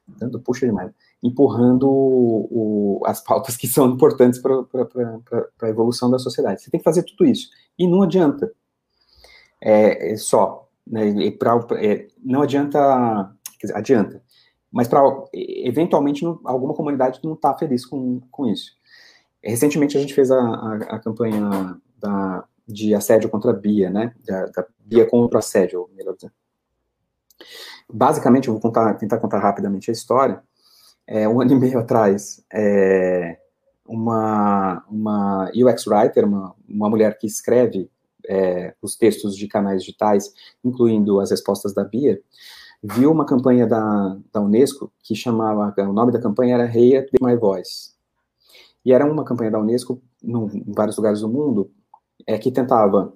[0.07, 6.63] dando push demais, empurrando o, as pautas que são importantes para a evolução da sociedade.
[6.63, 8.53] Você tem que fazer tudo isso, e não adianta
[9.61, 14.23] é, só né, e pra, é, não adianta, dizer, adianta,
[14.71, 15.03] mas para
[15.33, 18.73] eventualmente não, alguma comunidade não está feliz com, com isso.
[19.43, 24.15] Recentemente a gente fez a, a, a campanha da, de assédio contra a Bia, né?
[24.25, 26.17] Da, da Bia contra o assédio, melhor.
[27.93, 30.43] Basicamente, eu vou contar, tentar contar rapidamente a história.
[31.07, 33.39] É, um ano e meio atrás, é,
[33.85, 37.91] uma, uma UX writer, uma, uma mulher que escreve
[38.29, 40.33] é, os textos de canais digitais,
[40.65, 42.21] incluindo as respostas da Bia,
[42.83, 47.37] viu uma campanha da, da Unesco que chamava, o nome da campanha era Hear My
[47.37, 47.93] Voice.
[48.85, 51.71] E era uma campanha da Unesco em vários lugares do mundo
[52.27, 53.13] é, que tentava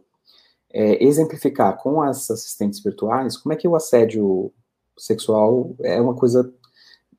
[0.70, 4.52] é, exemplificar com as assistentes virtuais como é que o assédio
[4.98, 6.52] sexual é uma coisa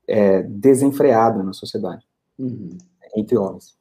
[0.08, 2.06] é, desenfreada na sociedade,
[2.38, 2.78] uhum.
[3.16, 3.76] entre homens.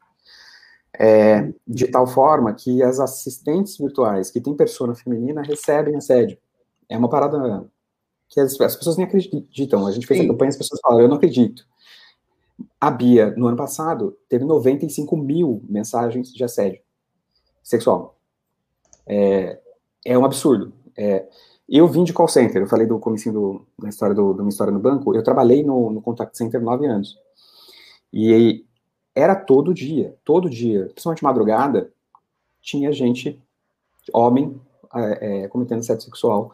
[0.96, 6.38] É, de tal forma que as assistentes virtuais que têm persona feminina recebem assédio.
[6.88, 7.68] É uma parada
[8.28, 9.86] que as, as pessoas nem acreditam.
[9.86, 10.26] A gente fez Sim.
[10.26, 11.66] a campanha e as pessoas falam, eu não acredito.
[12.80, 16.80] A Bia, no ano passado, teve 95 mil mensagens de assédio
[17.62, 18.16] sexual.
[19.06, 19.58] É,
[20.04, 20.72] é um absurdo.
[20.96, 21.26] É,
[21.68, 24.50] eu vim de call center, eu falei do comecinho do, da história do, de uma
[24.50, 27.18] história no banco, eu trabalhei no, no contact center nove anos.
[28.12, 28.64] E
[29.14, 31.90] era todo dia, todo dia, principalmente madrugada,
[32.60, 33.40] tinha gente,
[34.12, 34.60] homem,
[34.94, 36.52] é, é, cometendo sexo sexual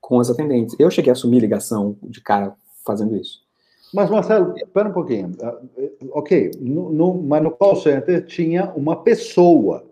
[0.00, 0.76] com as atendentes.
[0.78, 2.54] Eu cheguei a assumir ligação de cara
[2.84, 3.42] fazendo isso.
[3.92, 5.32] Mas, Marcelo, espera um pouquinho.
[5.42, 5.58] Ah,
[6.12, 9.84] ok, no, no, mas no call center tinha uma pessoa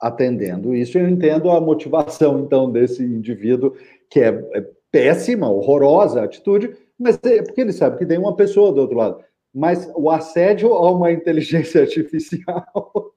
[0.00, 0.98] atendendo isso.
[0.98, 3.74] Eu entendo a motivação, então, desse indivíduo,
[4.10, 8.72] que é, é péssima, horrorosa atitude, mas é porque ele sabe que tem uma pessoa
[8.72, 9.24] do outro lado.
[9.54, 13.12] Mas o assédio a uma inteligência artificial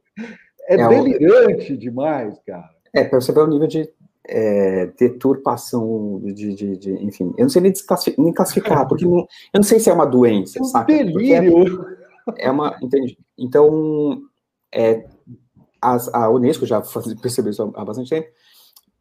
[0.68, 2.70] é, é delirante demais, cara.
[2.94, 3.90] É, para você ver o nível de
[4.28, 7.74] é, deturpação de, de, de, enfim, eu não sei nem,
[8.18, 10.92] nem classificar, porque não, eu não sei se é uma doença, um saca?
[10.92, 11.86] Delírio.
[12.38, 13.18] É, é, uma, entende?
[13.38, 14.22] Então,
[14.74, 15.06] é,
[15.82, 16.82] a, a Unesco já
[17.22, 18.28] percebeu isso há bastante tempo,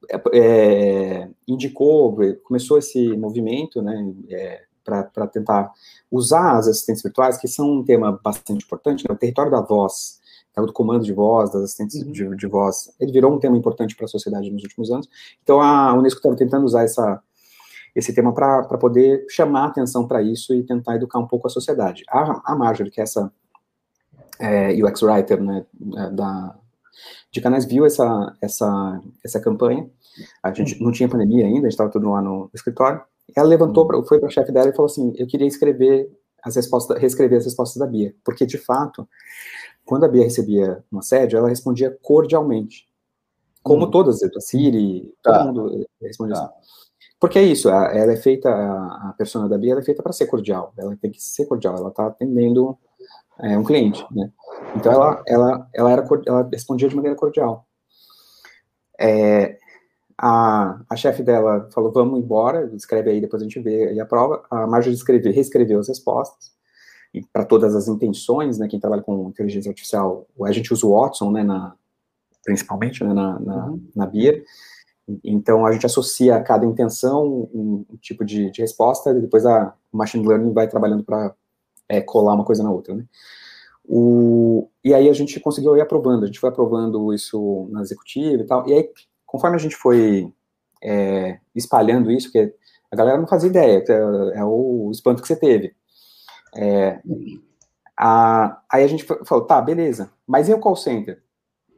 [0.08, 5.72] é, é, indicou, começou esse movimento, né, é, para tentar
[6.10, 10.20] usar as assistentes virtuais, que são um tema bastante importante, né, o território da voz,
[10.56, 12.12] né, do comando de voz, das assistentes uhum.
[12.12, 15.08] de, de, voz, ele virou um tema importante para a sociedade nos últimos anos.
[15.42, 17.20] Então a Unesco estava tentando usar essa,
[17.94, 22.04] esse tema para poder chamar atenção para isso e tentar educar um pouco a sociedade.
[22.08, 23.32] A, a Marjorie, que é essa
[24.38, 25.64] é, UX Writer né,
[25.96, 26.56] é, da,
[27.30, 29.88] de canais, viu essa, essa, essa campanha.
[30.42, 33.02] A gente não tinha pandemia ainda, a gente estava tudo lá no escritório.
[33.36, 34.04] Ela levantou, uhum.
[34.04, 36.10] foi para o chefe dela e falou assim: Eu queria escrever
[36.42, 39.06] as respostas, reescrever as respostas da Bia, porque de fato,
[39.84, 42.88] quando a Bia recebia um assédio, ela respondia cordialmente,
[43.62, 43.90] como uhum.
[43.90, 45.44] todas, a Siri, tá.
[45.44, 46.44] todo mundo respondia tá.
[46.44, 46.52] assim.
[47.18, 50.72] Porque é isso, ela é feita, a persona da Bia é feita para ser cordial,
[50.76, 52.76] ela tem que ser cordial, ela está atendendo
[53.40, 54.30] é, um cliente, né?
[54.76, 57.66] Então ela, ela, ela, era, ela respondia de maneira cordial.
[58.98, 59.58] É,
[60.18, 64.06] a, a chefe dela falou, vamos embora, escreve aí, depois a gente vê aí a
[64.06, 64.42] prova.
[64.50, 66.52] A Marjorie escreveu, reescreveu as respostas,
[67.32, 71.30] para todas as intenções, né, quem trabalha com inteligência artificial, a gente usa o Watson,
[71.30, 71.74] né, na,
[72.44, 73.82] principalmente, né, na, na, uhum.
[73.94, 74.42] na BIA,
[75.24, 79.46] então a gente associa a cada intenção um, um tipo de, de, resposta, e depois
[79.46, 81.34] a, machine learning vai trabalhando para
[81.88, 83.04] é, colar uma coisa na outra, né.
[83.88, 88.42] O, e aí a gente conseguiu ir aprovando, a gente foi aprovando isso na executiva
[88.42, 88.90] e tal, e aí
[89.36, 90.32] conforme a gente foi
[90.82, 92.54] é, espalhando isso, que
[92.90, 95.76] a galera não fazia ideia, é, é o espanto que você teve.
[96.56, 97.02] É,
[97.98, 101.22] a, aí a gente falou, tá, beleza, mas e o call center?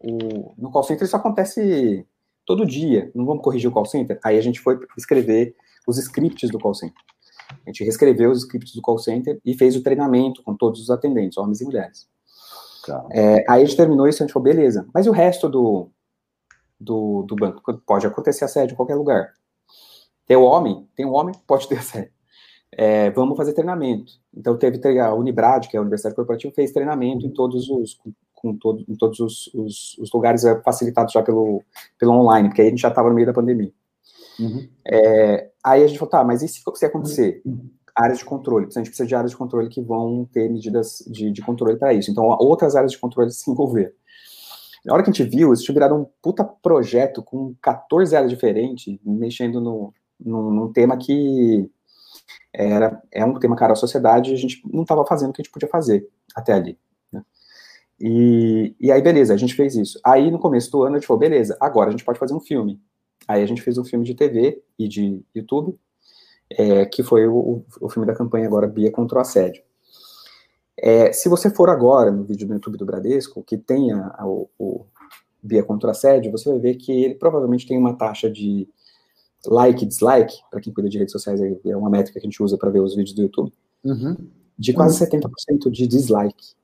[0.00, 2.06] O, no call center isso acontece
[2.46, 4.20] todo dia, não vamos corrigir o call center?
[4.24, 7.02] Aí a gente foi escrever os scripts do call center.
[7.66, 10.90] A gente reescreveu os scripts do call center e fez o treinamento com todos os
[10.90, 12.06] atendentes, homens e mulheres.
[12.86, 13.04] Tá.
[13.10, 15.48] É, aí a gente terminou isso e a gente falou, beleza, mas e o resto
[15.48, 15.90] do,
[16.80, 17.62] do, do banco.
[17.86, 19.32] Pode acontecer assédio em qualquer lugar.
[20.26, 22.12] Tem o homem, tem um homem, pode ter assédio.
[22.70, 24.12] É, vamos fazer treinamento.
[24.36, 28.12] Então teve a Unibrad, que é a Universidade Corporativa, fez treinamento em todos os com,
[28.34, 31.62] com todo, em todos os, os, os, lugares é, facilitados já pelo,
[31.98, 33.72] pelo online, porque aí a gente já estava no meio da pandemia.
[34.38, 34.68] Uhum.
[34.86, 37.42] É, aí a gente falou, tá, mas e se, se acontecer?
[37.44, 37.70] Uhum.
[37.94, 41.32] Áreas de controle, a gente precisa de áreas de controle que vão ter medidas de,
[41.32, 42.12] de controle para isso.
[42.12, 43.92] Então, outras áreas de controle se envolver.
[44.88, 48.30] Na hora que a gente viu, isso tinha virado um puta projeto com 14 áreas
[48.30, 51.70] diferentes, mexendo no, no, num tema que
[52.50, 55.42] era, é um tema caro à sociedade e a gente não estava fazendo o que
[55.42, 56.78] a gente podia fazer até ali.
[57.12, 57.22] Né?
[58.00, 60.00] E, e aí, beleza, a gente fez isso.
[60.02, 62.40] Aí, no começo do ano, a gente falou, beleza, agora a gente pode fazer um
[62.40, 62.80] filme.
[63.28, 65.78] Aí a gente fez um filme de TV e de YouTube,
[66.50, 69.62] é, que foi o, o filme da campanha agora, Bia contra o Assédio.
[70.80, 74.86] É, se você for agora no vídeo do YouTube do Bradesco, que tenha o, o
[75.42, 78.68] Bia contra assédio, você vai ver que ele provavelmente tem uma taxa de
[79.46, 82.42] like e dislike, para quem cuida de redes sociais, é uma métrica que a gente
[82.42, 83.52] usa para ver os vídeos do YouTube,
[83.84, 84.16] uhum.
[84.56, 85.20] de quase uhum.
[85.20, 86.54] 70% de dislike.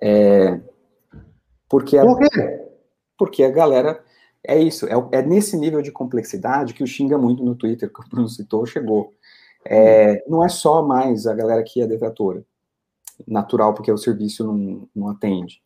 [0.00, 0.60] É,
[1.68, 2.66] porque Por quê?
[3.18, 4.02] porque a galera
[4.44, 8.00] é isso, é, é, nesse nível de complexidade que o xinga muito no Twitter, que
[8.00, 9.12] o Bruno citou, chegou.
[9.68, 12.44] É, não é só mais a galera que é detratora,
[13.26, 15.60] natural, porque o serviço não, não atende,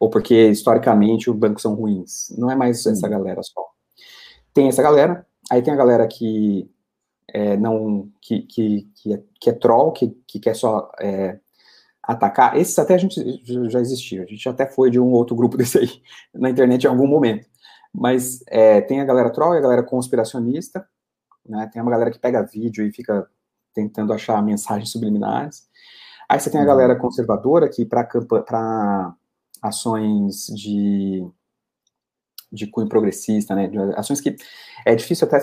[0.00, 2.34] ou porque historicamente os bancos são ruins.
[2.36, 2.92] Não é mais Sim.
[2.92, 3.66] essa galera só.
[4.52, 6.70] Tem essa galera, aí tem a galera que
[7.32, 11.38] é, não que, que, que, é, que é troll, que, que quer só é,
[12.02, 12.56] atacar.
[12.56, 15.78] Esses até a gente já existia, a gente até foi de um outro grupo desse
[15.78, 15.90] aí
[16.34, 17.46] na internet em algum momento.
[17.92, 20.86] Mas é, tem a galera troll e a galera conspiracionista,
[21.48, 21.68] né?
[21.72, 23.28] Tem uma galera que pega vídeo e fica
[23.76, 25.68] tentando achar mensagens subliminares.
[26.28, 26.68] Aí você tem a uhum.
[26.68, 29.14] galera conservadora que para
[29.62, 31.24] ações de
[32.50, 33.70] de cunho progressista, né?
[33.96, 34.34] Ações que
[34.86, 35.38] é difícil até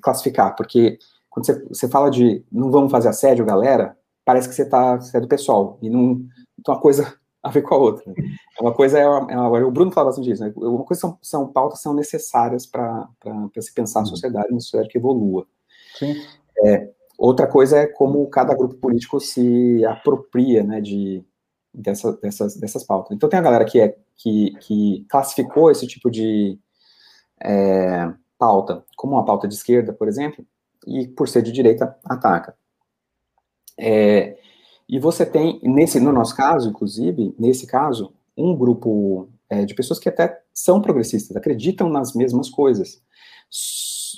[0.00, 0.98] classificar, porque
[1.28, 5.16] quando você, você fala de não vamos fazer assédio, galera, parece que você tá você
[5.16, 6.24] é do pessoal e não
[6.58, 7.12] então uma coisa
[7.42, 8.04] a ver com a outra.
[8.06, 8.14] Né?
[8.58, 10.52] É uma coisa é, uma, é uma, o Bruno fala bastante disso, né?
[10.56, 13.08] Uma coisa são, são pautas são necessárias para
[13.58, 14.08] se pensar a uhum.
[14.08, 15.46] sociedade, uma sociedade que evolua.
[15.98, 16.14] Sim.
[16.64, 21.24] É, outra coisa é como cada grupo político se apropria, né, de
[21.72, 23.16] dessa, dessas dessas pautas.
[23.16, 26.58] Então tem a galera que é que, que classificou esse tipo de
[27.42, 30.46] é, pauta como uma pauta de esquerda, por exemplo,
[30.86, 32.56] e por ser de direita ataca.
[33.78, 34.38] É,
[34.88, 39.98] e você tem, nesse, no nosso caso, inclusive, nesse caso, um grupo é, de pessoas
[39.98, 43.02] que até são progressistas, acreditam nas mesmas coisas,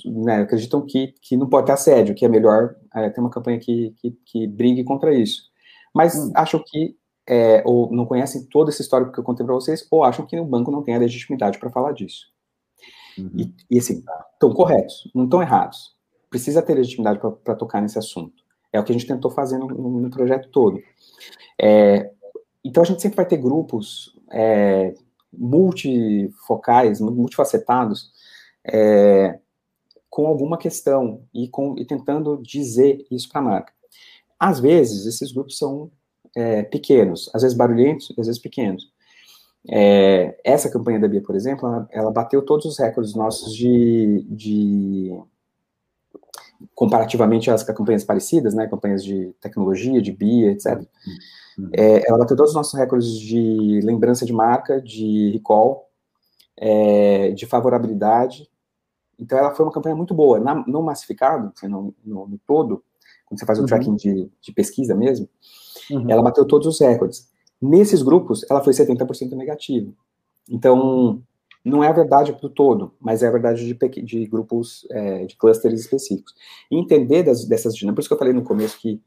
[0.05, 3.59] né, acreditam que, que não pode ter assédio, que é melhor é, ter uma campanha
[3.59, 5.43] que, que, que brigue contra isso.
[5.95, 6.33] Mas hum.
[6.35, 6.97] acham que,
[7.29, 10.39] é, ou não conhecem todo esse histórico que eu contei para vocês, ou acham que
[10.39, 12.27] o banco não tem a legitimidade para falar disso.
[13.19, 13.31] Uhum.
[13.37, 14.03] E, e, assim,
[14.35, 15.97] estão corretos, não estão errados.
[16.29, 18.45] Precisa ter legitimidade para tocar nesse assunto.
[18.73, 20.79] É o que a gente tentou fazer no, no projeto todo.
[21.59, 22.11] É,
[22.65, 24.93] então, a gente sempre vai ter grupos é,
[25.33, 28.11] multifocais, multifacetados,
[28.65, 29.39] é,
[30.17, 33.73] com alguma questão e, com, e tentando dizer isso para a marca.
[34.41, 35.91] Às vezes, esses grupos são
[36.35, 38.91] é, pequenos, às vezes barulhentos, às vezes pequenos.
[39.69, 44.27] É, essa campanha da Bia, por exemplo, ela, ela, bateu todos os recordes nossos de,
[44.31, 45.23] de
[46.75, 50.79] comparativamente às campanhas parecidas, né, campanhas de tecnologia, de BIA, etc.
[51.59, 51.69] Uhum.
[51.75, 55.91] É, ela bateu todos os nossos recordes de lembrança de marca, de recall,
[56.57, 58.49] é, de favorabilidade.
[59.19, 60.39] Então, ela foi uma campanha muito boa.
[60.39, 62.83] Na, no massificado, no, no, no, todo,
[63.25, 63.67] quando você faz o uhum.
[63.67, 65.29] tracking de, de, pesquisa mesmo,
[65.91, 66.05] uhum.
[66.09, 67.29] ela bateu todos os recordes.
[67.61, 69.91] Nesses grupos, ela foi 70% negativa.
[70.49, 71.23] Então,
[71.65, 75.25] não é a verdade para o todo, mas é a verdade de, de grupos, é,
[75.25, 76.33] de clusters específicos.
[76.71, 79.03] E entender das, dessas dinâmicas, por isso que eu falei no começo que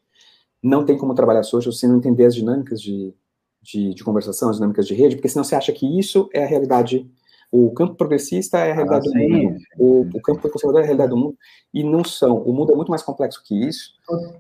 [0.62, 3.14] não tem como trabalhar social se não entender as dinâmicas de,
[3.62, 6.48] de, de, conversação, as dinâmicas de rede, porque senão você acha que isso é a
[6.48, 7.10] realidade,
[7.52, 10.86] o campo progressista é a realidade ah, do mundo, o, o, campo conservador é a
[10.86, 11.38] realidade do mundo,
[11.74, 12.38] e não são.
[12.38, 13.94] O mundo é muito mais complexo que isso.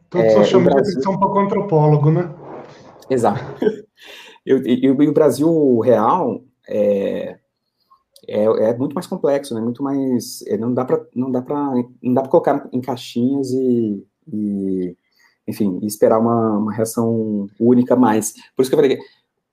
[0.10, 2.34] Todos é, chamam de atenção um pouco antropólogo, né?
[3.10, 3.44] Exato.
[4.46, 7.38] E o Brasil real, é,
[8.28, 9.62] é, é muito mais complexo, né?
[9.62, 13.52] Muito mais, é, não dá para não dá para não dá para colocar em caixinhas
[13.52, 14.96] e, e
[15.48, 18.34] enfim, e esperar uma, uma, reação única mais.
[18.56, 19.04] Por isso que eu falei que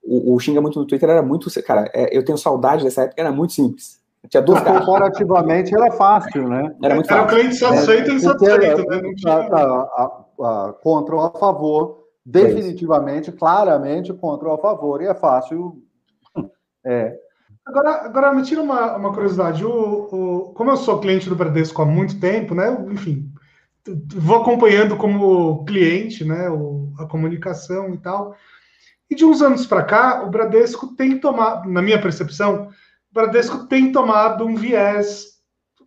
[0.03, 3.21] o, o xinga muito no Twitter era muito, cara, é, eu tenho saudade dessa época,
[3.21, 3.97] era muito simples.
[4.29, 4.85] Tinha duas caixas.
[4.85, 6.75] Comparativamente era fácil, né?
[6.83, 7.21] Era muito fácil.
[7.21, 9.01] Era o cliente satisfeito e insatisfeito, né?
[9.01, 9.49] Não tinha...
[9.49, 15.05] Tá, a, a, a, contra ou a favor, definitivamente, claramente contra ou a favor, e
[15.05, 15.81] é fácil
[16.85, 17.17] é,
[17.67, 19.65] Agora, agora me tira uma, uma curiosidade.
[19.65, 22.71] O, o, como eu sou cliente do Bradesco há muito tempo, né?
[22.89, 23.29] Enfim,
[24.15, 26.49] vou acompanhando como cliente, né?
[26.49, 28.33] O, a comunicação e tal.
[29.09, 32.67] E de uns anos para cá, o Bradesco tem tomado, na minha percepção,
[33.09, 35.37] o Bradesco tem tomado um viés,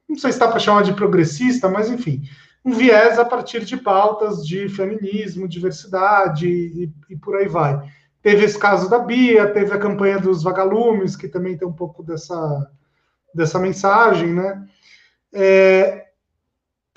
[0.09, 2.23] não sei se está para chamar de progressista, mas enfim,
[2.65, 7.81] um viés a partir de pautas de feminismo, diversidade e, e por aí vai.
[8.23, 12.03] Teve esse caso da Bia, teve a campanha dos vagalumes, que também tem um pouco
[12.03, 12.71] dessa,
[13.35, 14.67] dessa mensagem, né?
[15.33, 16.07] É,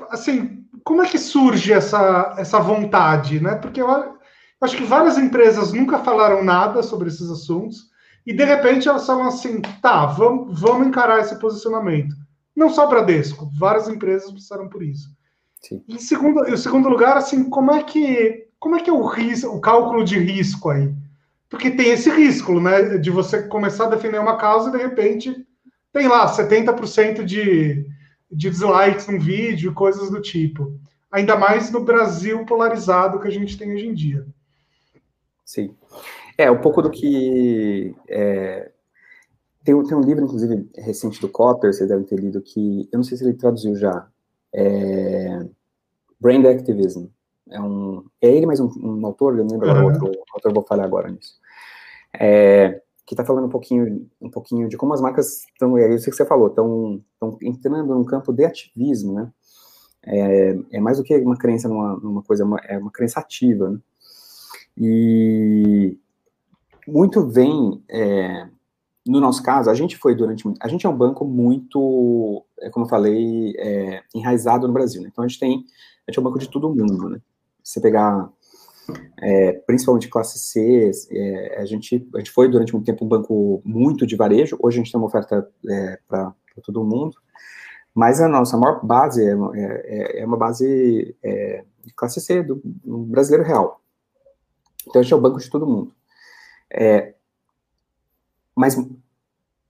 [0.09, 3.55] assim, como é que surge essa, essa vontade, né?
[3.55, 4.17] Porque eu,
[4.63, 7.91] acho que várias empresas nunca falaram nada sobre esses assuntos,
[8.25, 12.15] e de repente elas falam assim, tá, vamos, vamos encarar esse posicionamento.
[12.55, 15.09] Não só Bradesco, várias empresas passaram por isso.
[15.61, 15.83] Sim.
[15.87, 19.53] Em segundo, em segundo lugar, assim, como é que como é que é o risco,
[19.53, 20.89] o cálculo de risco aí?
[21.53, 25.45] porque tem esse risco, né, de você começar a defender uma causa e de repente
[25.91, 27.85] tem lá 70% de,
[28.31, 30.75] de dislikes no vídeo, coisas do tipo.
[31.11, 34.25] Ainda mais no Brasil polarizado que a gente tem hoje em dia.
[35.45, 35.75] Sim.
[36.37, 37.95] É, um pouco do que.
[38.07, 38.71] É,
[39.63, 43.03] tem, tem um livro, inclusive, recente do Copper, vocês devem ter lido, que eu não
[43.03, 44.07] sei se ele traduziu já.
[44.53, 45.45] É,
[46.19, 47.07] Brand Activism.
[47.49, 49.85] É, um, é ele, mas um, um autor, eu não lembro uhum.
[49.85, 51.37] outro autor, vou falar agora nisso.
[52.19, 56.09] É, que está falando um pouquinho, um pouquinho de como as marcas estão, é isso
[56.09, 57.03] que você falou, estão
[57.41, 59.31] entrando num campo de ativismo, né?
[60.05, 63.69] É, é, mais do que uma crença numa, numa coisa, uma, é uma crença ativa,
[63.69, 63.79] né?
[64.77, 65.97] E
[66.87, 68.47] muito vem, é,
[69.05, 72.85] no nosso caso, a gente foi durante, a gente é um banco muito, é, como
[72.85, 75.09] eu falei, é, enraizado no Brasil, né?
[75.11, 75.65] Então a gente tem,
[76.07, 77.21] a gente é um banco de todo mundo, né?
[77.63, 78.29] Você pegar
[79.21, 83.61] é, principalmente classe C, é, a, gente, a gente foi durante muito tempo um banco
[83.63, 87.15] muito de varejo, hoje a gente tem uma oferta é, para todo mundo,
[87.93, 93.82] mas a nossa maior base é, uma base de classe C, do, do, brasileiro real.
[94.87, 95.91] Então a gente é o banco de todo mundo.
[96.71, 97.13] É,
[98.55, 98.75] mas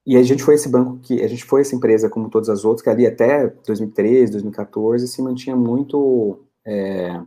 [0.06, 2.64] e a gente foi esse banco que a gente foi essa empresa como todas as
[2.64, 7.18] outras que ali até 2013, 2014 se mantinha muito é,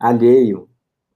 [0.00, 0.68] alheio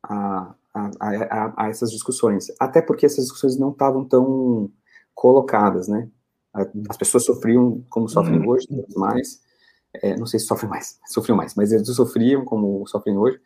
[0.03, 4.71] a, a, a, a, essas discussões, até porque essas discussões não estavam tão
[5.15, 6.09] colocadas, né?
[6.89, 8.49] As pessoas sofriam como sofrem uhum.
[8.49, 9.41] hoje, mais,
[9.95, 13.41] é, não sei se sofrem mais, sofriam mais, mas eles sofriam como sofrem hoje.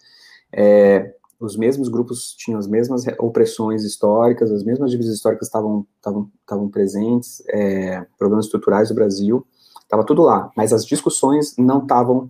[0.52, 7.42] É, os mesmos grupos tinham as mesmas opressões históricas, as mesmas dívidas históricas estavam presentes,
[7.48, 9.46] é, problemas estruturais do Brasil,
[9.82, 12.28] estava tudo lá, mas as discussões não estavam,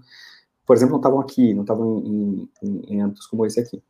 [0.64, 3.82] por exemplo, não estavam aqui, não estavam em, em, em âmbitos como esse aqui.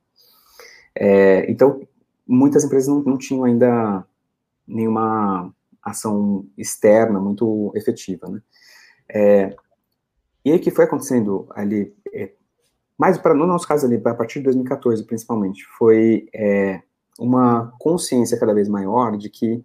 [0.95, 1.87] É, então,
[2.27, 4.05] muitas empresas não, não tinham ainda
[4.66, 8.43] nenhuma ação externa muito efetiva, né?
[9.09, 9.57] É,
[10.45, 12.33] e aí que foi acontecendo ali, é,
[13.01, 16.82] mais para no nosso caso ali, a partir de 2014 principalmente, foi é,
[17.18, 19.64] uma consciência cada vez maior de que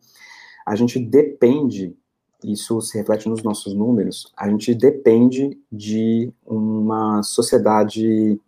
[0.65, 1.97] a gente depende,
[2.41, 8.39] isso se reflete nos nossos números, a gente depende de uma sociedade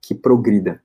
[0.00, 0.80] que progrida,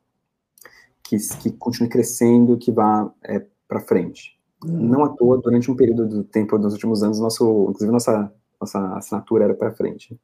[1.03, 4.39] que, que continue crescendo, que vá é, para frente.
[4.65, 4.87] Hum.
[4.87, 8.97] Não à toa, durante um período do tempo, nos últimos anos, nosso, inclusive nossa, nossa
[8.97, 10.19] assinatura era para frente.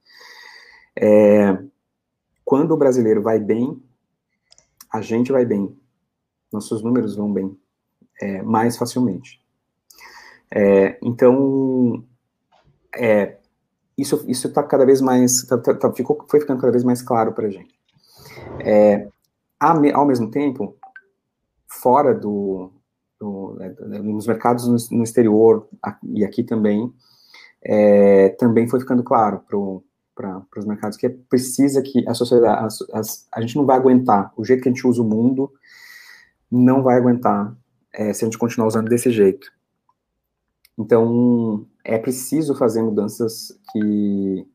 [0.95, 1.55] É,
[2.49, 3.79] quando o brasileiro vai bem,
[4.91, 5.79] a gente vai bem,
[6.51, 7.55] nossos números vão bem,
[8.19, 9.39] é, mais facilmente.
[10.49, 12.03] É, então,
[12.95, 13.37] é,
[13.95, 17.03] isso isso está cada vez mais, tá, tá, tá, ficou, foi ficando cada vez mais
[17.03, 17.79] claro para a gente.
[18.61, 19.07] É,
[19.59, 20.75] ao mesmo tempo,
[21.67, 22.71] fora do,
[23.19, 25.69] do né, nos mercados no, no, exterior
[26.03, 26.91] e aqui também,
[27.61, 29.43] é, também foi ficando claro
[30.19, 32.67] para os mercados que é precisa que a sociedade,
[33.31, 35.49] a, gente não vai aguentar, o jeito que a gente usa o mundo
[36.51, 37.55] não vai aguentar
[37.93, 39.49] é, se a gente continuar usando desse jeito.
[40.77, 44.45] Então, é preciso fazer mudanças que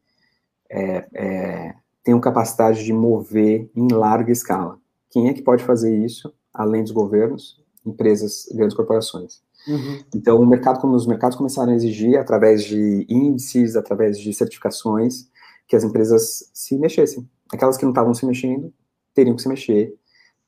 [0.70, 4.78] é, é, tenham capacidade de mover em larga escala.
[5.08, 9.40] Quem é que pode fazer isso, além dos governos, empresas, grandes corporações?
[9.66, 9.98] Uhum.
[10.14, 15.28] Então, o mercado, como os mercados começaram a exigir, através de índices, através de certificações,
[15.66, 17.28] que as empresas se mexessem.
[17.52, 18.72] Aquelas que não estavam se mexendo,
[19.14, 19.94] teriam que se mexer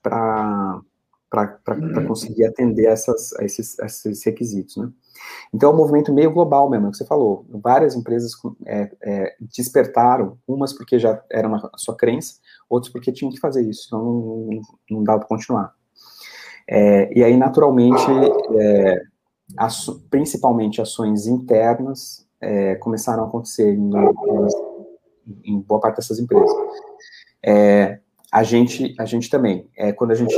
[0.03, 0.83] para
[1.35, 2.07] uhum.
[2.07, 4.91] conseguir atender essas, a esses, a esses requisitos, né?
[5.53, 7.47] Então, é um movimento meio global mesmo, é o que você falou.
[7.49, 8.33] Várias empresas
[8.67, 12.35] é, é, despertaram, umas porque já era uma sua crença,
[12.69, 14.61] outros porque tinham que fazer isso, senão não,
[14.91, 15.75] não dava para continuar.
[16.69, 18.05] É, e aí, naturalmente,
[18.59, 19.03] é,
[20.11, 23.77] principalmente ações internas é, começaram a acontecer
[25.45, 26.51] em, boa parte dessas empresas.
[27.43, 28.01] É,
[28.33, 30.37] a gente, a gente também, é, quando a gente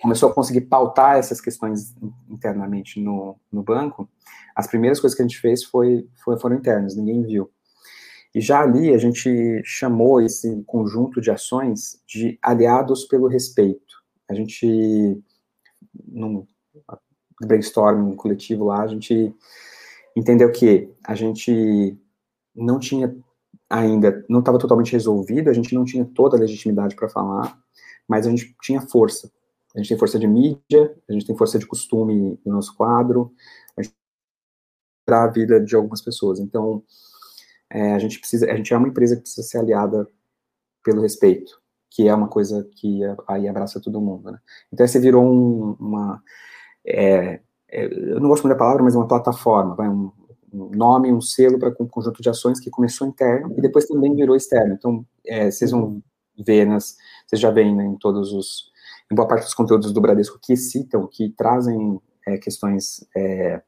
[0.00, 1.94] começou a conseguir pautar essas questões
[2.28, 4.08] internamente no, no banco,
[4.54, 7.50] as primeiras coisas que a gente fez foi, foi, foram internas, ninguém viu.
[8.34, 14.00] E já ali a gente chamou esse conjunto de ações de aliados pelo respeito.
[14.28, 15.20] A gente,
[16.06, 16.46] num
[17.40, 19.34] brainstorming coletivo lá, a gente
[20.16, 21.98] entendeu que a gente
[22.54, 23.14] não tinha
[23.68, 27.58] ainda, não estava totalmente resolvido, a gente não tinha toda a legitimidade para falar,
[28.08, 29.30] mas a gente tinha força.
[29.74, 33.32] A gente tem força de mídia, a gente tem força de costume no nosso quadro,
[33.76, 33.94] a gente
[35.08, 36.38] a vida de algumas pessoas.
[36.38, 36.82] Então,
[37.68, 40.06] é, a gente precisa, a gente é uma empresa que precisa ser aliada
[40.84, 44.38] pelo respeito, que é uma coisa que aí abraça todo mundo, né?
[44.72, 46.22] Então, você virou um, uma,
[46.84, 50.12] é, é, eu não gosto muito da palavra, mas uma plataforma, vai, um,
[50.52, 54.36] nome, um selo para um conjunto de ações que começou interno e depois também virou
[54.36, 54.74] externo.
[54.74, 56.02] Então, é, vocês vão
[56.38, 56.96] ver, nas,
[57.26, 58.70] vocês já veem né, em todos os,
[59.10, 63.62] em boa parte dos conteúdos do Bradesco que citam, que trazem é, questões é,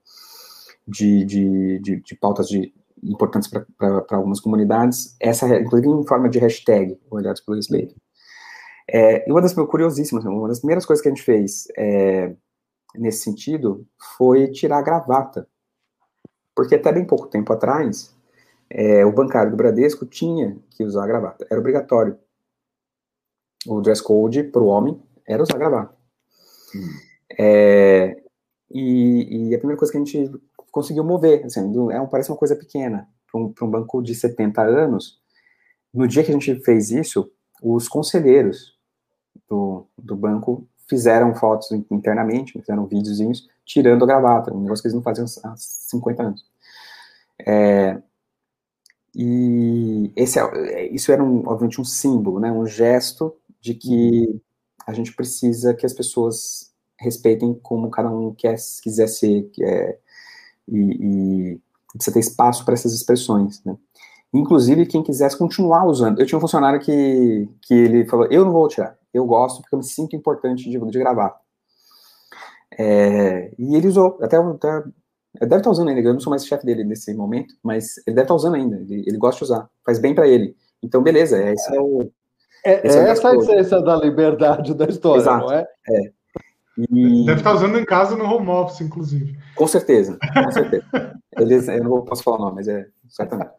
[0.86, 2.72] de, de, de, de, pautas de,
[3.02, 7.94] importantes para algumas comunidades, essa, inclusive em forma de hashtag, Olhados pelo Respeito.
[8.88, 12.34] É, e uma das curiosíssimas, uma das primeiras coisas que a gente fez é,
[12.94, 13.86] nesse sentido
[14.18, 15.48] foi tirar a gravata.
[16.54, 18.14] Porque até bem pouco tempo atrás,
[18.68, 22.18] é, o bancário do Bradesco tinha que usar gravata, era obrigatório.
[23.66, 25.94] O dress code para o homem era usar gravata.
[27.38, 28.16] É,
[28.70, 30.30] e, e, a primeira coisa que a gente
[30.70, 34.62] conseguiu mover, assim, é um, parece uma coisa pequena, para um, um banco de 70
[34.62, 35.20] anos,
[35.92, 37.30] no dia que a gente fez isso,
[37.62, 38.78] os conselheiros
[39.48, 44.94] do, do banco fizeram fotos internamente, fizeram videozinhos tirando a gravata, um negócio que eles
[44.94, 46.44] não faziam há 50 anos.
[47.46, 48.00] É,
[49.14, 54.40] e esse, é, isso era, um, obviamente, um símbolo, né, um gesto de que
[54.86, 59.98] a gente precisa que as pessoas respeitem como cada um quer, quiser ser, é,
[60.68, 61.60] e, e
[61.92, 63.76] precisa ter espaço para essas expressões, né.
[64.34, 66.18] Inclusive, quem quisesse continuar usando.
[66.18, 69.74] Eu tinha um funcionário que, que ele falou, eu não vou tirar, eu gosto porque
[69.74, 71.38] eu me sinto importante de, de gravar.
[72.78, 74.82] É, e ele usou, até, até
[75.40, 78.22] deve estar usando ainda, eu não sou mais chefe dele nesse momento, mas ele deve
[78.22, 80.56] estar usando ainda, ele, ele gosta de usar, faz bem para ele.
[80.82, 82.10] Então, beleza, esse é o.
[82.64, 85.66] É, esse é, é essa a essência da liberdade da história, Exato, não é?
[85.88, 86.12] É.
[86.78, 87.26] E...
[87.26, 89.36] Deve estar usando em casa no home office, inclusive.
[89.54, 90.84] Com certeza, com certeza.
[91.38, 93.50] Eles, eu não posso falar o nome, mas é certamente.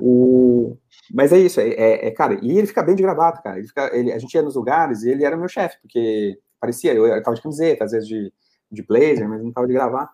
[0.00, 0.76] O,
[1.12, 3.58] mas é isso, é, é, é, cara, e ele fica bem de gravata, cara.
[3.58, 6.92] Ele fica, ele, a gente ia nos lugares e ele era meu chefe, porque parecia,
[6.92, 8.32] eu, eu tava de camiseta, às vezes de,
[8.70, 10.12] de blazer, mas não tava de gravata.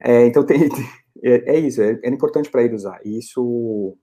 [0.00, 0.68] É, então tem,
[1.22, 3.00] é, é, isso, é, é importante para ele usar.
[3.04, 3.96] E isso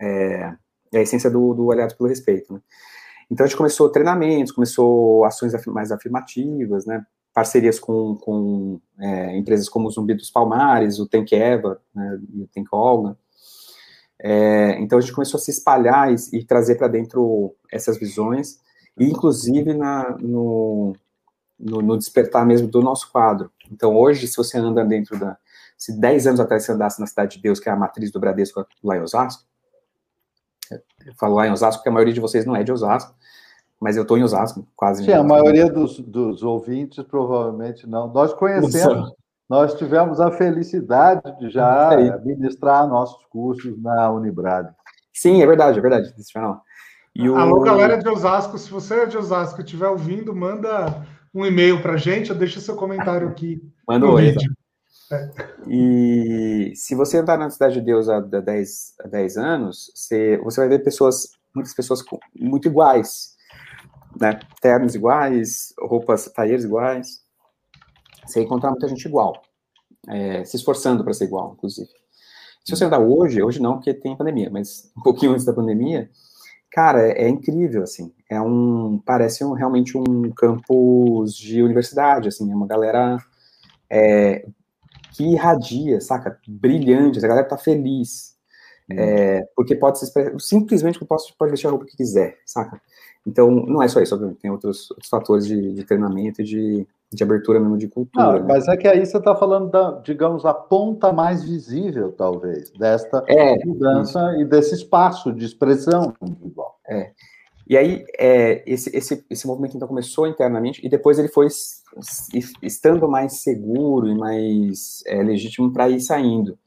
[0.00, 0.54] é,
[0.92, 2.60] é, a essência do, do Aliados pelo Respeito, né?
[3.30, 7.04] Então a gente começou treinamentos, começou ações mais afirmativas, né?
[7.34, 12.42] Parcerias com, com é, empresas como o Zumbi dos Palmares, o Tank Eva né, e
[12.42, 13.16] o Tank Olga.
[14.20, 18.58] É, então a gente começou a se espalhar e, e trazer para dentro essas visões,
[18.98, 20.94] inclusive na, no,
[21.58, 23.50] no, no, despertar mesmo do nosso quadro.
[23.70, 25.36] Então hoje, se você anda dentro da.
[25.76, 28.18] Se 10 anos atrás você andasse na Cidade de Deus, que é a matriz do
[28.18, 29.44] Bradesco lá em Osasco,
[31.06, 33.14] eu falo lá em Osasco porque a maioria de vocês não é de Osasco,
[33.80, 35.04] mas eu estou em Osasco, quase.
[35.04, 38.08] Sim, a maioria dos, dos ouvintes provavelmente não.
[38.12, 39.12] Nós conhecemos,
[39.48, 44.68] nós tivemos a felicidade de já é ministrar nossos cursos na Unibrad.
[45.12, 46.12] Sim, é verdade, é verdade.
[47.14, 47.36] E o...
[47.36, 51.82] Alô, galera de Osasco, se você é de Osasco e estiver ouvindo, manda um e-mail
[51.82, 53.62] para a gente, ou deixa seu comentário aqui.
[53.86, 54.50] Manda um vídeo.
[55.10, 55.30] É.
[55.66, 60.60] E se você andar na Cidade de Deus há 10, há 10 anos, você, você
[60.60, 62.04] vai ver pessoas, muitas pessoas
[62.38, 63.36] muito iguais,
[64.20, 64.38] né?
[64.60, 67.22] Ternos iguais, roupas, taieres iguais.
[68.26, 69.40] Você encontrar muita gente igual,
[70.06, 71.88] é, se esforçando para ser igual, inclusive.
[72.62, 76.10] Se você andar hoje, hoje não, porque tem pandemia, mas um pouquinho antes da pandemia,
[76.70, 78.12] cara, é, incrível, assim.
[78.30, 83.18] É um, parece um, realmente um campus de universidade, assim, é uma galera
[83.90, 84.46] é,
[85.12, 86.38] que irradia, saca?
[86.46, 88.37] Brilhante, a galera tá feliz.
[88.90, 88.94] Hum.
[88.98, 92.80] É, porque pode ser simplesmente pode, pode vestir a roupa que quiser, saca?
[93.26, 96.86] Então, não é só isso, obviamente, tem outros, outros fatores de, de treinamento e de,
[97.12, 98.24] de abertura mesmo de cultura.
[98.24, 98.44] Não, né?
[98.48, 103.22] Mas é que aí você está falando da, digamos, a ponta mais visível, talvez, desta
[103.26, 104.40] é, mudança isso.
[104.40, 106.78] e desse espaço de expressão individual.
[106.88, 107.10] É.
[107.68, 111.48] E aí, é, esse, esse, esse movimento então começou internamente e depois ele foi
[112.62, 116.58] estando mais seguro e mais é, legítimo para ir saindo.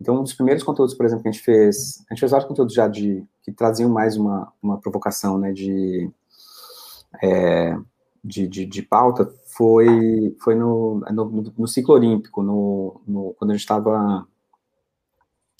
[0.00, 2.48] Então, um dos primeiros conteúdos, por exemplo, que a gente fez, a gente fez vários
[2.48, 6.08] conteúdos já de que traziam mais uma, uma provocação, né, de,
[7.22, 7.76] é,
[8.22, 13.54] de, de, de, pauta, foi, foi no, no, no ciclo olímpico, no, no, quando a
[13.54, 14.26] gente estava,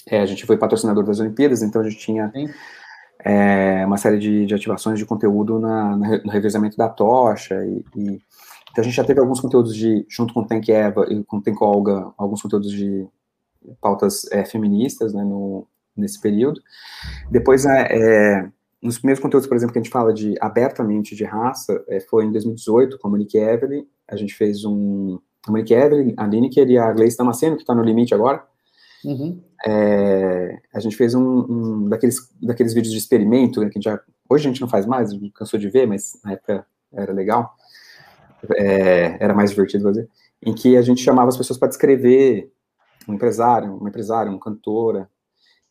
[0.06, 2.32] é, a gente foi patrocinador das Olimpíadas, então a gente tinha
[3.24, 7.84] é, uma série de, de, ativações de conteúdo na, na, no revezamento da tocha, e,
[7.96, 8.22] e,
[8.70, 11.38] então a gente já teve alguns conteúdos de, junto com o Tank Eva e com
[11.38, 13.08] o Tank Olga, alguns conteúdos de
[13.80, 15.66] pautas é, feministas, né, no,
[15.96, 16.60] nesse período.
[17.30, 18.48] Depois, é, é,
[18.82, 22.24] nos primeiros conteúdos, por exemplo, que a gente fala de abertamente de raça, é, foi
[22.24, 25.18] em 2018, com a Monique Evelyn, a gente fez um...
[25.46, 28.44] A Monique Evelyn, a Lineker e a Gleice Damasceno, que está no limite agora,
[29.04, 29.40] Uhum.
[29.66, 34.46] É, a gente fez um, um, daqueles, daqueles vídeos de experimento, né, que já, hoje
[34.46, 37.54] a gente não faz mais, cansou de ver, mas na época era legal,
[38.56, 40.08] é, era mais divertido fazer,
[40.42, 42.50] em que a gente chamava as pessoas para descrever
[43.08, 45.08] um empresário, uma empresária, uma cantora,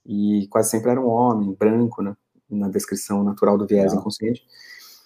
[0.05, 2.15] e quase sempre era um homem, branco, né,
[2.49, 4.43] na descrição natural do viés inconsciente.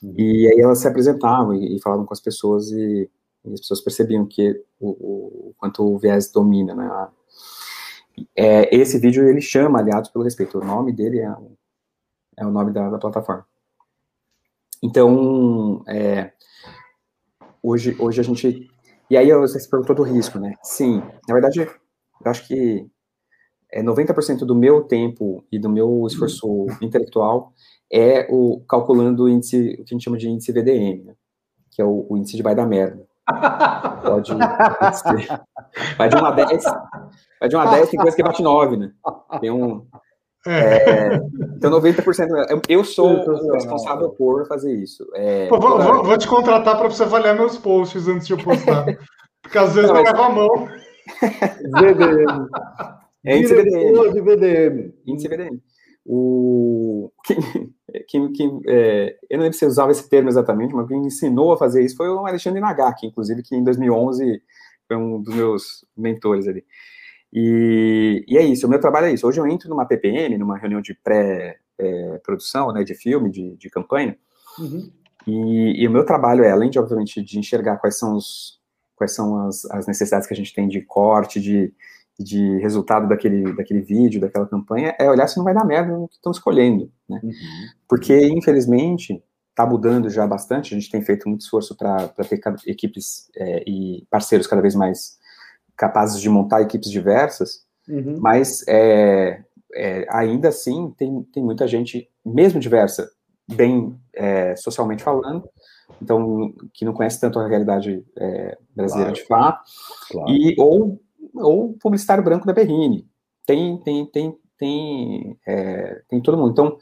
[0.01, 0.13] Uhum.
[0.17, 3.09] E aí elas se apresentavam e, e, falavam com as pessoas e,
[3.43, 4.89] E as pessoas percebiam que o,
[5.49, 7.09] o quanto o viés domina, né?
[8.35, 10.59] É, esse vídeo ele chama Aliados pelo Respeito.
[10.59, 11.35] O nome dele é,
[12.37, 13.45] é o nome da, da plataforma.
[14.83, 16.31] Então, é,
[17.61, 18.69] hoje, hoje a gente.
[19.09, 20.55] E aí você se perguntou do risco, né?
[20.63, 21.69] Sim, na verdade,
[22.23, 22.88] eu acho que
[23.72, 27.53] é 90% do meu tempo e do meu esforço intelectual
[27.91, 31.14] é o calculando o índice, o que a gente chama de índice VDM, né?
[31.72, 33.06] que é o, o índice de vai da merda.
[34.03, 34.34] Pode,
[35.98, 36.64] vai de 1 a 10,
[37.39, 38.91] vai de 1 a 10, tem coisa que bate 9, né?
[39.39, 39.85] Tem um,
[40.48, 41.18] é,
[41.56, 45.07] então, 90% eu sou o responsável por fazer isso.
[45.14, 48.38] É, Pô, vou, vou, vou, te contratar para você avaliar meus posts antes de eu
[48.38, 48.85] postar.
[49.41, 50.69] Porque às vezes não, eu levo a mão.
[51.19, 52.47] VDM.
[53.23, 54.13] É índice VDM.
[54.13, 54.93] de VDM.
[55.05, 55.61] Índice VDM.
[56.03, 57.38] O, quem,
[58.07, 61.53] quem, quem é, eu não lembro se usava esse termo exatamente, mas quem me ensinou
[61.53, 64.41] a fazer isso foi o Alexandre Nagaki, inclusive, que em 2011
[64.88, 66.65] foi um dos meus mentores ali.
[67.31, 69.25] E, e, é isso, o meu trabalho é isso.
[69.25, 74.17] Hoje eu entro numa PPM, numa reunião de pré-produção, né, de filme, de, de campanha,
[74.59, 74.91] uhum.
[75.27, 78.59] e, e, o meu trabalho é, além de, obviamente, de enxergar quais são, os,
[79.01, 81.73] quais são as, as necessidades que a gente tem de corte, de,
[82.19, 86.07] de resultado daquele, daquele vídeo, daquela campanha, é olhar se não vai dar merda no
[86.07, 87.19] que estão escolhendo, né?
[87.23, 87.31] Uhum.
[87.89, 93.27] Porque, infelizmente, está mudando já bastante, a gente tem feito muito esforço para ter equipes
[93.35, 95.17] é, e parceiros cada vez mais
[95.75, 98.19] capazes de montar equipes diversas, uhum.
[98.19, 103.09] mas é, é, ainda assim tem, tem muita gente, mesmo diversa,
[103.51, 105.49] bem é, socialmente falando,
[106.01, 109.21] então que não conhece tanto a realidade é, brasileira claro.
[109.21, 109.71] de fato,
[110.09, 110.31] claro.
[110.31, 111.01] e ou
[111.33, 113.07] ou publicitário branco da Berrine,
[113.45, 116.77] tem tem tem tem é, tem todo mundo, então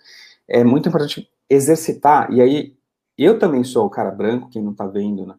[0.47, 2.79] é muito importante exercitar e aí
[3.17, 5.35] eu também sou o cara branco, quem não está vendo, né?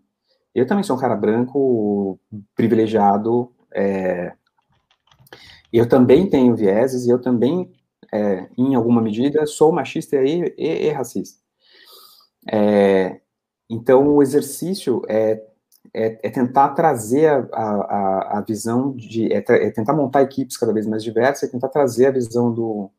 [0.54, 2.20] Eu também sou um cara branco
[2.54, 3.50] privilegiado.
[3.72, 4.34] É,
[5.72, 7.72] eu também tenho vieses e eu também,
[8.12, 11.40] é, em alguma medida, sou machista e, e, e racista.
[12.52, 13.20] É,
[13.70, 15.40] então, o exercício é,
[15.94, 19.32] é, é tentar trazer a, a, a visão de.
[19.32, 22.90] É, é, tentar montar equipes cada vez mais diversas e tentar trazer a visão do,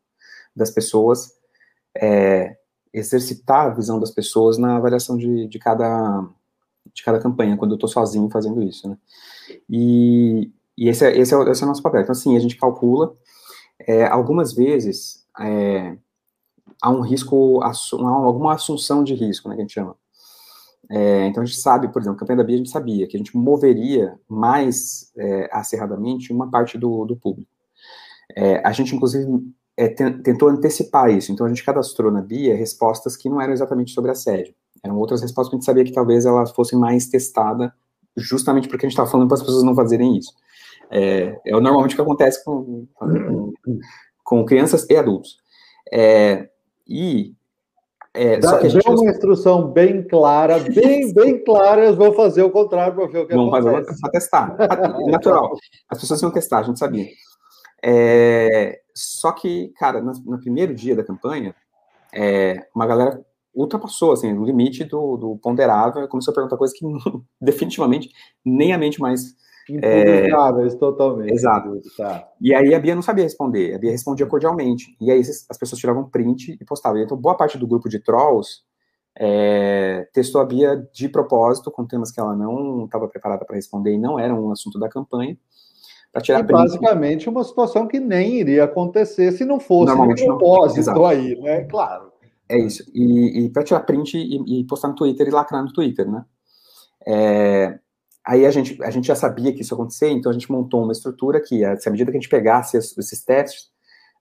[0.56, 1.34] das pessoas,
[1.96, 2.58] é,
[2.94, 6.26] exercitar a visão das pessoas na avaliação de, de cada
[6.94, 8.98] de cada campanha, quando eu estou sozinho fazendo isso, né?
[9.70, 12.02] E, e esse, é, esse, é, esse é o nosso papel.
[12.02, 13.16] Então, assim, a gente calcula,
[13.80, 15.96] é, algumas vezes, é,
[16.82, 19.96] há um risco, alguma assunção de risco, né, que a gente chama.
[20.92, 23.16] É, então, a gente sabe, por exemplo, a campanha da Bia, a gente sabia que
[23.16, 27.50] a gente moveria mais é, acerradamente uma parte do, do público.
[28.36, 29.26] É, a gente, inclusive,
[30.24, 31.32] tentou antecipar isso.
[31.32, 34.54] Então, a gente cadastrou na Bia respostas que não eram exatamente sobre assédio.
[34.84, 37.72] Eram outras respostas que a gente sabia que talvez elas fossem mais testadas,
[38.18, 40.34] justamente porque a gente estava falando para as pessoas não fazerem isso.
[40.90, 43.54] É, é normalmente o que acontece com, com,
[44.26, 45.38] com crianças e adultos.
[45.90, 46.50] É,
[46.86, 47.34] e
[48.14, 48.86] é, Dá, gente...
[48.88, 53.28] uma instrução bem clara, bem, bem clara, eles vão fazer o contrário para ver o
[53.28, 53.86] que vão acontece.
[53.86, 54.58] Fazer para testar.
[55.08, 55.56] Natural.
[55.90, 57.08] As pessoas vão testar, a gente sabia.
[57.84, 61.56] É, só que, cara, no, no, primeiro dia da campanha,
[62.14, 63.26] é, uma galera
[63.56, 66.86] ultrapassou assim, o limite do, do ponderável, começou a perguntar coisas que
[67.40, 68.10] definitivamente
[68.46, 69.36] nem a mente mais.
[69.82, 70.30] É,
[70.78, 71.34] totalmente.
[71.34, 71.80] Exato.
[71.98, 72.28] Tá.
[72.40, 74.96] E aí a Bia não sabia responder, a Bia respondia cordialmente.
[75.00, 77.02] E aí as pessoas tiravam print e postavam.
[77.02, 78.62] Então, boa parte do grupo de trolls
[79.18, 83.94] é, testou a Bia de propósito, com temas que ela não estava preparada para responder
[83.94, 85.38] e não eram um assunto da campanha.
[86.12, 86.58] Para tirar e print.
[86.58, 91.06] basicamente uma situação que nem iria acontecer se não fosse um propósito não.
[91.06, 91.64] aí, né?
[91.66, 92.12] Claro.
[92.50, 92.84] É isso.
[92.94, 96.26] E, e para tirar print e, e, postar no Twitter e lacrar no Twitter, né?
[97.08, 97.80] É,
[98.26, 100.84] aí a gente, a gente já sabia que isso ia acontecer, então a gente montou
[100.84, 103.70] uma estrutura que, à medida que a gente pegasse esses testes,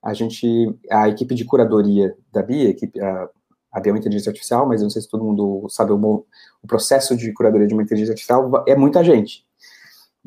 [0.03, 0.47] a gente,
[0.89, 3.29] a equipe de curadoria da BIA, a, equipe, a,
[3.71, 6.25] a BIA é uma inteligência artificial, mas eu não sei se todo mundo sabe o,
[6.63, 9.45] o processo de curadoria de uma inteligência artificial, é muita gente.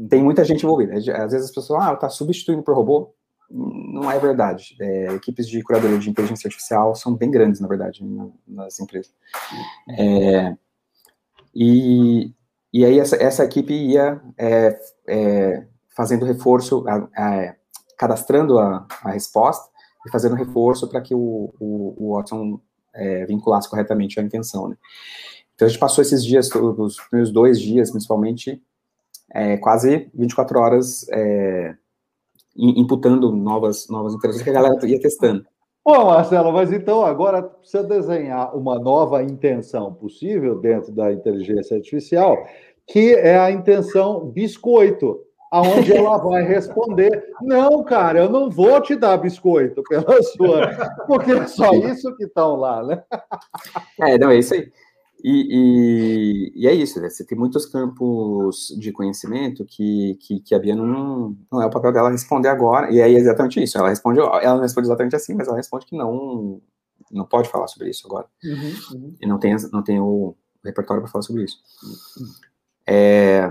[0.08, 0.94] Tem muita gente envolvida.
[0.94, 3.14] Às vezes as pessoas, ah, tá substituindo por robô
[3.50, 4.76] não é verdade.
[4.80, 8.04] É, equipes de curadoria de inteligência artificial são bem grandes, na verdade,
[8.46, 9.12] nas empresas.
[9.98, 10.56] É,
[11.54, 12.32] e,
[12.74, 14.76] e aí essa, essa equipe ia é,
[15.06, 15.64] é
[15.96, 17.54] fazendo reforço, a, a,
[17.96, 19.70] cadastrando a, a, resposta
[20.04, 22.60] e fazendo reforço para que o, o, o Watson
[22.92, 24.68] é, vinculasse corretamente a intenção.
[24.68, 24.76] Né?
[25.54, 28.60] Então a gente passou esses dias, os primeiros dois dias, principalmente,
[29.32, 31.06] é, quase 24 horas
[32.56, 35.46] imputando novas, novas interações que a galera ia testando.
[35.84, 42.38] Bom, Marcelo, mas então agora precisa desenhar uma nova intenção possível dentro da inteligência artificial.
[42.86, 45.20] que é a intenção biscoito,
[45.50, 50.68] aonde ela vai responder: não, cara, eu não vou te dar biscoito pela sua,
[51.06, 53.02] porque é só isso que estão lá, né?
[54.00, 54.70] É, não, é isso aí.
[55.26, 57.08] E, e, e, é isso, né?
[57.08, 61.70] você tem muitos campos de conhecimento que, que, que a Bia não, não é o
[61.70, 65.16] papel dela responder agora, e aí é exatamente isso, ela responde, ela não responde exatamente
[65.16, 66.60] assim, mas ela responde que não,
[67.10, 69.14] não pode falar sobre isso agora, uhum, uhum.
[69.18, 71.56] e não tem, não tem o repertório para falar sobre isso.
[72.86, 73.50] É,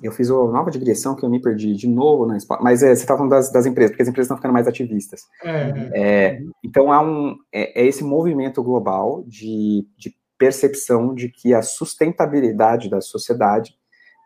[0.00, 3.02] eu fiz uma nova digressão que eu me perdi de novo, na, mas é, você
[3.02, 5.22] estava falando das, das, empresas, porque as empresas estão ficando mais ativistas.
[5.42, 5.90] É.
[5.94, 11.62] é então, há um, é, é, esse movimento global de, de percepção de que a
[11.62, 13.76] sustentabilidade da sociedade,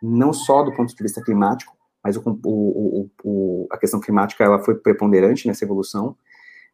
[0.03, 4.63] não só do ponto de vista climático, mas o, o, o, a questão climática ela
[4.63, 6.17] foi preponderante nessa evolução.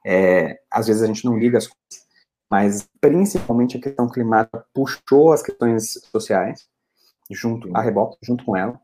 [0.05, 2.07] É, às vezes a gente não liga as coisas,
[2.51, 6.69] mas principalmente a questão climática puxou as questões sociais
[7.31, 8.79] junto a reboque, junto com ela.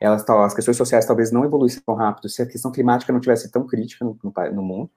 [0.00, 3.50] Elas, as questões sociais talvez não evoluíssem tão rápido se a questão climática não tivesse
[3.50, 4.90] tão crítica no, no, no mundo.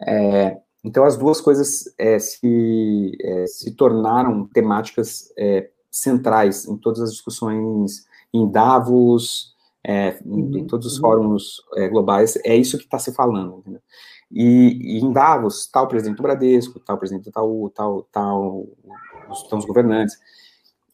[0.00, 7.00] É, então, as duas coisas é, se, é, se tornaram temáticas é, centrais em todas
[7.00, 9.52] as discussões em Davos,
[9.82, 11.00] é, em, em, uhum, todos os uhum.
[11.00, 13.64] fóruns é, globais, é isso que está se falando.
[14.30, 18.64] E, e, em Davos, tal presidente do Bradesco, tal presidente do Itaú, tal, tal,
[19.32, 20.16] estão os governantes.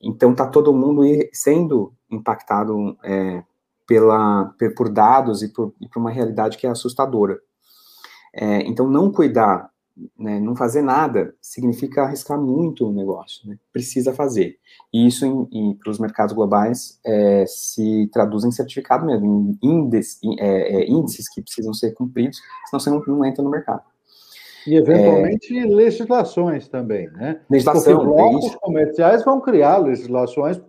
[0.01, 1.03] Então, está todo mundo
[1.35, 3.45] sendo impactado é,
[3.87, 7.39] pela, por dados e por, e por, uma realidade que é assustadora.
[8.35, 9.71] É, então, não cuidar
[10.19, 13.59] né, não fazer nada significa arriscar muito o negócio, né?
[13.73, 14.59] precisa fazer.
[14.93, 15.49] E isso,
[15.83, 21.29] para os mercados globais, é, se traduz em certificado mesmo, em índices, é, é, índices
[21.29, 22.39] que precisam ser cumpridos,
[22.69, 23.83] senão você não, não entra no mercado.
[24.67, 27.41] E, eventualmente, é, legislações também, né?
[27.51, 30.61] Legislação, Porque blocos comerciais vão criar legislações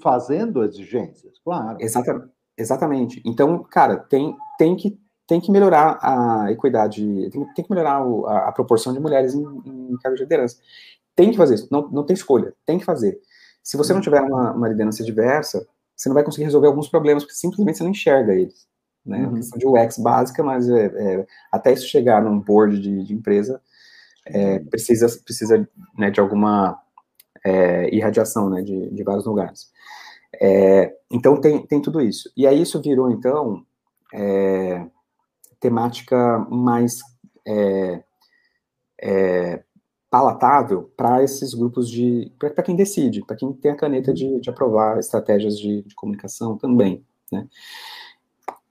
[0.00, 1.76] fazendo exigências, claro.
[1.80, 2.30] Exatamente.
[2.60, 3.22] Exatamente.
[3.24, 4.98] Então, cara, tem, tem que
[5.30, 9.32] tem que melhorar a equidade, tem, tem que melhorar o, a, a, proporção de mulheres
[9.32, 10.56] em, em cargos de liderança.
[11.14, 13.16] Tem que fazer isso, não, não tem escolha, tem que fazer.
[13.62, 17.22] Se você não tiver uma, uma liderança diversa, você não vai conseguir resolver alguns problemas,
[17.22, 18.66] porque simplesmente você não enxerga eles.
[19.06, 19.18] Né?
[19.18, 19.28] Uhum.
[19.28, 23.14] Uma questão de UX básica, mas é, é, até isso chegar num board de, de
[23.14, 23.62] empresa,
[24.26, 26.76] é, precisa, precisa né, de alguma
[27.46, 29.70] é, irradiação né, de, de vários lugares.
[30.40, 32.32] É, então tem, tem tudo isso.
[32.36, 33.64] E aí isso virou, então,
[34.12, 34.84] é,
[35.60, 36.98] temática mais
[37.46, 38.02] é,
[39.00, 39.62] é,
[40.10, 42.32] palatável para esses grupos de.
[42.38, 46.56] para quem decide, para quem tem a caneta de, de aprovar estratégias de, de, comunicação
[46.56, 47.04] também.
[47.30, 47.46] Né?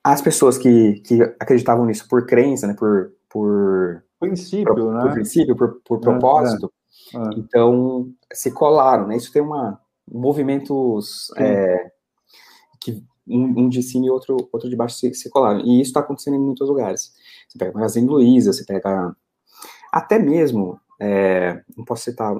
[0.03, 5.01] As pessoas que, que acreditavam nisso por crença, né, por, por princípio, por, né?
[5.01, 6.71] por princípio, por, por é, propósito,
[7.13, 7.21] é, é.
[7.37, 9.15] então se colaram, né?
[9.15, 9.79] Isso tem uma
[10.11, 11.91] movimentos é,
[12.81, 15.59] que um, um de cima e outro, outro de baixo se, se colaram.
[15.61, 17.13] E isso está acontecendo em muitos lugares.
[17.47, 19.15] Você pega Magazine Luiza, você pega
[19.91, 22.35] até mesmo, é, não posso citar,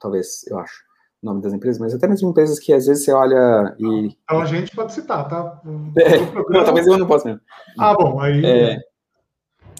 [0.00, 0.82] talvez, eu acho,
[1.22, 4.16] o nome das empresas, mas até mesmo empresas que às vezes você olha e.
[4.24, 5.60] Então a gente pode citar, tá?
[5.96, 6.18] É,
[6.50, 7.40] não, talvez eu não possa mesmo.
[7.78, 8.44] Ah, bom, aí.
[8.44, 8.80] É,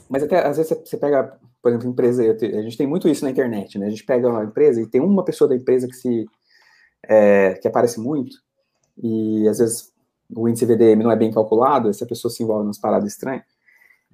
[0.08, 3.30] mas até às vezes você pega, por exemplo, empresa, a gente tem muito isso na
[3.30, 3.86] internet, né?
[3.86, 6.26] A gente pega uma empresa e tem uma pessoa da empresa que se.
[7.04, 8.36] É, que aparece muito,
[8.96, 9.91] e às vezes
[10.34, 13.44] o índice VDM não é bem calculado, essa pessoa se envolve nas paradas estranhas.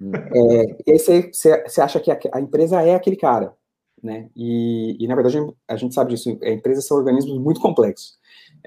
[0.01, 0.11] Hum.
[0.13, 3.53] É, e aí você, você acha que a, a, empresa é aquele cara,
[4.01, 4.29] né?
[4.35, 5.37] E, e, na verdade
[5.67, 6.37] a gente sabe disso.
[6.41, 8.17] A empresas são organismos muito complexos.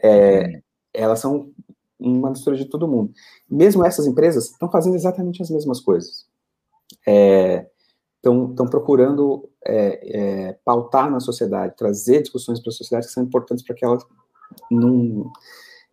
[0.03, 0.63] É, uhum.
[0.93, 1.53] elas são
[1.99, 3.13] uma mistura de todo mundo.
[3.49, 6.27] Mesmo essas empresas estão fazendo exatamente as mesmas coisas.
[7.07, 13.23] Estão é, procurando é, é, pautar na sociedade, trazer discussões para a sociedade que são
[13.23, 14.05] importantes para que elas
[14.71, 15.31] não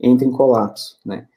[0.01, 1.27] entrem em colapso, né?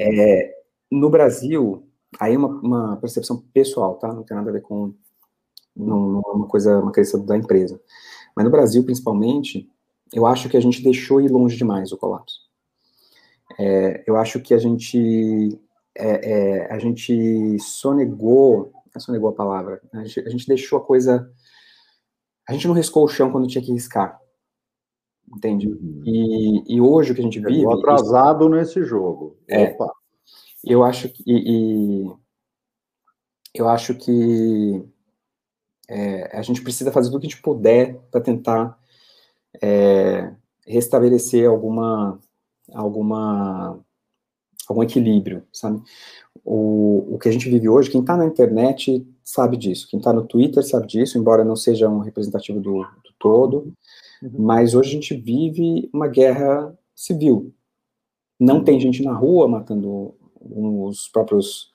[0.00, 0.54] É,
[0.90, 1.86] no Brasil,
[2.18, 4.12] aí é uma, uma, percepção pessoal, tá?
[4.12, 4.94] Não tem nada a ver com
[5.76, 7.80] não, é uma coisa, uma crença da empresa.
[8.34, 9.68] Mas no Brasil, principalmente,
[10.12, 12.40] eu acho que a gente deixou ir longe demais o colapso.
[13.58, 15.58] É, eu acho que a gente
[15.94, 20.84] é, é, a gente sonegou, é sonegou a palavra, a gente, a gente deixou a
[20.84, 21.30] coisa,
[22.48, 24.19] a gente não riscou o chão quando tinha que riscar
[25.34, 25.68] entende?
[25.68, 26.02] Uhum.
[26.04, 27.66] E, e hoje o que a gente vive...
[27.66, 29.36] atrasado isso, nesse jogo.
[29.48, 29.92] É, Opa.
[30.64, 31.22] eu acho que...
[31.26, 32.06] E,
[33.54, 34.84] eu acho que
[35.88, 38.78] é, a gente precisa fazer tudo o que a gente puder para tentar
[39.60, 40.32] é,
[40.66, 42.18] restabelecer alguma,
[42.72, 43.80] alguma,
[44.68, 45.82] algum equilíbrio, sabe?
[46.44, 50.12] O, o que a gente vive hoje, quem está na internet sabe disso, quem está
[50.12, 53.72] no Twitter sabe disso, embora não seja um representativo do, do todo,
[54.22, 54.30] Uhum.
[54.38, 57.54] Mas hoje a gente vive uma guerra civil,
[58.38, 61.72] Não tem gente na rua matando os próprios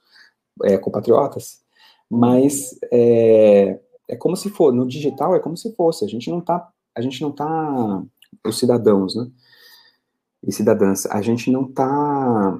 [0.63, 1.63] é, compatriotas,
[2.09, 6.41] mas é, é como se for, no digital é como se fosse, a gente não
[6.41, 8.03] tá, a gente não tá,
[8.45, 9.29] os cidadãos, né,
[10.43, 12.57] e cidadãs, a gente não tá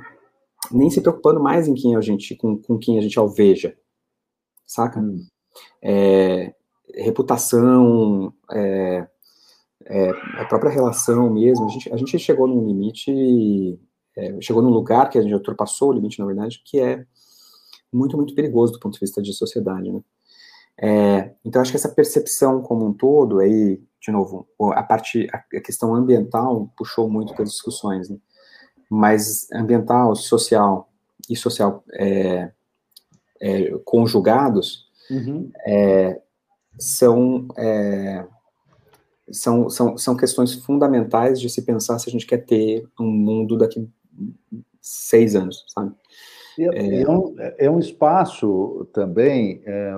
[0.71, 3.77] nem se preocupando mais em quem a gente, com, com quem a gente alveja,
[4.65, 4.99] saca?
[4.99, 5.25] Hum.
[5.81, 6.53] É,
[6.95, 9.07] reputação, é,
[9.85, 10.09] é,
[10.39, 13.79] a própria relação mesmo, a gente, a gente chegou num limite,
[14.17, 17.05] é, chegou num lugar que a gente ultrapassou o limite, na verdade, que é
[17.91, 20.01] muito, muito perigoso do ponto de vista de sociedade, né?
[20.77, 25.61] É, então, acho que essa percepção como um todo, aí, de novo, a parte, a
[25.61, 28.17] questão ambiental puxou muito das discussões, né?
[28.89, 30.89] mas ambiental, social
[31.29, 32.51] e social é,
[33.41, 35.51] é, conjugados uhum.
[35.65, 36.21] É,
[36.77, 38.25] são, é,
[39.31, 43.57] são, são, são questões fundamentais de se pensar se a gente quer ter um mundo
[43.57, 43.87] daqui
[44.81, 45.93] seis anos, sabe?
[46.57, 49.97] É, é, um, é um espaço também é,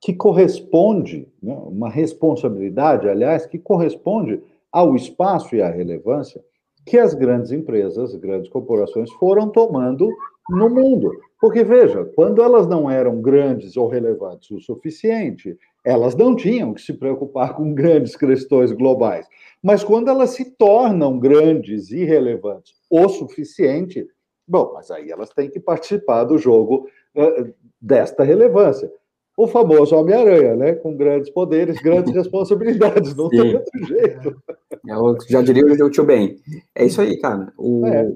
[0.00, 4.40] que corresponde, né, uma responsabilidade, aliás, que corresponde
[4.70, 6.40] ao espaço e à relevância
[6.86, 10.08] que as grandes empresas, grandes corporações foram tomando
[10.50, 11.10] no mundo.
[11.44, 15.54] Porque, veja, quando elas não eram grandes ou relevantes o suficiente,
[15.84, 19.26] elas não tinham que se preocupar com grandes questões globais.
[19.62, 24.08] Mas quando elas se tornam grandes e relevantes o suficiente,
[24.48, 28.90] bom, mas aí elas têm que participar do jogo uh, desta relevância
[29.36, 30.72] o famoso Homem-Aranha, né?
[30.76, 33.14] Com grandes poderes, grandes responsabilidades.
[33.14, 33.36] Não Sim.
[33.36, 34.42] tem outro jeito.
[34.88, 36.38] Eu já diria o tio bem.
[36.74, 37.52] É isso aí, cara.
[37.58, 38.10] O, é.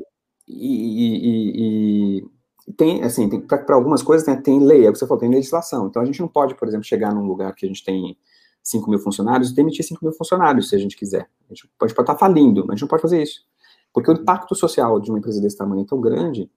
[0.48, 2.37] e, e, e,
[2.76, 5.86] tem, assim, para algumas coisas tem, tem lei, é o que você falou, tem legislação.
[5.86, 8.16] Então a gente não pode, por exemplo, chegar num lugar que a gente tem
[8.62, 11.28] 5 mil funcionários e demitir 5 mil funcionários, se a gente quiser.
[11.48, 13.46] A gente pode, pode estar falindo, mas a gente não pode fazer isso.
[13.92, 16.50] Porque o impacto social de uma empresa desse tamanho é tão grande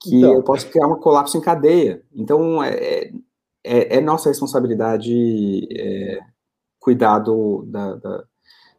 [0.00, 0.34] que então.
[0.34, 2.02] eu posso criar um colapso em cadeia.
[2.14, 3.10] Então, é,
[3.64, 6.20] é, é nossa responsabilidade é,
[6.78, 8.24] cuidar do, da, da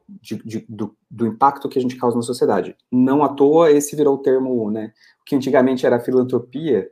[0.08, 2.76] de, de, do, do, impacto que a gente causa na sociedade.
[2.92, 4.94] Não à toa esse virou o termo, né,
[5.26, 6.90] que antigamente era filantropia,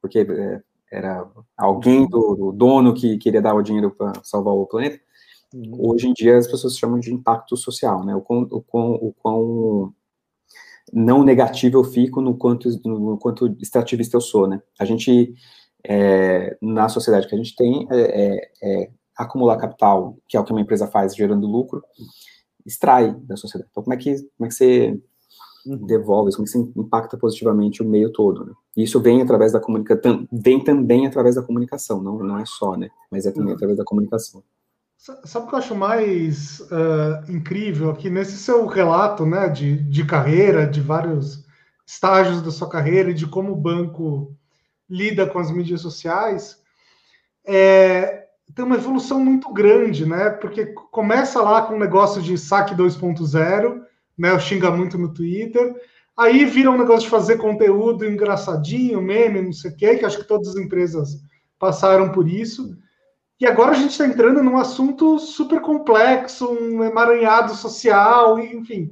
[0.00, 4.66] porque é, era alguém do, do, dono que queria dar o dinheiro para salvar o
[4.66, 5.00] planeta.
[5.54, 5.90] Uhum.
[5.90, 9.12] Hoje em dia as pessoas chamam de impacto social, né, o quão, o quão, o
[9.12, 9.94] quão
[10.92, 14.60] não negativo eu fico no quanto, no quanto extrativista eu sou, né.
[14.78, 15.34] A gente
[15.84, 20.44] é, na sociedade que a gente tem é, é, é, acumular capital, que é o
[20.44, 21.82] que uma empresa faz gerando lucro,
[22.66, 23.68] extrai da sociedade.
[23.70, 25.00] Então, como é que, como é que você
[25.66, 25.86] uhum.
[25.86, 28.52] devolve isso, como é que você impacta positivamente o meio todo, né?
[28.76, 32.76] E isso vem através da comunicação, vem também através da comunicação, não, não é só,
[32.76, 32.90] né?
[33.10, 33.54] Mas é também uhum.
[33.54, 34.42] através da comunicação.
[34.96, 40.04] Sabe o que eu acho mais uh, incrível aqui nesse seu relato, né, de, de
[40.04, 41.44] carreira, de vários
[41.84, 44.32] estágios da sua carreira e de como o banco
[44.88, 46.62] lida com as mídias sociais,
[47.44, 50.30] é, tem uma evolução muito grande, né?
[50.30, 53.80] Porque começa lá com um negócio de saque 2.0,
[54.16, 54.38] né?
[54.38, 55.74] Xinga muito no Twitter.
[56.16, 60.18] Aí vira um negócio de fazer conteúdo engraçadinho, meme, não sei o quê, que acho
[60.18, 61.22] que todas as empresas
[61.58, 62.76] passaram por isso.
[63.40, 68.90] E agora a gente está entrando num assunto super complexo, um emaranhado social, enfim.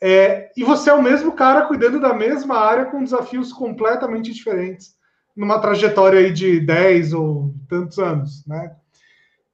[0.00, 4.94] É, e você é o mesmo cara cuidando da mesma área com desafios completamente diferentes
[5.36, 8.74] numa trajetória aí de 10 ou tantos anos, né?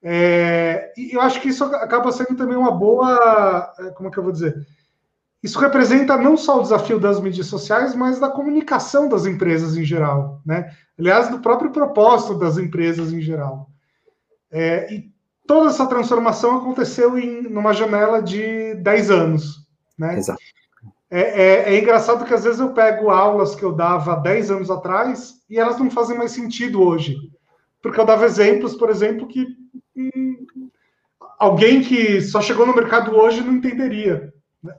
[0.03, 4.19] É, e eu acho que isso acaba sendo também uma boa, é, como é que
[4.19, 4.67] eu vou dizer?
[5.43, 9.85] Isso representa não só o desafio das mídias sociais, mas da comunicação das empresas em
[9.85, 10.75] geral, né?
[10.99, 13.71] Aliás, do próprio propósito das empresas em geral.
[14.51, 15.11] É, e
[15.47, 19.67] toda essa transformação aconteceu em numa janela de 10 anos,
[19.99, 20.19] né?
[20.19, 20.41] Exato.
[21.11, 24.71] É, é, é, engraçado que às vezes eu pego aulas que eu dava 10 anos
[24.71, 27.17] atrás e elas não fazem mais sentido hoje.
[27.83, 29.45] Porque eu dava exemplos, por exemplo, que
[29.97, 30.47] hum,
[31.37, 34.33] alguém que só chegou no mercado hoje não entenderia.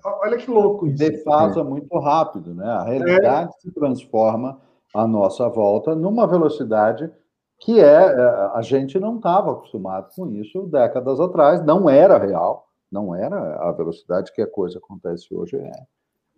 [0.05, 0.99] Olha que louco isso.
[0.99, 1.63] Defasa é.
[1.63, 2.65] muito rápido, né?
[2.65, 3.59] A realidade é.
[3.59, 4.61] se transforma
[4.93, 7.11] à nossa volta numa velocidade
[7.59, 12.67] que é, é a gente não estava acostumado com isso décadas atrás, não era real,
[12.91, 15.71] não era a velocidade que a coisa acontece hoje é.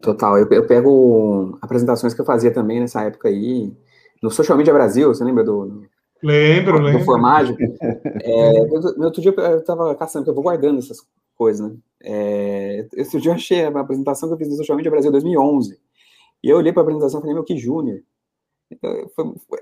[0.03, 0.38] Total.
[0.38, 3.73] Eu, eu, pego apresentações que eu fazia também nessa época aí,
[4.21, 5.85] no Social Media Brasil, você lembra do.
[6.21, 6.99] Lembro, lembro.
[6.99, 7.55] Do Formagem.
[8.25, 8.65] É,
[8.95, 10.97] no outro dia eu estava caçando, porque eu vou guardando essas
[11.35, 11.75] coisas, né?
[12.01, 15.80] É, esse dia eu achei a apresentação que eu fiz no Social Media Brasil 2011.
[16.43, 18.01] E eu olhei para a apresentação e falei, meu, que Júnior.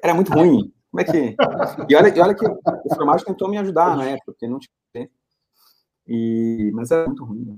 [0.03, 0.73] Era muito ruim.
[0.89, 1.35] Como é que.
[1.89, 5.09] E olha, e olha que o Formagem tentou me ajudar na época, porque não tinha.
[6.07, 7.45] E, mas era muito ruim.
[7.45, 7.57] Né?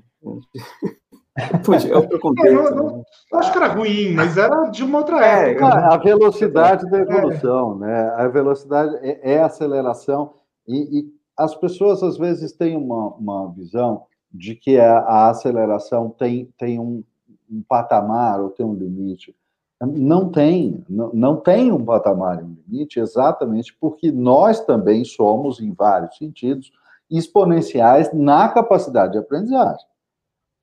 [1.35, 2.47] É outro contexto.
[2.47, 3.03] É, não, não, né?
[3.34, 5.76] acho que era ruim, mas era de uma outra é, época.
[5.76, 5.88] Né?
[5.91, 8.14] A velocidade da evolução, né?
[8.15, 10.34] A velocidade é, é aceleração
[10.68, 16.10] e, e, as pessoas às vezes têm uma, uma visão de que a, a aceleração
[16.10, 17.03] tem, tem um,
[17.49, 19.35] um patamar ou tem um limite.
[19.81, 25.60] Não tem, não, não tem um patamar e um limite, exatamente porque nós também somos,
[25.60, 26.72] em vários sentidos,
[27.10, 29.85] exponenciais na capacidade de aprendizagem.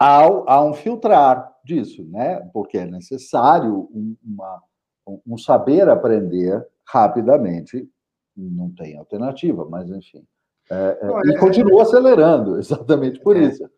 [0.01, 2.41] Há, há um filtrar disso, né?
[2.55, 4.63] Porque é necessário um, uma,
[5.27, 7.87] um saber aprender rapidamente,
[8.35, 10.25] não tem alternativa, mas enfim.
[10.71, 13.41] É, é, e é, continua acelerando, exatamente por é.
[13.41, 13.69] isso.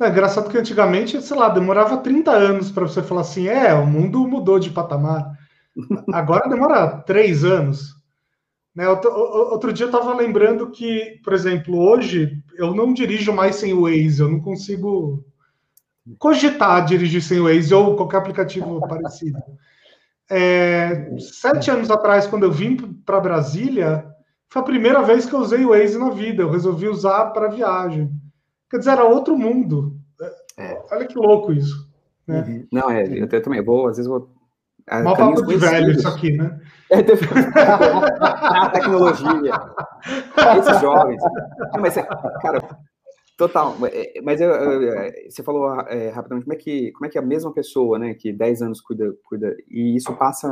[0.00, 3.86] É engraçado que antigamente, sei lá, demorava 30 anos para você falar assim: é, o
[3.86, 5.30] mundo mudou de patamar.
[6.12, 7.94] Agora demora três anos.
[8.74, 8.88] Né?
[8.88, 13.74] Outro, outro dia eu estava lembrando que, por exemplo, hoje eu não dirijo mais sem
[13.74, 15.24] o Waze, eu não consigo
[16.18, 19.38] cogitar dirigir sem o Waze ou qualquer aplicativo parecido.
[20.30, 24.06] É, sete anos atrás, quando eu vim para Brasília,
[24.48, 26.42] foi a primeira vez que eu usei o Waze na vida.
[26.42, 28.10] Eu resolvi usar para viagem.
[28.70, 29.96] Quer dizer, era outro mundo.
[30.58, 30.82] É.
[30.90, 31.90] Olha que louco isso.
[32.26, 32.40] Né?
[32.40, 32.66] Uhum.
[32.72, 34.30] Não, é, eu também vou, às vezes vou.
[34.90, 36.60] Mal papo de velho isso aqui, né?
[36.90, 36.96] É,
[37.60, 39.52] a tecnologia.
[40.58, 41.22] Esses jovens.
[41.72, 42.78] Não, mas, cara,
[43.48, 43.76] total.
[43.86, 47.22] É, mas eu, eu, você falou é, rapidamente como é, que, como é que a
[47.22, 50.48] mesma pessoa, né, que 10 anos cuida, cuida e isso passa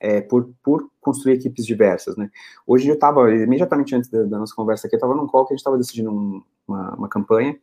[0.00, 2.30] é, por, por construir equipes diversas, né?
[2.66, 5.54] Hoje eu estava, imediatamente antes da, da, nossa conversa aqui, eu estava num call que
[5.54, 7.58] a gente estava decidindo um, uma, uma, campanha,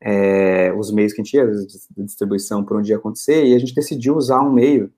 [0.00, 3.58] é, os meios que a gente ia, de distribuição por onde ia acontecer, e a
[3.58, 4.90] gente decidiu usar um meio.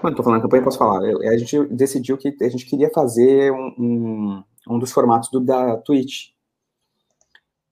[0.00, 1.00] Quando estou falando campanha, posso falar.
[1.00, 5.76] A gente decidiu que a gente queria fazer um, um, um dos formatos do, da
[5.78, 6.33] Twitch.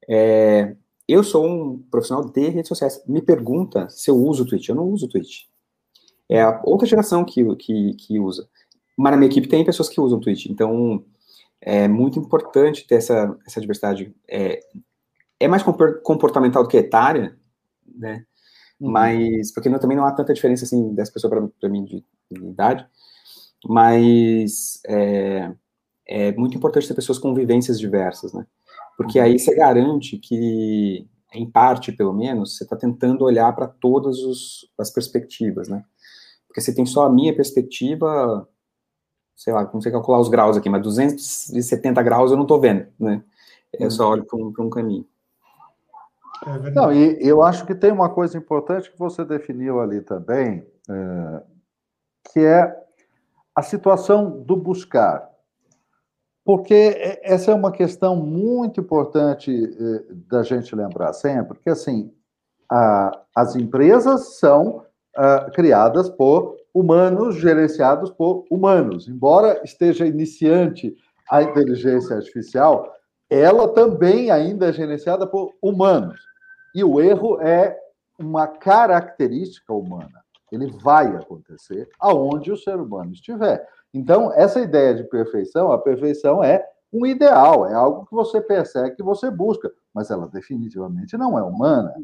[0.08, 0.74] É,
[1.08, 3.02] eu sou um profissional de redes sociais.
[3.06, 4.68] Me pergunta se eu uso o Twitch.
[4.68, 5.46] Eu não uso o Twitch.
[6.28, 8.48] É a outra geração que, que, que usa.
[8.96, 10.46] Mas na minha equipe tem pessoas que usam Twitch.
[10.46, 11.04] Então,
[11.60, 14.14] é muito importante ter essa, essa diversidade.
[14.28, 14.60] É,
[15.38, 17.36] é mais comportamental do que etária,
[17.86, 18.24] né?
[18.80, 18.90] Uhum.
[18.90, 22.46] Mas, porque não, também não há tanta diferença, assim, dessa pessoa para mim de, de,
[22.46, 22.86] idade.
[23.64, 25.52] Mas é,
[26.06, 28.44] é muito importante ter pessoas com vivências diversas, né?
[29.02, 34.18] Porque aí você garante que, em parte, pelo menos, você está tentando olhar para todas
[34.20, 35.84] os, as perspectivas, né?
[36.46, 38.46] Porque se tem só a minha perspectiva,
[39.34, 42.86] sei lá, não sei calcular os graus aqui, mas 270 graus eu não estou vendo,
[42.98, 43.22] né?
[43.72, 45.06] Eu só olho para um, um caminho.
[46.46, 50.66] É não, e eu acho que tem uma coisa importante que você definiu ali também,
[50.90, 51.42] é,
[52.32, 52.76] que é
[53.54, 55.31] a situação do buscar.
[56.44, 62.12] Porque essa é uma questão muito importante é, da gente lembrar sempre, que assim,
[62.70, 64.84] a, as empresas são
[65.16, 69.08] uh, criadas por humanos, gerenciados por humanos.
[69.08, 70.96] Embora esteja iniciante
[71.30, 72.92] a inteligência artificial,
[73.30, 76.20] ela também ainda é gerenciada por humanos.
[76.74, 77.78] E o erro é
[78.18, 80.22] uma característica humana.
[80.50, 83.66] Ele vai acontecer aonde o ser humano estiver.
[83.92, 88.96] Então, essa ideia de perfeição, a perfeição é um ideal, é algo que você persegue,
[88.96, 91.94] que você busca, mas ela definitivamente não é humana.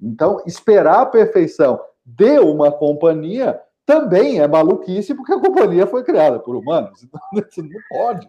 [0.00, 6.38] Então, esperar a perfeição de uma companhia também é maluquice, porque a companhia foi criada
[6.38, 7.02] por humanos.
[7.02, 7.20] Então,
[7.62, 8.28] não pode.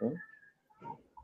[0.00, 0.14] Né?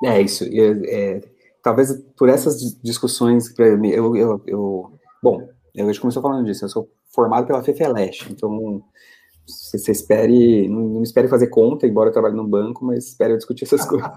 [0.04, 0.44] É isso.
[0.44, 1.20] É, é,
[1.62, 6.64] talvez por essas discussões, eu, eu, eu, bom, eu já começou falando disso.
[6.64, 8.82] Eu sou formado pela FEFELESH, então
[9.46, 13.32] você, você espere, não, não, espere fazer conta, embora eu trabalhe num banco, mas espere
[13.32, 14.10] eu discutir essas coisas.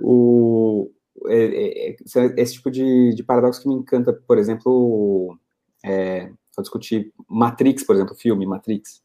[0.00, 0.90] O,
[1.26, 1.96] é, é, é,
[2.36, 5.36] esse tipo de, de paradoxo que me encanta, por exemplo,
[5.84, 9.02] é, para discutir Matrix, por exemplo, filme Matrix.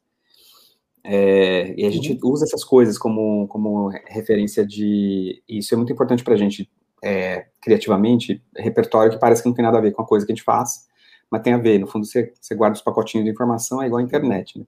[1.04, 2.32] É, e a gente uhum.
[2.32, 5.44] usa essas coisas como, como referência de.
[5.48, 6.70] Isso é muito importante para a gente,
[7.04, 10.32] é, criativamente, repertório que parece que não tem nada a ver com a coisa que
[10.32, 10.88] a gente faz,
[11.30, 11.78] mas tem a ver.
[11.78, 14.58] No fundo, você, você guarda os pacotinhos de informação, é igual a internet.
[14.58, 14.66] Né?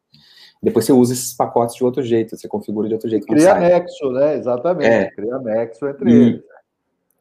[0.62, 3.28] Depois você usa esses pacotes de outro jeito, você configura de outro jeito.
[3.28, 4.38] Cria nexo, né?
[4.38, 4.88] Exatamente.
[4.88, 5.12] É.
[5.12, 6.44] Cria nexo entre e, eles.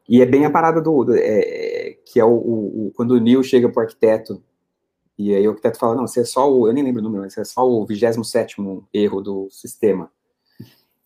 [0.09, 1.05] E é bem a parada do.
[1.05, 4.43] do é, que é o, o, quando o Neil chega para o arquiteto
[5.17, 7.23] e aí o arquiteto fala, não, você é só o, eu nem lembro o número,
[7.23, 8.57] mas é só o 27
[8.93, 10.11] erro do sistema.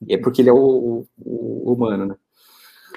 [0.07, 2.17] E é porque ele é o, o, o humano, né?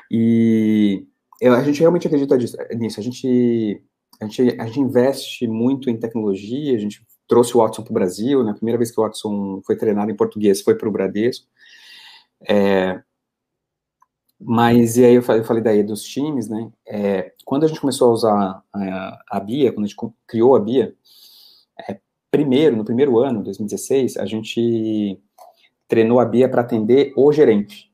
[0.10, 1.06] E
[1.41, 2.99] eu, a gente realmente acredita nisso.
[2.99, 3.84] A gente,
[4.22, 7.94] a, gente, a gente investe muito em tecnologia, a gente trouxe o Watson para o
[7.94, 8.53] Brasil, na né?
[8.53, 11.48] primeira vez que o Watson foi treinado em português foi para o Bradesco.
[12.45, 13.02] É,
[14.38, 16.70] Mas, e aí eu falei, eu falei daí dos times, né?
[16.86, 19.95] É, quando a gente começou a usar a, a BIA, quando a gente
[20.28, 20.94] criou a BIA,
[21.88, 25.18] é, primeiro, no primeiro ano, 2016, a gente
[25.88, 27.90] treinou a BIA para atender o gerente.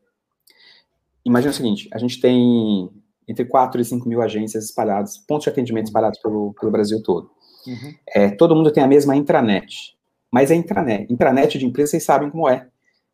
[1.24, 2.90] Imagina o seguinte, a gente tem
[3.28, 7.30] entre 4 e 5 mil agências espalhadas, pontos de atendimento espalhados pelo, pelo Brasil todo.
[7.68, 7.94] Uhum.
[8.16, 9.96] É, todo mundo tem a mesma intranet,
[10.32, 11.12] mas é intranet.
[11.12, 12.68] Intranet de empresa, vocês sabem como é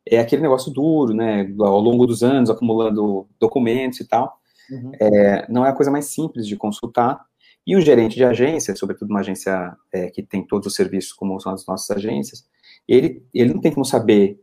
[0.06, 4.38] é aquele negócio duro, né, ao longo dos anos, acumulando documentos e tal.
[4.70, 4.92] Uhum.
[5.00, 7.22] É, não é a coisa mais simples de consultar.
[7.66, 11.40] E o gerente de agência, sobretudo uma agência é, que tem todos os serviços, como
[11.40, 12.46] são as nossas agências,
[12.88, 14.42] ele, ele não tem como saber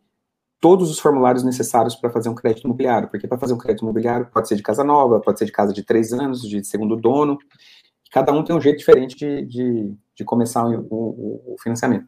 [0.59, 4.27] todos os formulários necessários para fazer um crédito imobiliário, porque para fazer um crédito imobiliário
[4.33, 7.39] pode ser de casa nova, pode ser de casa de três anos, de segundo dono,
[8.11, 12.07] cada um tem um jeito diferente de, de, de começar o, o, o financiamento.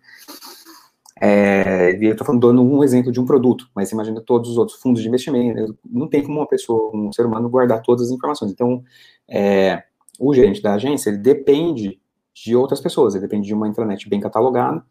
[1.20, 4.81] É, e eu estou dando um exemplo de um produto, mas imagina todos os outros
[4.81, 5.79] fundos de investimento.
[5.89, 8.51] Não tem como uma pessoa, um ser humano, guardar todas as informações.
[8.51, 8.83] Então,
[9.29, 9.85] é,
[10.19, 12.01] o gerente da agência ele depende
[12.35, 13.15] de outras pessoas.
[13.15, 14.85] Ele depende de uma intranet bem catalogada,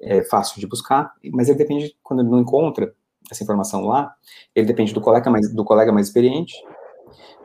[0.00, 2.92] é fácil de buscar, mas ele depende quando ele não encontra
[3.30, 4.12] essa informação lá,
[4.54, 6.54] ele depende do colega mais do colega mais experiente.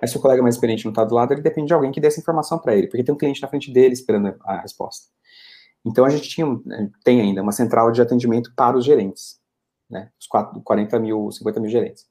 [0.05, 2.07] Se o colega mais experiente não está do lado, ele depende de alguém que dê
[2.07, 5.07] essa informação para ele, porque tem um cliente na frente dele esperando a resposta.
[5.85, 9.39] Então, a gente tinha, eh, tem ainda uma central de atendimento para os gerentes,
[9.89, 12.05] né, os 40 mil, 50 mil gerentes,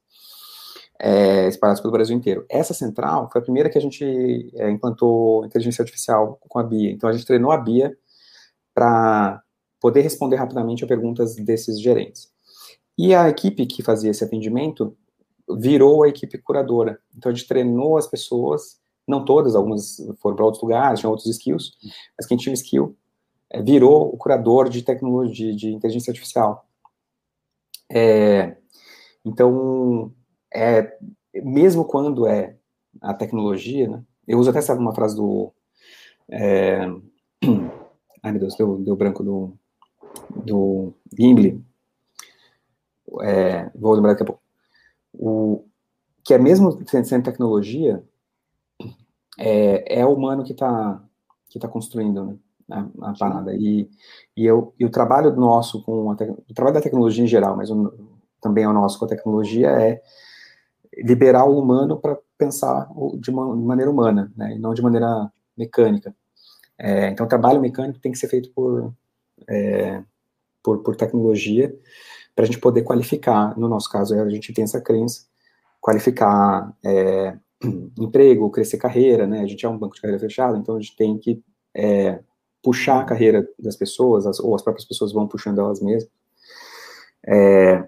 [0.99, 2.45] é, espalhados pelo Brasil inteiro.
[2.49, 6.91] Essa central foi a primeira que a gente é, implantou inteligência artificial com a BIA.
[6.91, 7.95] Então, a gente treinou a BIA
[8.73, 9.41] para
[9.79, 12.29] poder responder rapidamente a perguntas desses gerentes.
[12.97, 14.95] E a equipe que fazia esse atendimento
[15.49, 16.99] virou a equipe curadora.
[17.15, 21.29] Então, a gente treinou as pessoas, não todas, algumas foram para outros lugares, tinham outros
[21.29, 21.77] skills,
[22.17, 22.95] mas quem tinha skill
[23.49, 26.67] é, virou o curador de tecnologia, de inteligência artificial.
[27.91, 28.57] É,
[29.23, 30.11] então,
[30.53, 30.97] é,
[31.33, 32.55] mesmo quando é
[33.01, 35.53] a tecnologia, né, eu uso até sabe, uma frase do.
[36.29, 36.79] É,
[38.23, 39.53] ai meu Deus, deu, deu branco do,
[40.35, 41.63] do Gimli.
[43.21, 44.44] É, vou lembrar daqui a pouco.
[45.19, 45.65] O,
[46.23, 48.03] que é mesmo sendo tecnologia,
[49.37, 51.01] é, é o humano que está
[51.49, 52.89] que tá construindo, né?
[53.01, 53.53] a parada.
[53.55, 53.89] E,
[54.35, 57.55] e, eu, e o trabalho nosso com a te, o trabalho da tecnologia em geral,
[57.55, 57.93] mas o,
[58.41, 60.01] também é o nosso com a tecnologia é
[60.97, 62.89] liberar o humano para pensar
[63.19, 66.13] de, uma, de maneira humana, né, e não de maneira mecânica.
[66.77, 68.93] É, então, o trabalho mecânico tem que ser feito por,
[69.47, 70.03] é,
[70.61, 71.73] por, por tecnologia
[72.35, 73.57] para a gente poder qualificar.
[73.57, 75.25] No nosso caso, a gente tem essa crença,
[75.79, 77.37] qualificar é,
[77.97, 79.41] emprego, crescer carreira, né?
[79.41, 81.41] A gente é um banco de carreira fechado, então a gente tem que
[81.73, 82.19] é,
[82.61, 86.11] puxar a carreira das pessoas, as, ou as próprias pessoas vão puxando elas mesmas,
[87.25, 87.87] é,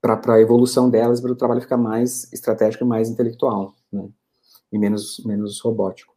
[0.00, 4.08] para a evolução delas, para o trabalho ficar mais estratégico e mais intelectual, né,
[4.72, 6.14] e menos, menos robótico.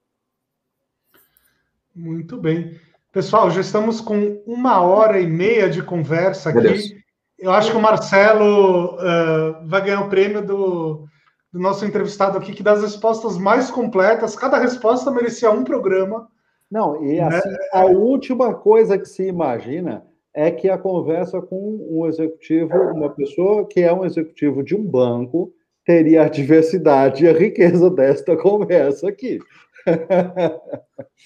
[1.94, 2.80] Muito bem.
[3.14, 6.96] Pessoal, já estamos com uma hora e meia de conversa aqui.
[7.38, 11.06] Eu acho que o Marcelo uh, vai ganhar o prêmio do,
[11.54, 14.36] do nosso entrevistado aqui, que dá as respostas mais completas.
[14.36, 16.28] Cada resposta merecia um programa.
[16.72, 17.28] Não, e né?
[17.28, 20.04] assim, a última coisa que se imagina
[20.34, 24.84] é que a conversa com um executivo, uma pessoa que é um executivo de um
[24.84, 25.54] banco,
[25.86, 29.38] teria a diversidade e a riqueza desta conversa aqui.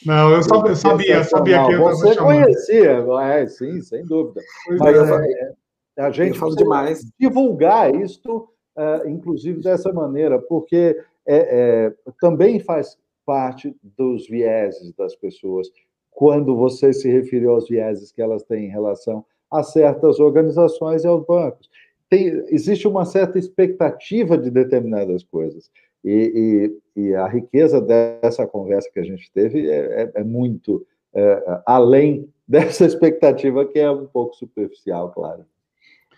[0.05, 4.41] Não, eu sabia, sabia, sabia que eu Você conhecia, é, sim, sem dúvida.
[4.79, 5.55] Mas é,
[5.97, 12.59] é, a gente fala demais divulgar isto, uh, inclusive dessa maneira, porque é, é, também
[12.59, 15.67] faz parte dos vieses das pessoas
[16.11, 21.07] quando você se referiu aos vieses que elas têm em relação a certas organizações e
[21.07, 21.69] aos bancos.
[22.09, 25.69] Tem, existe uma certa expectativa de determinadas coisas.
[26.03, 30.85] E, e, e, a riqueza dessa conversa que a gente teve é, é, é muito
[31.13, 35.45] é, além dessa expectativa, que é um pouco superficial, claro.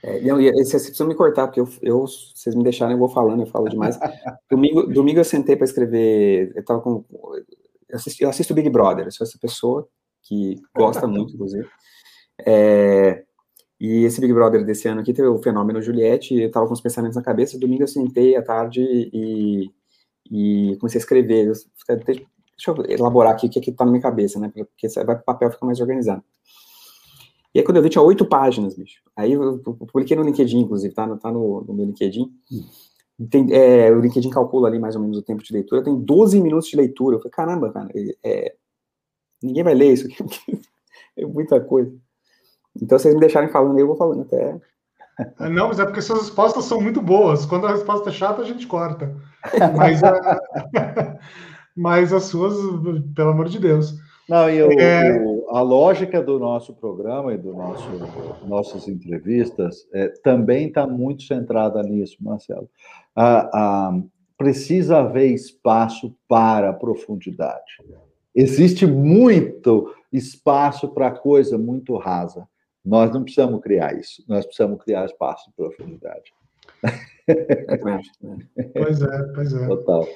[0.01, 3.41] É, não, vocês precisam me cortar, porque eu, eu, vocês me deixarem, eu vou falando,
[3.41, 3.97] eu falo demais.
[4.49, 7.03] domingo, domingo eu sentei para escrever, eu tava com.
[7.89, 9.87] Eu assisto, eu assisto Big Brother, eu sou essa pessoa
[10.21, 11.67] que gosta muito, inclusive.
[12.45, 13.25] É,
[13.79, 16.81] e esse Big Brother desse ano aqui teve o fenômeno Juliette, eu tava com os
[16.81, 19.71] pensamentos na cabeça, domingo eu sentei à tarde e,
[20.29, 21.51] e comecei a escrever.
[21.87, 24.51] deixa eu elaborar aqui o que, é que tá na minha cabeça, né?
[24.53, 26.23] Porque vai o papel ficar mais organizado.
[27.53, 29.01] E aí, quando eu vi, tinha oito páginas, bicho.
[29.15, 32.29] Aí eu, publiquei no LinkedIn, inclusive, tá, no, tá no, no meu LinkedIn.
[33.29, 35.83] Tem, é, o LinkedIn calcula ali mais ou menos o tempo de leitura.
[35.83, 37.15] Tem 12 minutos de leitura.
[37.15, 37.89] Eu falei, caramba, cara,
[38.23, 38.55] é,
[39.41, 40.61] ninguém vai ler isso aqui.
[41.17, 41.91] é muita coisa.
[42.81, 44.59] Então, vocês me deixarem falando aí, eu vou falando até.
[45.49, 47.45] Não, mas é porque suas respostas são muito boas.
[47.45, 49.15] Quando a resposta é chata, a gente corta.
[49.75, 50.39] Mas, a...
[51.75, 52.55] mas as suas,
[53.15, 53.95] pelo amor de Deus.
[54.29, 55.19] Não, e o, é...
[55.21, 57.89] o, a lógica do nosso programa e do nosso
[58.47, 62.69] nossas entrevistas é, também está muito centrada nisso, Marcelo.
[64.37, 67.83] precisa haver espaço para a profundidade.
[68.33, 72.47] Existe muito espaço para coisa muito rasa.
[72.85, 76.33] Nós não precisamos criar isso, nós precisamos criar espaço de profundidade.
[78.73, 79.67] Pois é, pois é.
[79.67, 80.07] Total.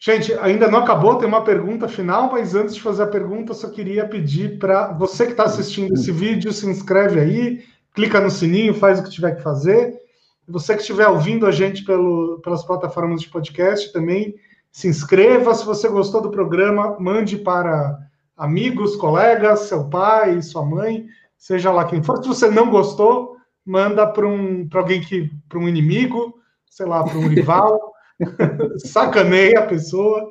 [0.00, 3.68] Gente, ainda não acabou, tem uma pergunta final, mas antes de fazer a pergunta, só
[3.68, 8.74] queria pedir para você que está assistindo esse vídeo, se inscreve aí, clica no sininho,
[8.74, 10.00] faz o que tiver que fazer.
[10.46, 14.36] Você que estiver ouvindo a gente pelo, pelas plataformas de podcast também,
[14.70, 15.52] se inscreva.
[15.52, 17.98] Se você gostou do programa, mande para
[18.36, 21.06] amigos, colegas, seu pai, sua mãe,
[21.38, 22.22] seja lá quem for.
[22.22, 27.16] Se você não gostou, manda para um, alguém que, para um inimigo, sei lá, para
[27.16, 27.92] um rival,
[28.84, 30.30] sacaneia a pessoa.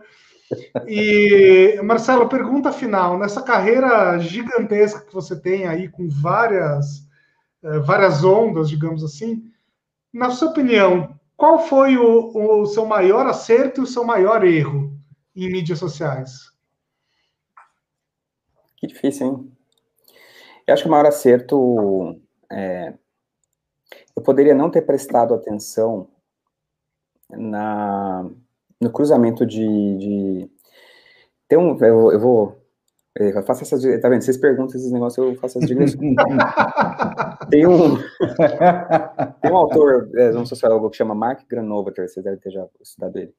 [0.88, 3.18] E, Marcelo, pergunta final.
[3.18, 7.08] Nessa carreira gigantesca que você tem aí, com várias,
[7.64, 9.52] eh, várias ondas, digamos assim,
[10.14, 14.98] na sua opinião, qual foi o, o seu maior acerto e o seu maior erro
[15.36, 16.52] em mídias sociais?
[18.78, 19.57] Que difícil, hein?
[20.68, 22.20] Eu acho que o maior acerto
[22.52, 22.94] é,
[24.16, 26.10] eu poderia não ter prestado atenção
[27.30, 28.30] na,
[28.80, 30.52] no cruzamento de, de
[31.48, 32.68] tem um, eu, eu vou
[33.20, 34.22] eu faço essas, tá vendo?
[34.22, 36.16] Vocês perguntam esses negócios, eu faço as digressões.
[37.50, 37.98] tem um
[39.42, 43.18] tem um autor, é, um sociólogo que chama Mark Granovetter, vocês devem ter já estudado
[43.18, 43.34] ele.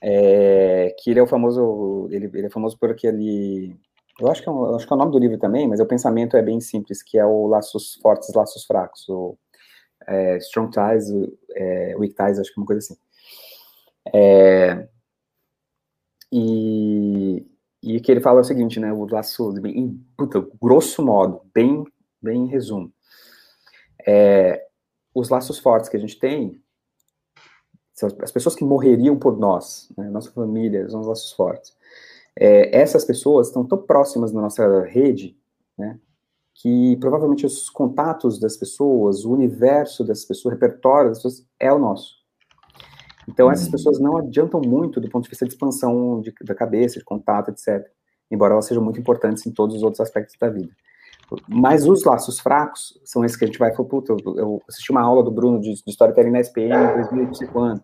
[0.00, 3.76] É, que ele é o famoso, ele, ele é famoso por aquele,
[4.20, 5.86] eu acho que, é um, acho que é o nome do livro também, mas o
[5.86, 9.36] pensamento é bem simples, que é o laços fortes, laços fracos, o
[10.06, 11.10] é, Strong Ties,
[11.54, 12.96] é, Weak Ties, acho que é uma coisa assim.
[14.12, 14.88] É,
[16.30, 17.46] e,
[17.82, 21.84] e que ele fala o seguinte, né, o laço, bem, puta, grosso modo, bem,
[22.20, 22.92] bem em resumo,
[24.06, 24.64] é,
[25.14, 26.60] os laços fortes que a gente tem,
[27.94, 31.76] são as pessoas que morreriam por nós, né, nossa família, são os laços fortes.
[32.38, 35.36] É, essas pessoas estão tão próximas na nossa rede,
[35.78, 35.98] né,
[36.54, 41.72] que provavelmente os contatos das pessoas, o universo das pessoas, o repertório das pessoas é
[41.72, 42.24] o nosso.
[43.28, 43.72] Então, essas uhum.
[43.72, 47.50] pessoas não adiantam muito do ponto de vista de expansão de, da cabeça, de contato,
[47.50, 47.86] etc.
[48.30, 50.70] Embora elas sejam muito importantes em todos os outros aspectos da vida.
[51.48, 54.90] Mas os laços fracos são esses que a gente vai falar, puta, eu, eu assisti
[54.90, 57.80] uma aula do Bruno de, de Storytelling na SPM em 2005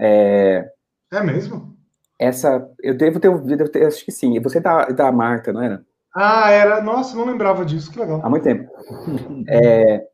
[0.00, 0.70] É,
[1.12, 1.75] é mesmo?
[2.18, 4.40] Essa, eu devo ter ouvido, acho que sim.
[4.40, 5.84] Você é da, da Marta, não era?
[6.14, 6.82] Ah, era.
[6.82, 8.20] Nossa, não lembrava disso, que legal.
[8.22, 8.70] Há muito tempo.
[9.48, 10.06] É,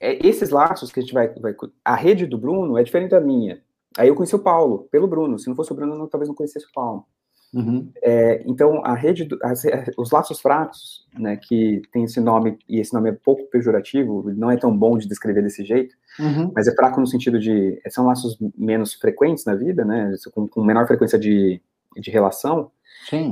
[0.00, 1.54] é, esses laços que a gente vai, vai,
[1.84, 3.60] A rede do Bruno é diferente da minha.
[3.96, 5.38] Aí eu conheci o Paulo, pelo Bruno.
[5.38, 7.04] Se não fosse o Bruno, eu talvez não conhecesse o Paulo.
[7.52, 7.90] Uhum.
[8.02, 9.62] É, então, a rede, do, as,
[9.96, 14.50] os laços fracos, né, que tem esse nome, e esse nome é pouco pejorativo, não
[14.50, 16.52] é tão bom de descrever desse jeito, uhum.
[16.54, 20.62] mas é fraco no sentido de, são laços menos frequentes na vida, né, com, com
[20.62, 21.60] menor frequência de,
[21.96, 22.70] de relação,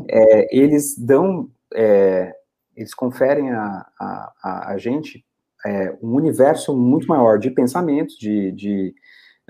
[0.08, 2.32] é, eles dão é,
[2.76, 5.24] eles conferem a, a, a gente
[5.64, 8.94] é, um universo muito maior de pensamentos, de, de,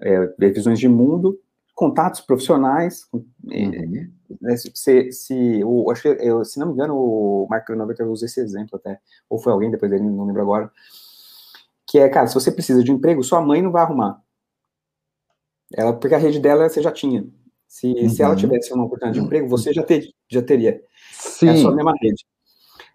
[0.01, 1.39] é, de visões de mundo,
[1.77, 3.07] contatos profissionais.
[3.13, 4.11] Uhum.
[4.41, 8.41] Né, se, se, o, acho eu, se não me engano, o Mark Granovetter usa esse
[8.41, 8.99] exemplo até,
[9.31, 10.73] ou foi alguém depois dele, não lembro agora,
[11.87, 14.21] que é, cara, se você precisa de um emprego, sua mãe não vai arrumar.
[15.73, 17.25] Ela, porque a rede dela você já tinha.
[17.69, 18.09] Se, uhum.
[18.09, 18.39] se ela uhum.
[18.39, 20.83] tivesse uma oportunidade de emprego, você já, ter, já teria.
[21.13, 21.49] Sim.
[21.49, 22.25] É a sua mesma rede.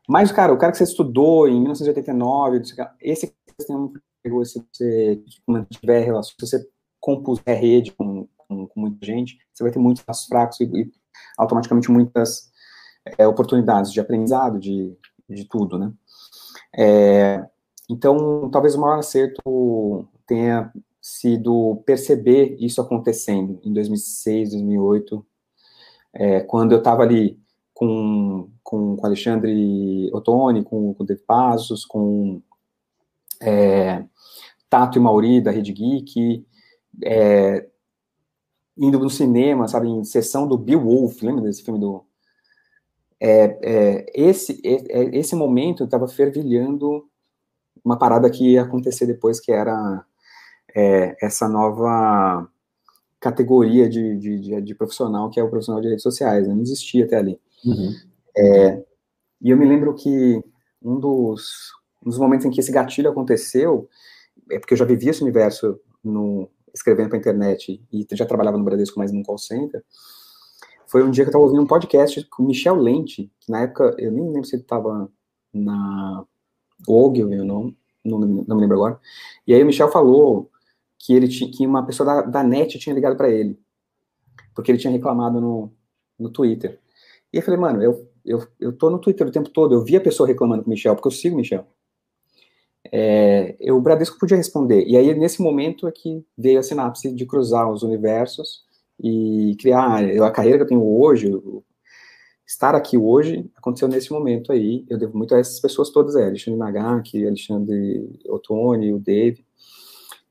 [0.10, 2.62] Mas, cara, o cara que você estudou em 1989,
[3.00, 3.94] esse que você tem um
[4.26, 6.68] emprego, se você mantiver relação, se você
[7.00, 10.92] compuser rede com, com, com, muita gente, você vai ter muitos passos fracos e, e
[11.38, 12.52] automaticamente muitas
[13.18, 14.94] é, oportunidades de aprendizado, de,
[15.30, 15.92] de tudo, né?
[16.78, 17.46] É,
[17.90, 20.72] então, talvez o maior acerto tenha
[21.02, 25.26] sido perceber isso acontecendo em 2006, 2008,
[26.14, 27.40] é, quando eu estava ali
[27.74, 32.42] com, com, com Alexandre Ottoni, com, com Dave Passos, com
[33.42, 34.04] é,
[34.70, 36.46] Tato e Mauri da Rede Geek,
[37.04, 37.68] é,
[38.82, 42.04] indo no cinema, sabe, em sessão do Bill Wolf, lembra desse filme do...
[43.20, 47.08] É, é, esse, é, é, esse momento estava fervilhando
[47.86, 50.04] uma parada que ia acontecer depois, que era
[50.76, 52.50] é, essa nova
[53.20, 56.56] categoria de, de, de, de, profissional, que é o profissional de redes sociais, né?
[56.56, 57.40] não existia até ali.
[57.64, 57.94] Uhum.
[58.36, 58.84] É,
[59.40, 60.44] e eu me lembro que
[60.82, 61.72] um dos,
[62.04, 63.88] nos momentos em que esse gatilho aconteceu,
[64.50, 68.58] é porque eu já vivia esse universo no, escrevendo para a internet e já trabalhava
[68.58, 69.84] no Bradesco, mas num call center,
[70.88, 73.62] foi um dia que eu estava ouvindo um podcast com o Michel Lente, que na
[73.62, 75.10] época, eu nem lembro se ele estava
[75.54, 76.26] na
[76.88, 79.00] Ogilvy ou não, não, não me lembro agora,
[79.48, 80.50] e aí o Michel falou
[81.00, 83.60] que ele tinha, que uma pessoa da, da NET tinha ligado para ele,
[84.54, 85.72] porque ele tinha reclamado no,
[86.20, 86.80] no Twitter.
[87.32, 89.96] E eu falei, mano, eu, eu, eu tô no Twitter o tempo todo, eu vi
[89.96, 91.66] a pessoa reclamando com o Michel, porque eu sigo o Michel
[92.92, 94.84] é, eu, o Bradesco podia responder.
[94.86, 98.64] E aí, nesse momento, é que veio a sinapse de cruzar os universos
[99.00, 101.32] e criar a carreira que eu tenho hoje,
[102.46, 104.86] estar aqui hoje, aconteceu nesse momento aí.
[104.90, 109.46] Eu devo muito a essas pessoas todas, é, Alexandre Nagaki, Alexandre Ottoni, o Dave,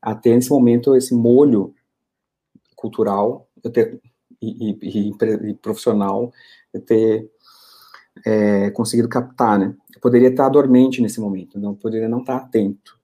[0.01, 1.73] até nesse momento, esse molho
[2.75, 4.01] cultural eu ter,
[4.41, 6.31] e, e, e, e profissional,
[6.73, 7.29] eu ter
[8.25, 9.75] é, conseguido captar, né?
[9.93, 12.99] Eu poderia estar dormente nesse momento, não poderia não estar atento,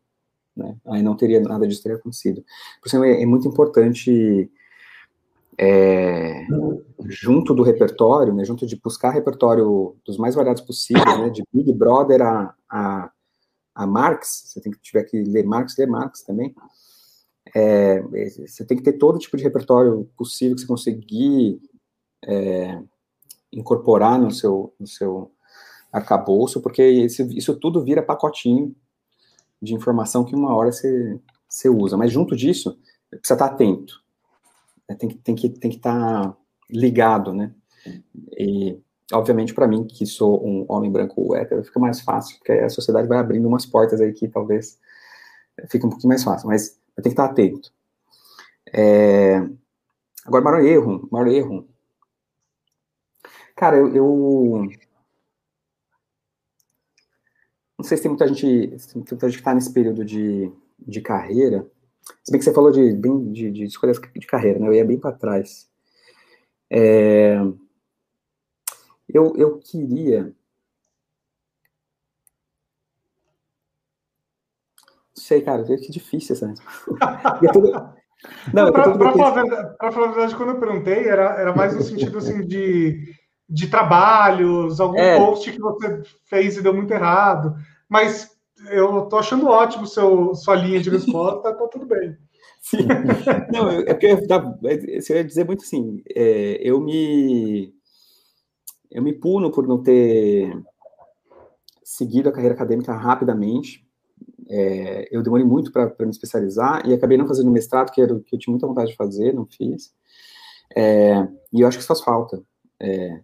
[0.56, 0.76] né?
[0.88, 2.44] Aí não teria nada disso teria acontecido.
[2.82, 4.50] Por isso é, é muito importante
[5.58, 6.46] é,
[7.06, 11.74] junto do repertório, né, junto de buscar repertório dos mais variados possíveis, né, de Big
[11.74, 13.12] Brother a, a,
[13.74, 16.54] a Marx, você tem que tiver que ler Marx, ler Marx também,
[17.56, 18.02] é,
[18.46, 21.60] você tem que ter todo tipo de repertório possível que você conseguir
[22.24, 22.80] é,
[23.58, 25.32] incorporar no seu, no seu
[25.92, 28.76] arcabouço, porque esse, isso tudo vira pacotinho
[29.62, 31.20] de informação que uma hora você,
[31.50, 31.98] você usa.
[31.98, 32.80] Mas junto disso,
[33.10, 34.02] precisa estar atento.
[34.88, 34.96] Né?
[34.96, 36.38] Tem, que, tem, que, tem que estar
[36.70, 37.54] ligado, né?
[38.38, 38.80] E,
[39.12, 43.08] obviamente, para mim, que sou um homem branco hétero, fica mais fácil, porque a sociedade
[43.08, 44.78] vai abrindo umas portas aí que talvez
[45.70, 47.72] fique um pouquinho mais fácil, mas tem que estar atento.
[48.72, 49.38] É...
[50.26, 51.68] Agora, maior erro, maior erro
[53.58, 54.70] Cara, eu, eu,
[57.76, 61.02] Não sei se tem muita gente, tem muita gente que está nesse período de, de
[61.02, 61.68] carreira.
[62.24, 64.68] Se bem que você falou de, bem, de, de escolhas de carreira, né?
[64.68, 65.68] Eu ia bem para trás.
[66.70, 67.38] É,
[69.10, 70.26] eu, eu queria.
[70.26, 70.34] Não
[75.16, 76.54] sei, cara, que difícil essa.
[78.54, 82.46] Não, para falar, falar a verdade, quando eu perguntei, era, era mais no sentido assim
[82.46, 83.16] de
[83.50, 85.18] de trabalhos, algum é.
[85.18, 87.56] post que você fez e deu muito errado.
[87.88, 88.30] Mas
[88.70, 92.18] eu tô achando ótimo seu, sua linha de resposta, tá tudo bem.
[92.60, 92.88] Sim.
[93.54, 97.74] Não, é porque eu ia dizer muito assim, é, eu me
[98.92, 100.52] eu me puno por não ter
[101.84, 103.86] seguido a carreira acadêmica rapidamente.
[104.50, 108.36] É, eu demorei muito para me especializar e acabei não fazendo mestrado, que, era, que
[108.36, 109.94] eu tinha muita vontade de fazer, não fiz.
[110.76, 112.42] É, e eu acho que isso faz falta.
[112.80, 113.22] É,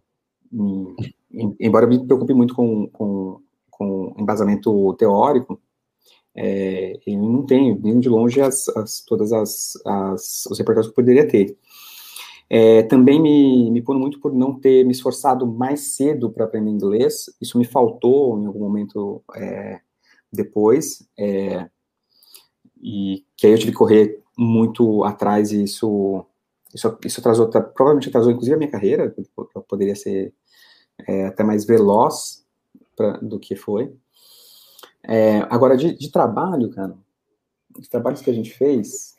[1.59, 5.59] embora me preocupe muito com, com, com embasamento teórico,
[6.35, 10.95] é, eu não tenho, nem de longe, as, as todas as, as, os repertórios que
[10.95, 11.55] poderia ter.
[12.49, 16.69] É, também me, me puno muito por não ter me esforçado mais cedo para aprender
[16.69, 19.79] inglês, isso me faltou em algum momento é,
[20.31, 21.67] depois, é,
[22.81, 26.25] e que aí eu tive que correr muito atrás e isso,
[26.73, 29.13] isso, isso atrasou, provavelmente atrasou inclusive a minha carreira,
[29.55, 30.33] eu poderia ser
[31.07, 32.45] é, até mais veloz
[32.95, 33.95] pra, do que foi.
[35.05, 36.95] É, agora, de, de, trabalho, cara,
[37.77, 39.15] os trabalhos que a gente fez.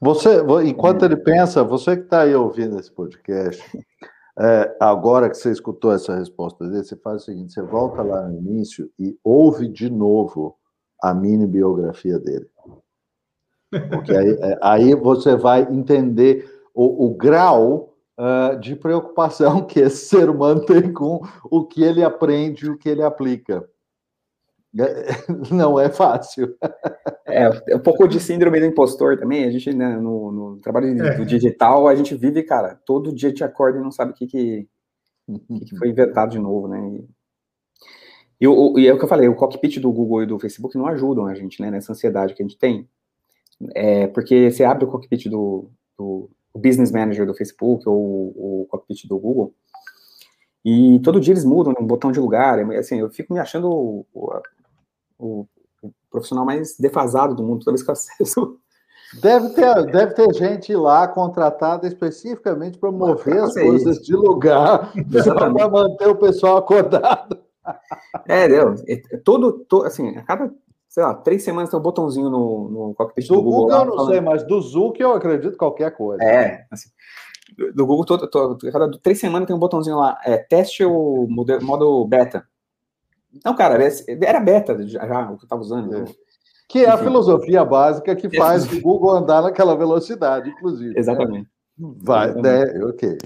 [0.00, 1.06] Você, enquanto é.
[1.06, 3.62] ele pensa, você que está aí ouvindo esse podcast,
[4.38, 8.28] é, agora que você escutou essa resposta dele, você faz o seguinte: você volta lá
[8.28, 10.56] no início e ouve de novo
[11.02, 12.48] a mini biografia dele.
[13.90, 20.04] Porque aí, é, aí você vai entender o, o grau uh, de preocupação que esse
[20.14, 23.66] ser humano tem com o que ele aprende e o que ele aplica.
[25.50, 26.54] Não é fácil.
[27.26, 29.44] É, é, um pouco de síndrome do impostor também.
[29.44, 31.16] A gente, né, no, no trabalho é.
[31.16, 34.26] do digital, a gente vive, cara, todo dia te acorda e não sabe o que,
[34.26, 34.68] que,
[35.64, 36.78] que foi inventado de novo, né?
[38.38, 40.38] E, e, o, e é o que eu falei, o cockpit do Google e do
[40.38, 42.86] Facebook não ajudam a gente, né, nessa ansiedade que a gente tem.
[43.74, 48.66] É, porque você abre o cockpit do, do, o Business Manager do Facebook ou o
[48.70, 49.54] cockpit do Google.
[50.64, 52.58] E todo dia eles mudam né, um botão de lugar.
[52.72, 54.06] Assim, eu fico me achando o,
[55.18, 55.46] o,
[55.82, 58.58] o profissional mais defasado do mundo toda vez que eu acesso.
[59.20, 64.02] Deve ter, deve ter gente lá contratada especificamente para mover as coisas isso.
[64.02, 64.92] de lugar
[65.24, 67.38] para manter o pessoal acordado.
[68.26, 68.74] É, deu.
[68.88, 70.52] É, todo, todo, assim, a cada
[70.96, 73.66] sei lá, três semanas tem um botãozinho no, no cockpit do, do Google.
[73.66, 74.12] Do Google eu não falando...
[74.12, 76.24] sei, mas do Zuc eu acredito qualquer coisa.
[76.24, 76.88] É, assim,
[77.74, 81.62] do Google, todo, todo, cada três semanas tem um botãozinho lá, é, teste o modo,
[81.62, 82.48] modo beta.
[83.44, 83.78] Não, cara,
[84.22, 85.94] era beta já, já o que eu estava usando.
[85.94, 86.04] É.
[86.66, 90.94] Que é a filosofia básica que faz o Google andar naquela velocidade, inclusive.
[90.94, 90.98] Né?
[90.98, 91.50] Exatamente.
[91.78, 91.94] Né?
[92.02, 92.64] Vai, né?
[92.86, 93.18] Ok.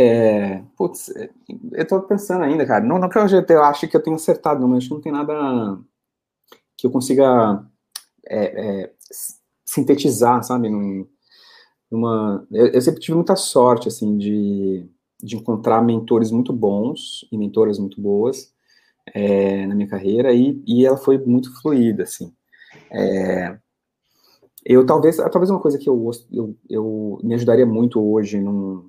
[0.00, 2.84] É, putz, eu estou pensando ainda, cara.
[2.84, 5.00] Não, não que eu, eu acho que eu tenho acertado, não, mas acho que não
[5.00, 5.78] tem nada
[6.76, 7.64] que eu consiga
[8.28, 8.92] é, é,
[9.64, 10.70] sintetizar, sabe?
[10.70, 11.04] Num,
[11.90, 14.88] numa, eu, eu, sempre tive muita sorte, assim, de,
[15.20, 18.52] de encontrar mentores muito bons e mentoras muito boas
[19.14, 22.32] é, na minha carreira e, e ela foi muito fluida, assim.
[22.92, 23.58] É,
[24.64, 28.88] eu talvez, talvez uma coisa que eu, eu, eu me ajudaria muito hoje, num,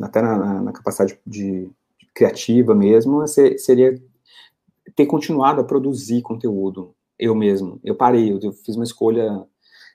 [0.00, 4.00] até na, na capacidade de, de, criativa mesmo, seria
[4.96, 7.78] ter continuado a produzir conteúdo eu mesmo.
[7.84, 9.46] Eu parei, eu, fiz uma escolha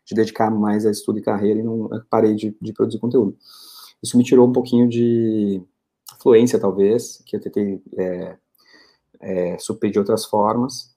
[0.06, 3.36] de dedicar mais a estudo e carreira e não parei de, de produzir conteúdo.
[4.02, 5.62] Isso me tirou um pouquinho de
[6.22, 8.38] fluência, talvez, que eu tentei é,
[9.20, 10.94] é, suprir de outras formas.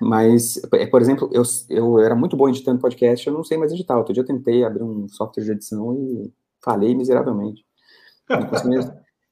[0.00, 3.72] Mas, é, por exemplo, eu, eu era muito bom editando podcast, eu não sei mais
[3.72, 3.98] editar.
[3.98, 6.32] Outro dia eu tentei abrir um software de edição e
[6.64, 7.64] falei miseravelmente.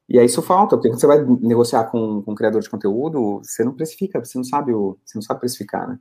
[0.08, 3.40] e aí isso falta, porque quando você vai negociar com, com um criador de conteúdo,
[3.42, 5.98] você não precifica, você não sabe o, você não sabe precificar, né?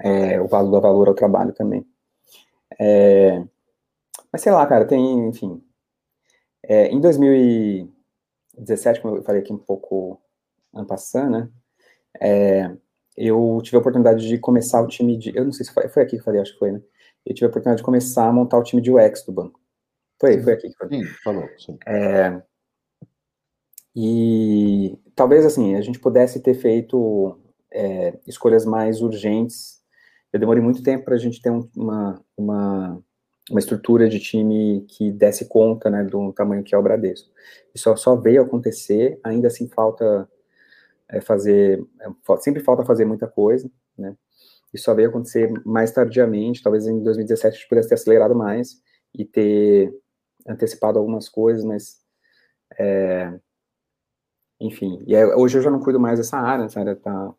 [0.00, 1.86] É, o valor do valor ao trabalho também.
[2.78, 3.44] É,
[4.32, 5.62] mas sei lá, cara, tem, enfim.
[6.62, 10.20] É, em 2017, como eu falei aqui um pouco
[10.72, 11.50] ano passado, né?
[12.20, 12.70] É,
[13.16, 15.36] eu tive a oportunidade de começar o time de.
[15.36, 16.80] Eu não sei se foi, foi aqui que eu falei, acho que foi, né?
[17.26, 19.60] Eu tive a oportunidade de começar a montar o time de UX do banco.
[20.20, 20.88] Foi, foi aqui que.
[20.88, 21.78] Sim, falou, sim.
[21.86, 22.42] É,
[23.94, 27.38] e talvez assim, a gente pudesse ter feito
[27.72, 29.80] é, escolhas mais urgentes.
[30.32, 33.02] Eu demorei muito tempo para a gente ter uma, uma,
[33.50, 37.30] uma estrutura de time que desse conta né, do tamanho que é o Bradesco.
[37.74, 40.28] Isso só veio acontecer, ainda assim falta
[41.08, 44.14] é, fazer, é, sempre falta fazer muita coisa, né?
[44.72, 48.80] Isso só veio acontecer mais tardiamente, talvez em 2017 a gente pudesse ter acelerado mais
[49.12, 49.92] e ter
[50.46, 52.00] antecipado algumas coisas, mas
[52.78, 53.38] é,
[54.60, 57.34] enfim, e hoje eu já não cuido mais dessa área, essa área tá,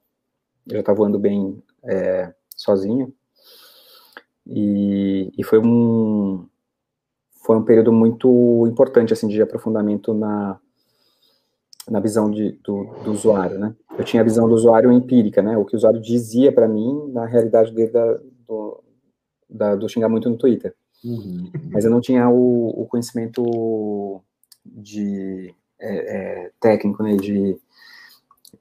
[0.68, 3.14] já tá voando bem é, sozinho,
[4.45, 6.48] e, e, foi um
[7.44, 10.60] foi um período muito importante, assim, de aprofundamento na,
[11.90, 13.76] na visão de, do, do, usuário, né?
[13.98, 15.57] Eu tinha a visão do usuário empírica, né?
[15.57, 18.84] O que o usuário dizia para mim na realidade dele da, do,
[19.49, 20.76] da, do xingar muito no Twitter.
[21.03, 21.52] Uhum.
[21.72, 24.22] Mas eu não tinha o, o conhecimento
[24.65, 25.95] de é,
[26.45, 27.15] é, técnico, né?
[27.15, 27.57] De,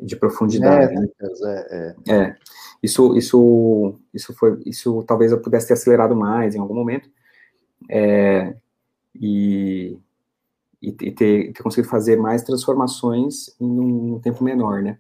[0.00, 0.94] de profundidade.
[0.94, 1.08] né?
[1.44, 2.14] é, é.
[2.14, 2.36] é,
[2.82, 7.10] isso, isso, isso foi, isso talvez eu pudesse ter acelerado mais em algum momento.
[7.88, 8.54] É,
[9.14, 9.98] e
[10.82, 14.98] e, ter, ter, conseguido fazer mais transformações em um, um tempo menor, né?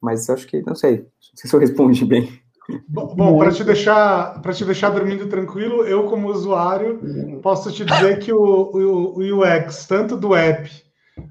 [0.00, 2.40] Mas acho que, não sei, não sei se eu respondi bem.
[2.86, 7.00] Bom, para te deixar para te deixar dormindo tranquilo, eu como usuário
[7.42, 10.70] posso te dizer que o, o, o UX tanto do app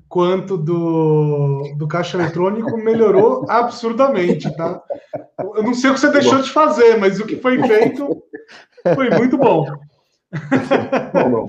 [0.09, 4.81] quanto do, do caixa eletrônico melhorou absurdamente, tá?
[5.55, 8.23] Eu não sei o que você deixou de fazer, mas o que foi feito
[8.95, 9.67] foi muito bom.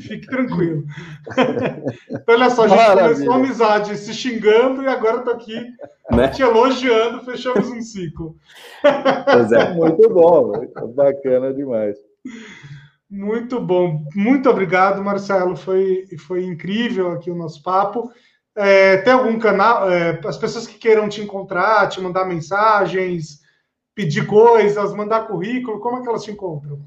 [0.00, 0.84] Fique tranquilo.
[2.10, 3.14] Então, olha só, a gente Maravilha.
[3.14, 5.54] começou a amizade se xingando e agora estou aqui
[6.10, 6.28] né?
[6.28, 8.36] te elogiando, fechamos um ciclo.
[9.30, 10.52] Pois é, muito bom,
[10.94, 11.96] bacana demais.
[13.10, 15.56] Muito bom, muito obrigado, Marcelo.
[15.56, 18.10] Foi, foi incrível aqui o nosso papo.
[18.56, 19.90] É, tem algum canal?
[19.90, 23.40] É, as pessoas que queiram te encontrar, te mandar mensagens,
[23.94, 26.80] pedir coisas, mandar currículo, como é que elas te encontram?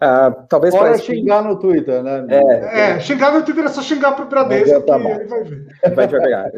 [0.00, 2.24] Ah, talvez Fora xingar no Twitter, né?
[2.28, 5.44] É, é, xingar no Twitter é só xingar para o Bradesco tá que ele vai
[5.44, 5.66] ver.
[5.94, 6.52] Vai, vai pegar.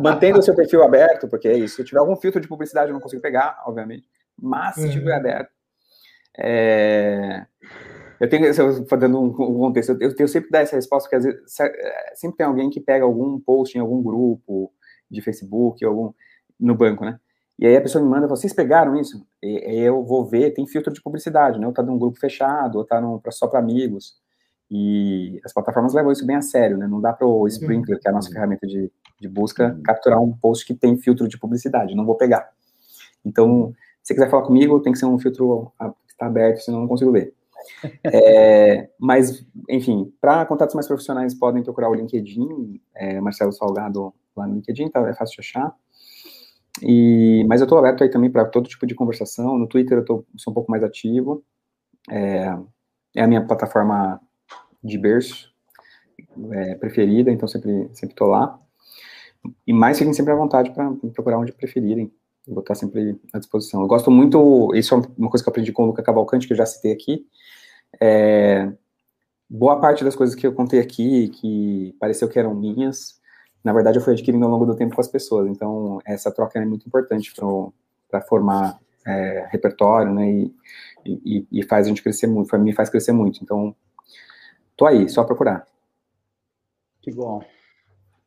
[0.00, 1.76] Mantendo o seu perfil aberto, porque é isso.
[1.76, 4.06] Se tiver algum filtro de publicidade, eu não consigo pegar, obviamente.
[4.40, 5.16] Mas se estiver é.
[5.16, 5.50] aberto.
[6.38, 7.46] É...
[8.20, 8.46] Eu tenho,
[8.98, 12.36] dando um, um contexto, eu tenho sempre dar essa resposta, porque às vezes é, sempre
[12.38, 14.72] tem alguém que pega algum post em algum grupo
[15.10, 16.12] de Facebook, algum
[16.58, 17.18] no banco, né?
[17.58, 19.24] E aí a pessoa me manda, vocês pegaram isso?
[19.42, 21.66] E, eu vou ver, tem filtro de publicidade, né?
[21.66, 24.14] Ou tá num grupo fechado, ou tá num, só para amigos.
[24.70, 26.86] E as plataformas levam isso bem a sério, né?
[26.86, 28.90] Não dá para o Sprinkler, que é a nossa ferramenta de,
[29.20, 29.82] de busca, uhum.
[29.82, 32.50] capturar um post que tem filtro de publicidade, não vou pegar.
[33.24, 33.72] Então,
[34.02, 35.72] se você quiser falar comigo, tem que ser um filtro
[36.06, 37.34] que está aberto, senão eu não consigo ver.
[38.04, 44.46] É, mas, enfim, para contatos mais profissionais, podem procurar o LinkedIn, é, Marcelo Salgado lá
[44.46, 45.74] no LinkedIn, tá, é fácil de achar.
[46.82, 49.58] E, mas eu estou aberto aí também para todo tipo de conversação.
[49.58, 51.44] No Twitter eu tô, sou um pouco mais ativo.
[52.10, 52.56] É,
[53.14, 54.20] é a minha plataforma
[54.82, 55.52] de berço
[56.52, 58.58] é, preferida, então sempre sempre lá.
[59.66, 62.12] e mais fiquem sempre à vontade para procurar onde preferirem.
[62.46, 63.80] Vou estar sempre à disposição.
[63.80, 66.52] Eu gosto muito, isso é uma coisa que eu aprendi com o Luca Cavalcante, que
[66.52, 67.26] eu já citei aqui.
[68.00, 68.70] É,
[69.48, 73.20] boa parte das coisas que eu contei aqui, que pareceu que eram minhas,
[73.64, 75.48] na verdade eu fui adquirindo ao longo do tempo com as pessoas.
[75.48, 77.32] Então, essa troca é muito importante
[78.10, 80.30] para formar é, repertório, né?
[80.30, 80.54] E,
[81.06, 83.42] e, e, faz a gente crescer muito, me faz crescer muito.
[83.42, 83.74] Então,
[84.76, 85.66] tô aí, só procurar.
[87.00, 87.42] Que bom.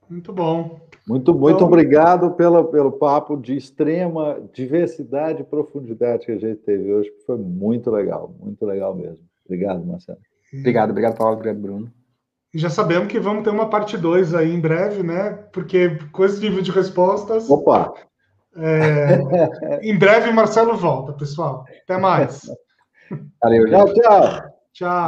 [0.09, 0.79] Muito bom.
[1.07, 6.59] Muito, muito então, obrigado pela, pelo papo de extrema diversidade e profundidade que a gente
[6.61, 9.19] teve hoje, foi muito legal, muito legal mesmo.
[9.45, 10.19] Obrigado, Marcelo.
[10.53, 11.91] Obrigado, obrigado, Paulo, obrigado, Bruno.
[12.53, 15.31] E já sabemos que vamos ter uma parte 2 aí em breve, né?
[15.51, 17.49] Porque com esse nível de respostas.
[17.49, 17.93] Opa!
[18.55, 19.19] É,
[19.83, 21.65] em breve, Marcelo volta, pessoal.
[21.83, 22.41] Até mais.
[23.41, 23.71] Valeu, gente.
[23.71, 24.57] Tchau, tchau.
[24.73, 25.05] Tchau.